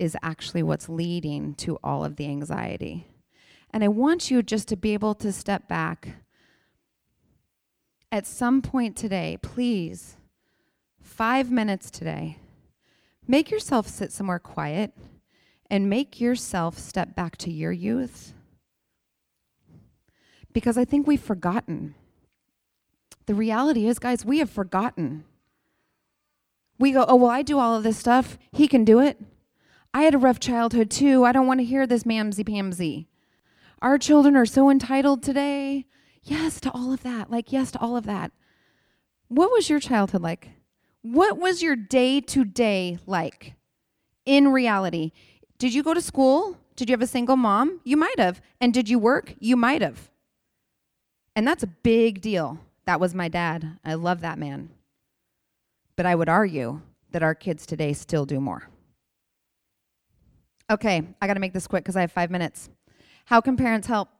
is 0.00 0.16
actually 0.20 0.64
what's 0.64 0.88
leading 0.88 1.54
to 1.54 1.78
all 1.84 2.04
of 2.04 2.16
the 2.16 2.26
anxiety. 2.26 3.06
And 3.70 3.84
I 3.84 3.88
want 3.88 4.32
you 4.32 4.42
just 4.42 4.66
to 4.68 4.76
be 4.76 4.94
able 4.94 5.14
to 5.14 5.30
step 5.30 5.68
back. 5.68 6.16
At 8.10 8.26
some 8.26 8.62
point 8.62 8.96
today, 8.96 9.38
please, 9.42 10.16
five 11.00 11.52
minutes 11.52 11.88
today, 11.88 12.38
make 13.28 13.50
yourself 13.50 13.86
sit 13.86 14.10
somewhere 14.10 14.38
quiet 14.38 14.92
and 15.70 15.88
make 15.88 16.20
yourself 16.20 16.78
step 16.78 17.14
back 17.14 17.36
to 17.36 17.52
your 17.52 17.72
youth. 17.72 18.32
Because 20.52 20.78
I 20.78 20.84
think 20.84 21.06
we've 21.06 21.20
forgotten. 21.20 21.94
The 23.26 23.34
reality 23.34 23.86
is, 23.86 23.98
guys, 23.98 24.24
we 24.24 24.38
have 24.38 24.50
forgotten. 24.50 25.24
We 26.78 26.92
go, 26.92 27.04
oh, 27.06 27.16
well, 27.16 27.30
I 27.30 27.42
do 27.42 27.58
all 27.58 27.76
of 27.76 27.82
this 27.82 27.98
stuff. 27.98 28.38
He 28.50 28.66
can 28.66 28.84
do 28.84 28.98
it. 28.98 29.20
I 29.92 30.02
had 30.02 30.14
a 30.14 30.18
rough 30.18 30.40
childhood 30.40 30.90
too. 30.90 31.24
I 31.24 31.32
don't 31.32 31.46
want 31.46 31.60
to 31.60 31.64
hear 31.64 31.86
this 31.86 32.04
mamsy 32.04 32.44
pamsy. 32.44 33.06
Our 33.82 33.98
children 33.98 34.36
are 34.36 34.46
so 34.46 34.70
entitled 34.70 35.22
today. 35.22 35.86
Yes 36.22 36.60
to 36.60 36.70
all 36.72 36.92
of 36.92 37.02
that. 37.02 37.30
Like, 37.30 37.52
yes 37.52 37.70
to 37.72 37.78
all 37.78 37.96
of 37.96 38.04
that. 38.06 38.32
What 39.28 39.50
was 39.50 39.68
your 39.68 39.80
childhood 39.80 40.22
like? 40.22 40.50
What 41.10 41.38
was 41.38 41.62
your 41.62 41.74
day 41.74 42.20
to 42.20 42.44
day 42.44 42.98
like 43.06 43.54
in 44.26 44.48
reality? 44.48 45.12
Did 45.56 45.72
you 45.72 45.82
go 45.82 45.94
to 45.94 46.02
school? 46.02 46.58
Did 46.76 46.90
you 46.90 46.92
have 46.92 47.00
a 47.00 47.06
single 47.06 47.36
mom? 47.36 47.80
You 47.82 47.96
might 47.96 48.18
have. 48.18 48.42
And 48.60 48.74
did 48.74 48.90
you 48.90 48.98
work? 48.98 49.34
You 49.40 49.56
might 49.56 49.80
have. 49.80 50.10
And 51.34 51.46
that's 51.46 51.62
a 51.62 51.66
big 51.66 52.20
deal. 52.20 52.58
That 52.84 53.00
was 53.00 53.14
my 53.14 53.28
dad. 53.28 53.78
I 53.86 53.94
love 53.94 54.20
that 54.20 54.38
man. 54.38 54.68
But 55.96 56.04
I 56.04 56.14
would 56.14 56.28
argue 56.28 56.82
that 57.12 57.22
our 57.22 57.34
kids 57.34 57.64
today 57.64 57.94
still 57.94 58.26
do 58.26 58.38
more. 58.38 58.68
Okay, 60.70 61.02
I 61.22 61.26
got 61.26 61.34
to 61.34 61.40
make 61.40 61.54
this 61.54 61.66
quick 61.66 61.84
because 61.84 61.96
I 61.96 62.02
have 62.02 62.12
five 62.12 62.30
minutes. 62.30 62.68
How 63.24 63.40
can 63.40 63.56
parents 63.56 63.86
help? 63.86 64.10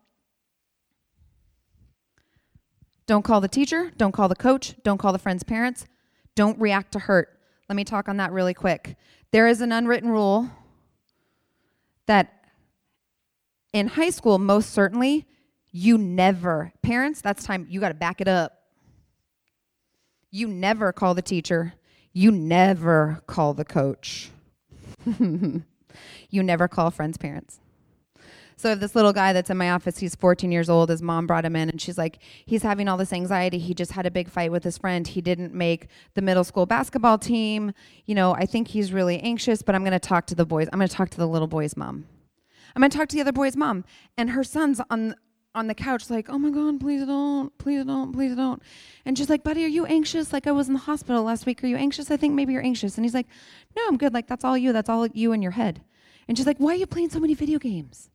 Don't 3.06 3.24
call 3.24 3.42
the 3.42 3.48
teacher. 3.48 3.92
Don't 3.98 4.12
call 4.12 4.28
the 4.28 4.34
coach. 4.34 4.74
Don't 4.82 4.96
call 4.96 5.12
the 5.12 5.18
friend's 5.18 5.42
parents. 5.42 5.84
Don't 6.38 6.60
react 6.60 6.92
to 6.92 7.00
hurt. 7.00 7.36
Let 7.68 7.74
me 7.74 7.82
talk 7.82 8.08
on 8.08 8.18
that 8.18 8.30
really 8.30 8.54
quick. 8.54 8.94
There 9.32 9.48
is 9.48 9.60
an 9.60 9.72
unwritten 9.72 10.08
rule 10.08 10.48
that 12.06 12.32
in 13.72 13.88
high 13.88 14.10
school, 14.10 14.38
most 14.38 14.70
certainly, 14.70 15.26
you 15.72 15.98
never, 15.98 16.72
parents, 16.80 17.20
that's 17.20 17.42
time, 17.42 17.66
you 17.68 17.80
got 17.80 17.88
to 17.88 17.94
back 17.94 18.20
it 18.20 18.28
up. 18.28 18.52
You 20.30 20.46
never 20.46 20.92
call 20.92 21.12
the 21.12 21.22
teacher. 21.22 21.74
You 22.12 22.30
never 22.30 23.20
call 23.26 23.52
the 23.52 23.64
coach. 23.64 24.30
You 26.30 26.42
never 26.42 26.68
call 26.68 26.90
friends' 26.90 27.16
parents. 27.16 27.58
So 28.58 28.74
this 28.74 28.96
little 28.96 29.12
guy 29.12 29.32
that's 29.32 29.50
in 29.50 29.56
my 29.56 29.70
office, 29.70 29.98
he's 29.98 30.16
14 30.16 30.50
years 30.50 30.68
old. 30.68 30.88
His 30.88 31.00
mom 31.00 31.28
brought 31.28 31.44
him 31.44 31.54
in, 31.54 31.70
and 31.70 31.80
she's 31.80 31.96
like, 31.96 32.18
he's 32.44 32.62
having 32.62 32.88
all 32.88 32.96
this 32.96 33.12
anxiety. 33.12 33.58
He 33.58 33.72
just 33.72 33.92
had 33.92 34.04
a 34.04 34.10
big 34.10 34.28
fight 34.28 34.50
with 34.50 34.64
his 34.64 34.76
friend. 34.76 35.06
He 35.06 35.20
didn't 35.20 35.54
make 35.54 35.86
the 36.14 36.22
middle 36.22 36.42
school 36.42 36.66
basketball 36.66 37.18
team. 37.18 37.72
You 38.04 38.16
know, 38.16 38.34
I 38.34 38.46
think 38.46 38.66
he's 38.66 38.92
really 38.92 39.20
anxious, 39.20 39.62
but 39.62 39.76
I'm 39.76 39.82
going 39.82 39.92
to 39.92 40.00
talk 40.00 40.26
to 40.26 40.34
the 40.34 40.44
boys. 40.44 40.68
I'm 40.72 40.80
going 40.80 40.88
to 40.88 40.94
talk 40.94 41.08
to 41.10 41.18
the 41.18 41.28
little 41.28 41.46
boy's 41.46 41.76
mom. 41.76 42.06
I'm 42.74 42.80
going 42.80 42.90
to 42.90 42.98
talk 42.98 43.08
to 43.10 43.16
the 43.16 43.22
other 43.22 43.32
boy's 43.32 43.56
mom, 43.56 43.84
and 44.16 44.30
her 44.30 44.42
son's 44.42 44.80
on 44.90 45.14
on 45.54 45.66
the 45.66 45.74
couch, 45.74 46.08
like, 46.10 46.28
oh 46.28 46.38
my 46.38 46.50
God, 46.50 46.78
please 46.78 47.04
don't, 47.04 47.56
please 47.58 47.84
don't, 47.84 48.12
please 48.12 48.36
don't. 48.36 48.62
And 49.04 49.16
she's 49.16 49.30
like, 49.30 49.42
buddy, 49.42 49.64
are 49.64 49.68
you 49.68 49.86
anxious? 49.86 50.32
Like, 50.32 50.46
I 50.46 50.52
was 50.52 50.68
in 50.68 50.74
the 50.74 50.80
hospital 50.80 51.24
last 51.24 51.46
week. 51.46 51.64
Are 51.64 51.66
you 51.66 51.76
anxious? 51.76 52.10
I 52.10 52.16
think 52.16 52.34
maybe 52.34 52.52
you're 52.52 52.62
anxious. 52.62 52.96
And 52.96 53.04
he's 53.04 53.14
like, 53.14 53.26
no, 53.74 53.82
I'm 53.88 53.96
good. 53.96 54.14
Like, 54.14 54.28
that's 54.28 54.44
all 54.44 54.58
you. 54.58 54.72
That's 54.72 54.88
all 54.88 55.06
you 55.06 55.32
in 55.32 55.42
your 55.42 55.52
head. 55.52 55.80
And 56.28 56.36
she's 56.36 56.46
like, 56.46 56.58
Why 56.58 56.72
are 56.72 56.76
you 56.76 56.86
playing 56.86 57.10
so 57.10 57.18
many 57.18 57.34
video 57.34 57.58
games? 57.58 58.10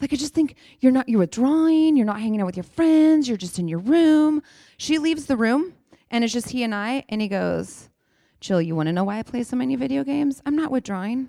Like, 0.00 0.12
I 0.12 0.16
just 0.16 0.34
think 0.34 0.54
you're 0.80 0.92
not, 0.92 1.08
you're 1.08 1.18
withdrawing, 1.18 1.96
you're 1.96 2.06
not 2.06 2.20
hanging 2.20 2.40
out 2.40 2.46
with 2.46 2.56
your 2.56 2.64
friends, 2.64 3.28
you're 3.28 3.36
just 3.36 3.58
in 3.58 3.66
your 3.66 3.80
room. 3.80 4.42
She 4.76 4.98
leaves 4.98 5.26
the 5.26 5.36
room, 5.36 5.74
and 6.10 6.22
it's 6.22 6.32
just 6.32 6.50
he 6.50 6.62
and 6.62 6.74
I, 6.74 7.04
and 7.08 7.20
he 7.20 7.28
goes, 7.28 7.88
Jill, 8.40 8.62
you 8.62 8.76
want 8.76 8.86
to 8.86 8.92
know 8.92 9.04
why 9.04 9.18
I 9.18 9.22
play 9.22 9.42
so 9.42 9.56
many 9.56 9.74
video 9.74 10.04
games? 10.04 10.40
I'm 10.46 10.54
not 10.54 10.70
withdrawing. 10.70 11.28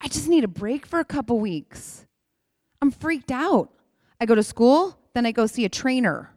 I 0.00 0.08
just 0.08 0.28
need 0.28 0.44
a 0.44 0.48
break 0.48 0.86
for 0.86 0.98
a 0.98 1.04
couple 1.04 1.38
weeks. 1.38 2.06
I'm 2.80 2.90
freaked 2.90 3.30
out. 3.30 3.70
I 4.20 4.26
go 4.26 4.34
to 4.34 4.42
school, 4.42 4.98
then 5.14 5.26
I 5.26 5.32
go 5.32 5.46
see 5.46 5.64
a 5.64 5.68
trainer. 5.68 6.30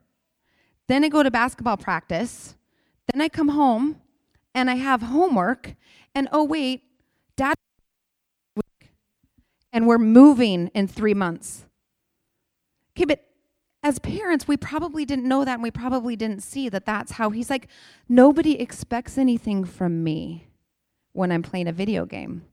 Then 0.87 1.03
I 1.03 1.09
go 1.09 1.23
to 1.23 1.31
basketball 1.31 1.77
practice. 1.77 2.55
Then 3.11 3.21
I 3.21 3.29
come 3.29 3.49
home 3.49 4.01
and 4.53 4.69
I 4.69 4.75
have 4.75 5.01
homework. 5.01 5.75
And 6.15 6.27
oh, 6.31 6.43
wait, 6.43 6.83
and 9.71 9.87
we're 9.87 9.97
moving 9.97 10.67
in 10.73 10.87
three 10.87 11.13
months. 11.13 11.65
Okay, 12.93 13.05
but 13.05 13.25
as 13.81 13.99
parents, 13.99 14.47
we 14.47 14.57
probably 14.57 15.05
didn't 15.05 15.27
know 15.27 15.45
that 15.45 15.53
and 15.53 15.63
we 15.63 15.71
probably 15.71 16.15
didn't 16.15 16.41
see 16.43 16.67
that 16.69 16.85
that's 16.85 17.13
how 17.13 17.29
he's 17.29 17.49
like, 17.49 17.67
nobody 18.07 18.59
expects 18.59 19.17
anything 19.17 19.63
from 19.63 20.03
me 20.03 20.47
when 21.13 21.31
I'm 21.31 21.43
playing 21.43 21.67
a 21.67 21.73
video 21.73 22.05
game. 22.05 22.45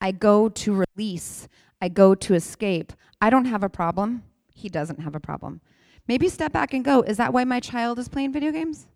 I 0.00 0.12
go 0.12 0.48
to 0.48 0.84
release, 0.96 1.48
I 1.80 1.88
go 1.88 2.14
to 2.14 2.34
escape. 2.34 2.92
I 3.20 3.30
don't 3.30 3.46
have 3.46 3.62
a 3.62 3.68
problem. 3.68 4.24
He 4.54 4.68
doesn't 4.68 5.00
have 5.00 5.14
a 5.14 5.20
problem. 5.20 5.60
Maybe 6.06 6.28
step 6.28 6.52
back 6.52 6.72
and 6.74 6.84
go, 6.84 7.02
is 7.02 7.16
that 7.16 7.32
why 7.32 7.44
my 7.44 7.60
child 7.60 7.98
is 7.98 8.08
playing 8.08 8.32
video 8.32 8.52
games? 8.52 8.86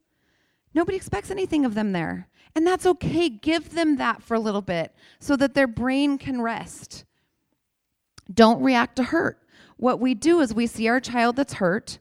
Nobody 0.75 0.97
expects 0.97 1.31
anything 1.31 1.65
of 1.65 1.75
them 1.75 1.93
there. 1.93 2.29
And 2.55 2.67
that's 2.67 2.87
okay. 2.87 3.29
Give 3.29 3.75
them 3.75 3.97
that 3.97 4.23
for 4.23 4.35
a 4.35 4.41
little 4.41 4.63
bit 4.63 4.95
so 5.19 5.37
that 5.37 5.55
their 5.55 5.67
brain 5.67 6.19
can 6.19 6.41
rest. 6.41 7.05
Don't 8.33 8.63
react 8.63 8.97
to 8.97 9.05
hurt. 9.05 9.39
What 9.77 10.01
we 10.01 10.15
do 10.15 10.41
is 10.41 10.53
we 10.53 10.67
see 10.67 10.89
our 10.89 11.01
child 11.01 11.37
that's 11.37 11.55
hurt. 11.55 11.99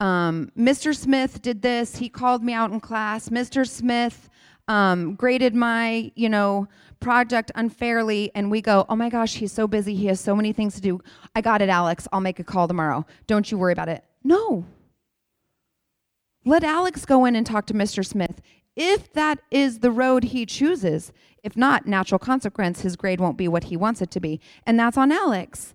Um, 0.00 0.50
Mr. 0.56 0.96
Smith 0.96 1.42
did 1.42 1.62
this. 1.62 1.96
He 1.96 2.08
called 2.08 2.42
me 2.42 2.54
out 2.54 2.70
in 2.70 2.80
class. 2.80 3.28
Mr. 3.28 3.68
Smith 3.68 4.28
um, 4.68 5.14
graded 5.14 5.54
my, 5.54 6.10
you 6.14 6.28
know, 6.28 6.68
project 7.00 7.50
unfairly, 7.54 8.30
and 8.34 8.50
we 8.50 8.60
go, 8.60 8.86
oh 8.88 8.96
my 8.96 9.08
gosh, 9.08 9.34
he's 9.34 9.52
so 9.52 9.66
busy. 9.66 9.94
He 9.94 10.06
has 10.06 10.20
so 10.20 10.34
many 10.34 10.52
things 10.52 10.74
to 10.76 10.80
do. 10.80 11.00
I 11.34 11.40
got 11.40 11.60
it, 11.62 11.68
Alex. 11.68 12.06
I'll 12.12 12.20
make 12.20 12.38
a 12.38 12.44
call 12.44 12.68
tomorrow. 12.68 13.04
Don't 13.26 13.50
you 13.50 13.58
worry 13.58 13.72
about 13.72 13.88
it. 13.88 14.04
No. 14.24 14.64
Let 16.44 16.64
Alex 16.64 17.04
go 17.04 17.24
in 17.24 17.36
and 17.36 17.46
talk 17.46 17.66
to 17.66 17.74
Mr. 17.74 18.04
Smith. 18.04 18.40
If 18.76 19.12
that 19.12 19.40
is 19.50 19.80
the 19.80 19.90
road 19.90 20.24
he 20.24 20.46
chooses, 20.46 21.12
if 21.42 21.56
not, 21.56 21.86
natural 21.86 22.18
consequence, 22.18 22.80
his 22.82 22.96
grade 22.96 23.20
won't 23.20 23.36
be 23.36 23.48
what 23.48 23.64
he 23.64 23.76
wants 23.76 24.02
it 24.02 24.10
to 24.12 24.20
be. 24.20 24.40
And 24.66 24.78
that's 24.78 24.96
on 24.96 25.12
Alex. 25.12 25.74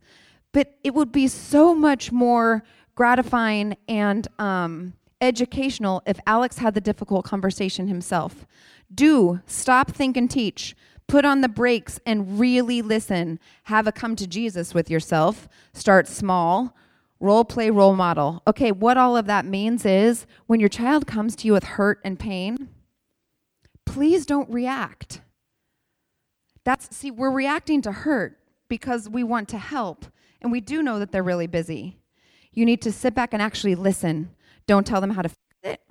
But 0.52 0.78
it 0.84 0.94
would 0.94 1.12
be 1.12 1.28
so 1.28 1.76
much 1.76 2.12
more 2.12 2.64
gratifying 2.96 3.76
and 3.88 4.28
um, 4.40 4.94
educational 5.22 6.02
if 6.06 6.20
Alex 6.26 6.58
had 6.58 6.74
the 6.74 6.82
difficult 6.82 7.26
conversation 7.26 7.88
himself. 7.88 8.46
Do 8.94 9.42
stop, 9.46 9.92
think, 9.92 10.16
and 10.16 10.30
teach. 10.30 10.76
Put 11.08 11.26
on 11.26 11.42
the 11.42 11.50
brakes 11.50 12.00
and 12.06 12.40
really 12.40 12.82
listen. 12.82 13.40
Have 13.64 13.86
a 13.86 13.92
come 13.92 14.16
to 14.16 14.26
Jesus 14.26 14.74
with 14.74 14.90
yourself. 14.90 15.48
Start 15.74 16.08
small. 16.08 16.76
Role 17.20 17.46
play, 17.46 17.70
role 17.70 17.96
model. 17.96 18.42
Okay, 18.48 18.72
what 18.72 18.98
all 18.98 19.16
of 19.16 19.26
that 19.28 19.46
means 19.46 19.86
is 19.86 20.26
when 20.48 20.60
your 20.60 20.70
child 20.70 21.08
comes 21.08 21.36
to 21.38 21.48
you 21.48 21.54
with 21.54 21.64
hurt 21.64 22.00
and 22.04 22.20
pain, 22.20 22.70
please 23.86 24.26
don't 24.26 24.50
react. 24.50 25.22
That's, 26.66 26.94
see, 26.96 27.12
we're 27.12 27.32
reacting 27.32 27.82
to 27.84 27.92
hurt 27.92 28.38
because 28.68 29.08
we 29.08 29.24
want 29.24 29.48
to 29.50 29.58
help, 29.58 30.06
and 30.42 30.52
we 30.52 30.60
do 30.60 30.84
know 30.84 31.00
that 31.00 31.12
they're 31.12 31.24
really 31.24 31.48
busy. 31.48 32.00
You 32.52 32.66
need 32.66 32.82
to 32.82 32.92
sit 32.92 33.14
back 33.14 33.34
and 33.34 33.42
actually 33.42 33.76
listen. 33.76 34.32
Don't 34.68 34.86
tell 34.86 35.00
them 35.00 35.12
how 35.12 35.22
to 35.22 35.30
fix 35.30 35.40
it. 35.64 35.82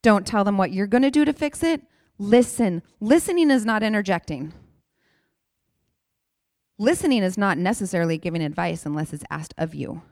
Don't 0.00 0.26
tell 0.26 0.44
them 0.44 0.56
what 0.56 0.72
you're 0.72 0.86
going 0.86 1.02
to 1.02 1.10
do 1.10 1.24
to 1.24 1.32
fix 1.32 1.62
it. 1.62 1.82
Listen. 2.18 2.82
Listening 3.00 3.50
is 3.50 3.66
not 3.66 3.82
interjecting. 3.82 4.52
Listening 6.78 7.22
is 7.22 7.36
not 7.36 7.58
necessarily 7.58 8.16
giving 8.16 8.42
advice 8.42 8.86
unless 8.86 9.12
it's 9.12 9.24
asked 9.30 9.54
of 9.58 9.74
you. 9.74 10.02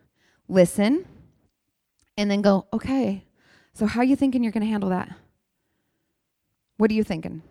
Listen 0.48 1.06
and 2.16 2.30
then 2.30 2.42
go, 2.42 2.66
okay, 2.72 3.24
so 3.72 3.86
how 3.86 4.00
are 4.00 4.04
you 4.04 4.16
thinking 4.16 4.42
you're 4.42 4.52
going 4.52 4.64
to 4.64 4.70
handle 4.70 4.90
that? 4.90 5.10
What 6.76 6.90
are 6.90 6.94
you 6.94 7.04
thinking? 7.04 7.42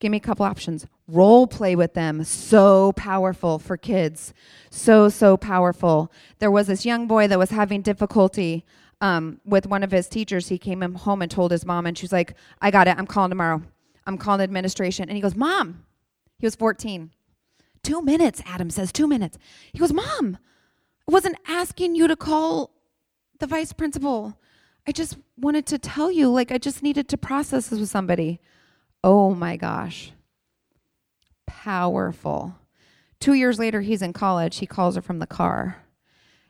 Give 0.00 0.10
me 0.12 0.18
a 0.18 0.20
couple 0.20 0.46
options. 0.46 0.86
Role 1.08 1.46
play 1.46 1.74
with 1.74 1.94
them. 1.94 2.22
So 2.22 2.92
powerful 2.92 3.58
for 3.58 3.76
kids. 3.76 4.32
So, 4.70 5.08
so 5.08 5.36
powerful. 5.36 6.12
There 6.38 6.50
was 6.50 6.68
this 6.68 6.86
young 6.86 7.06
boy 7.06 7.26
that 7.28 7.38
was 7.38 7.50
having 7.50 7.82
difficulty 7.82 8.64
um, 9.00 9.40
with 9.44 9.66
one 9.66 9.82
of 9.82 9.90
his 9.90 10.08
teachers. 10.08 10.48
He 10.48 10.58
came 10.58 10.80
home 10.94 11.22
and 11.22 11.30
told 11.30 11.50
his 11.50 11.66
mom, 11.66 11.86
and 11.86 11.98
she's 11.98 12.12
like, 12.12 12.34
I 12.60 12.70
got 12.70 12.86
it. 12.86 12.96
I'm 12.96 13.06
calling 13.06 13.30
tomorrow. 13.30 13.62
I'm 14.06 14.18
calling 14.18 14.40
administration. 14.40 15.08
And 15.08 15.16
he 15.16 15.22
goes, 15.22 15.34
Mom, 15.34 15.84
he 16.38 16.46
was 16.46 16.54
14. 16.54 17.10
Two 17.82 18.02
minutes, 18.02 18.42
Adam 18.46 18.70
says, 18.70 18.92
two 18.92 19.06
minutes. 19.06 19.38
He 19.72 19.78
goes, 19.78 19.92
Mom, 19.92 20.38
I 21.08 21.12
wasn't 21.12 21.36
asking 21.46 21.94
you 21.94 22.06
to 22.08 22.16
call 22.16 22.70
the 23.38 23.46
vice 23.46 23.72
principal. 23.72 24.38
I 24.86 24.92
just 24.92 25.16
wanted 25.36 25.66
to 25.66 25.78
tell 25.78 26.10
you, 26.10 26.30
like, 26.30 26.52
I 26.52 26.58
just 26.58 26.82
needed 26.82 27.08
to 27.08 27.18
process 27.18 27.68
this 27.68 27.80
with 27.80 27.88
somebody. 27.88 28.40
Oh 29.04 29.34
my 29.34 29.56
gosh. 29.56 30.12
Powerful. 31.46 32.56
Two 33.20 33.34
years 33.34 33.58
later, 33.58 33.80
he's 33.80 34.02
in 34.02 34.12
college. 34.12 34.58
He 34.58 34.66
calls 34.66 34.94
her 34.96 35.02
from 35.02 35.18
the 35.18 35.26
car 35.26 35.76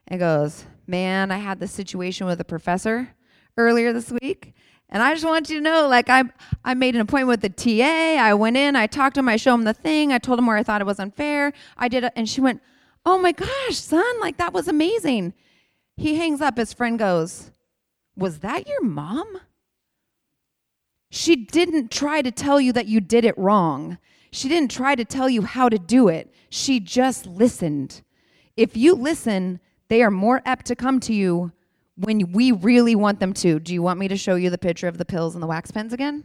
and 0.06 0.20
goes, 0.20 0.64
Man, 0.86 1.30
I 1.30 1.38
had 1.38 1.60
this 1.60 1.72
situation 1.72 2.26
with 2.26 2.40
a 2.40 2.44
professor 2.44 3.10
earlier 3.56 3.92
this 3.92 4.12
week. 4.22 4.54
And 4.90 5.02
I 5.02 5.12
just 5.12 5.26
want 5.26 5.50
you 5.50 5.56
to 5.56 5.62
know, 5.62 5.86
like 5.86 6.08
I, 6.08 6.24
I 6.64 6.72
made 6.72 6.94
an 6.94 7.02
appointment 7.02 7.28
with 7.28 7.42
the 7.42 7.50
TA. 7.50 8.22
I 8.22 8.32
went 8.32 8.56
in, 8.56 8.74
I 8.74 8.86
talked 8.86 9.14
to 9.14 9.20
him, 9.20 9.28
I 9.28 9.36
showed 9.36 9.54
him 9.54 9.64
the 9.64 9.74
thing, 9.74 10.12
I 10.12 10.18
told 10.18 10.38
him 10.38 10.46
where 10.46 10.56
I 10.56 10.62
thought 10.62 10.80
it 10.80 10.86
was 10.86 10.98
unfair. 10.98 11.52
I 11.76 11.88
did, 11.88 12.04
it, 12.04 12.12
and 12.16 12.26
she 12.26 12.40
went, 12.40 12.62
"Oh 13.04 13.18
my 13.18 13.32
gosh, 13.32 13.76
son, 13.76 14.20
like 14.20 14.38
that 14.38 14.54
was 14.54 14.66
amazing." 14.66 15.34
He 15.98 16.16
hangs 16.16 16.40
up. 16.40 16.56
His 16.56 16.72
friend 16.72 16.98
goes, 16.98 17.50
"Was 18.16 18.38
that 18.38 18.66
your 18.66 18.82
mom?" 18.82 19.40
She 21.10 21.36
didn't 21.36 21.90
try 21.90 22.22
to 22.22 22.30
tell 22.30 22.60
you 22.60 22.72
that 22.72 22.86
you 22.86 23.00
did 23.00 23.24
it 23.24 23.36
wrong. 23.38 23.98
She 24.30 24.48
didn't 24.48 24.70
try 24.70 24.94
to 24.94 25.04
tell 25.04 25.28
you 25.28 25.42
how 25.42 25.68
to 25.68 25.78
do 25.78 26.08
it. 26.08 26.32
She 26.50 26.80
just 26.80 27.26
listened. 27.26 28.02
If 28.56 28.76
you 28.76 28.94
listen, 28.94 29.60
they 29.88 30.02
are 30.02 30.10
more 30.10 30.42
apt 30.44 30.66
to 30.66 30.76
come 30.76 31.00
to 31.00 31.14
you 31.14 31.52
when 31.96 32.32
we 32.32 32.52
really 32.52 32.94
want 32.94 33.20
them 33.20 33.32
to. 33.34 33.58
Do 33.58 33.72
you 33.72 33.82
want 33.82 33.98
me 33.98 34.08
to 34.08 34.16
show 34.16 34.34
you 34.34 34.50
the 34.50 34.58
picture 34.58 34.88
of 34.88 34.98
the 34.98 35.04
pills 35.04 35.34
and 35.34 35.42
the 35.42 35.46
wax 35.46 35.70
pens 35.70 35.92
again? 35.92 36.24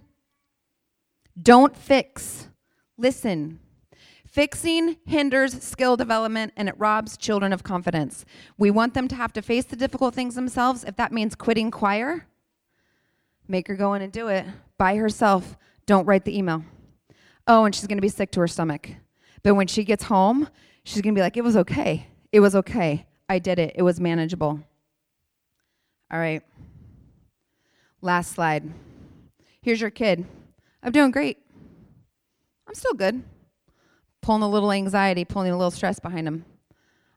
Don't 1.42 1.76
fix, 1.76 2.50
listen. 2.98 3.60
Fixing 4.28 4.98
hinders 5.06 5.62
skill 5.64 5.96
development 5.96 6.54
and 6.58 6.68
it 6.68 6.76
robs 6.78 7.18
children 7.18 7.54
of 7.54 7.64
confidence. 7.64 8.26
We 8.58 8.72
want 8.72 8.96
them 8.96 9.08
to 9.08 9.16
have 9.16 9.32
to 9.34 9.42
face 9.42 9.66
the 9.66 9.76
difficult 9.76 10.14
things 10.14 10.36
themselves. 10.36 10.84
If 10.84 10.96
that 10.98 11.12
means 11.12 11.36
quitting 11.36 11.72
choir, 11.72 12.28
make 13.48 13.68
her 13.68 13.76
go 13.76 13.94
in 13.94 14.02
and 14.02 14.12
do 14.12 14.28
it 14.28 14.46
by 14.84 14.98
herself. 14.98 15.56
Don't 15.86 16.06
write 16.06 16.26
the 16.26 16.38
email. 16.38 16.62
Oh, 17.48 17.64
and 17.64 17.74
she's 17.74 17.88
going 17.88 17.98
to 17.98 18.02
be 18.02 18.10
sick 18.10 18.32
to 18.32 18.42
her 18.42 18.50
stomach. 18.50 18.90
But 19.42 19.54
when 19.56 19.66
she 19.66 19.86
gets 19.86 20.04
home, 20.04 20.50
she's 20.84 21.02
going 21.02 21.16
to 21.16 21.18
be 21.18 21.22
like, 21.22 21.38
it 21.38 21.44
was 21.44 21.56
okay. 21.56 22.08
It 22.34 22.42
was 22.42 22.54
okay. 22.54 23.06
I 23.30 23.40
did 23.40 23.60
it. 23.60 23.76
It 23.76 23.82
was 23.82 24.02
manageable. 24.02 24.60
All 26.12 26.20
right. 26.20 26.44
Last 28.02 28.34
slide. 28.34 28.70
Here's 29.62 29.80
your 29.80 29.90
kid. 29.90 30.26
I'm 30.84 30.92
doing 30.92 31.12
great. 31.12 31.38
I'm 32.68 32.76
still 32.76 32.94
good. 32.94 33.24
Pulling 34.20 34.42
a 34.42 34.50
little 34.50 34.74
anxiety, 34.74 35.24
pulling 35.24 35.54
a 35.54 35.58
little 35.58 35.72
stress 35.72 36.02
behind 36.02 36.28
him. 36.28 36.44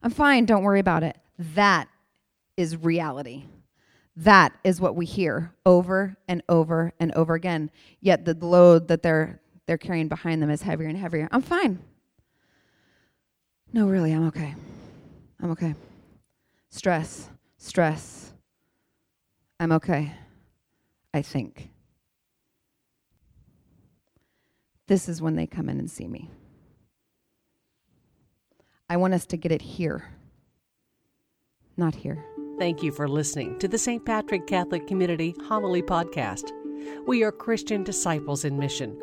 I'm 0.05 0.13
fine. 0.13 0.45
Don't 0.45 0.63
worry 0.63 0.79
about 0.79 1.03
it. 1.03 1.19
That 1.37 1.89
is 2.57 2.77
reality. 2.77 3.43
That 4.17 4.55
is 4.65 4.81
what 4.81 4.97
we 4.97 5.05
hear 5.05 5.53
over 5.67 6.17
and 6.27 6.43
over 6.49 6.93
and 6.99 7.13
over 7.13 7.35
again. 7.35 7.71
Yet 8.01 8.25
the 8.25 8.35
load 8.35 8.89
that 8.89 9.03
they're 9.03 9.41
they're 9.67 9.79
carrying 9.79 10.09
behind 10.09 10.41
them 10.41 10.49
is 10.49 10.63
heavier 10.63 10.89
and 10.89 10.97
heavier. 10.97 11.29
I'm 11.33 11.43
fine. 11.43 11.81
No, 13.73 13.89
really, 13.89 14.13
I'm 14.13 14.29
okay. 14.29 14.55
I'm 15.43 15.51
okay. 15.51 15.75
Stress, 16.71 17.29
stress. 17.59 18.33
I'm 19.59 19.73
okay. 19.73 20.13
I 21.13 21.23
think. 21.23 21.71
This 24.87 25.09
is 25.09 25.21
when 25.21 25.35
they 25.35 25.47
come 25.47 25.69
in 25.69 25.79
and 25.79 25.91
see 25.91 26.07
me. 26.07 26.31
I 28.89 28.97
want 28.97 29.15
us 29.15 29.27
to 29.27 29.37
get 29.37 29.51
it 29.51 29.63
here, 29.63 30.05
not 31.77 31.97
here. 31.97 32.25
Thank 32.59 32.83
you 32.83 32.91
for 32.91 33.07
listening 33.07 33.59
to 33.59 33.69
the 33.69 33.77
St. 33.77 34.03
Patrick 34.03 34.47
Catholic 34.47 34.87
Community 34.87 35.37
Homily 35.47 35.83
Podcast. 35.83 36.53
We 37.07 37.23
are 37.23 37.31
Christian 37.31 37.85
disciples 37.85 38.47
in 38.47 38.59
mission 38.59 38.99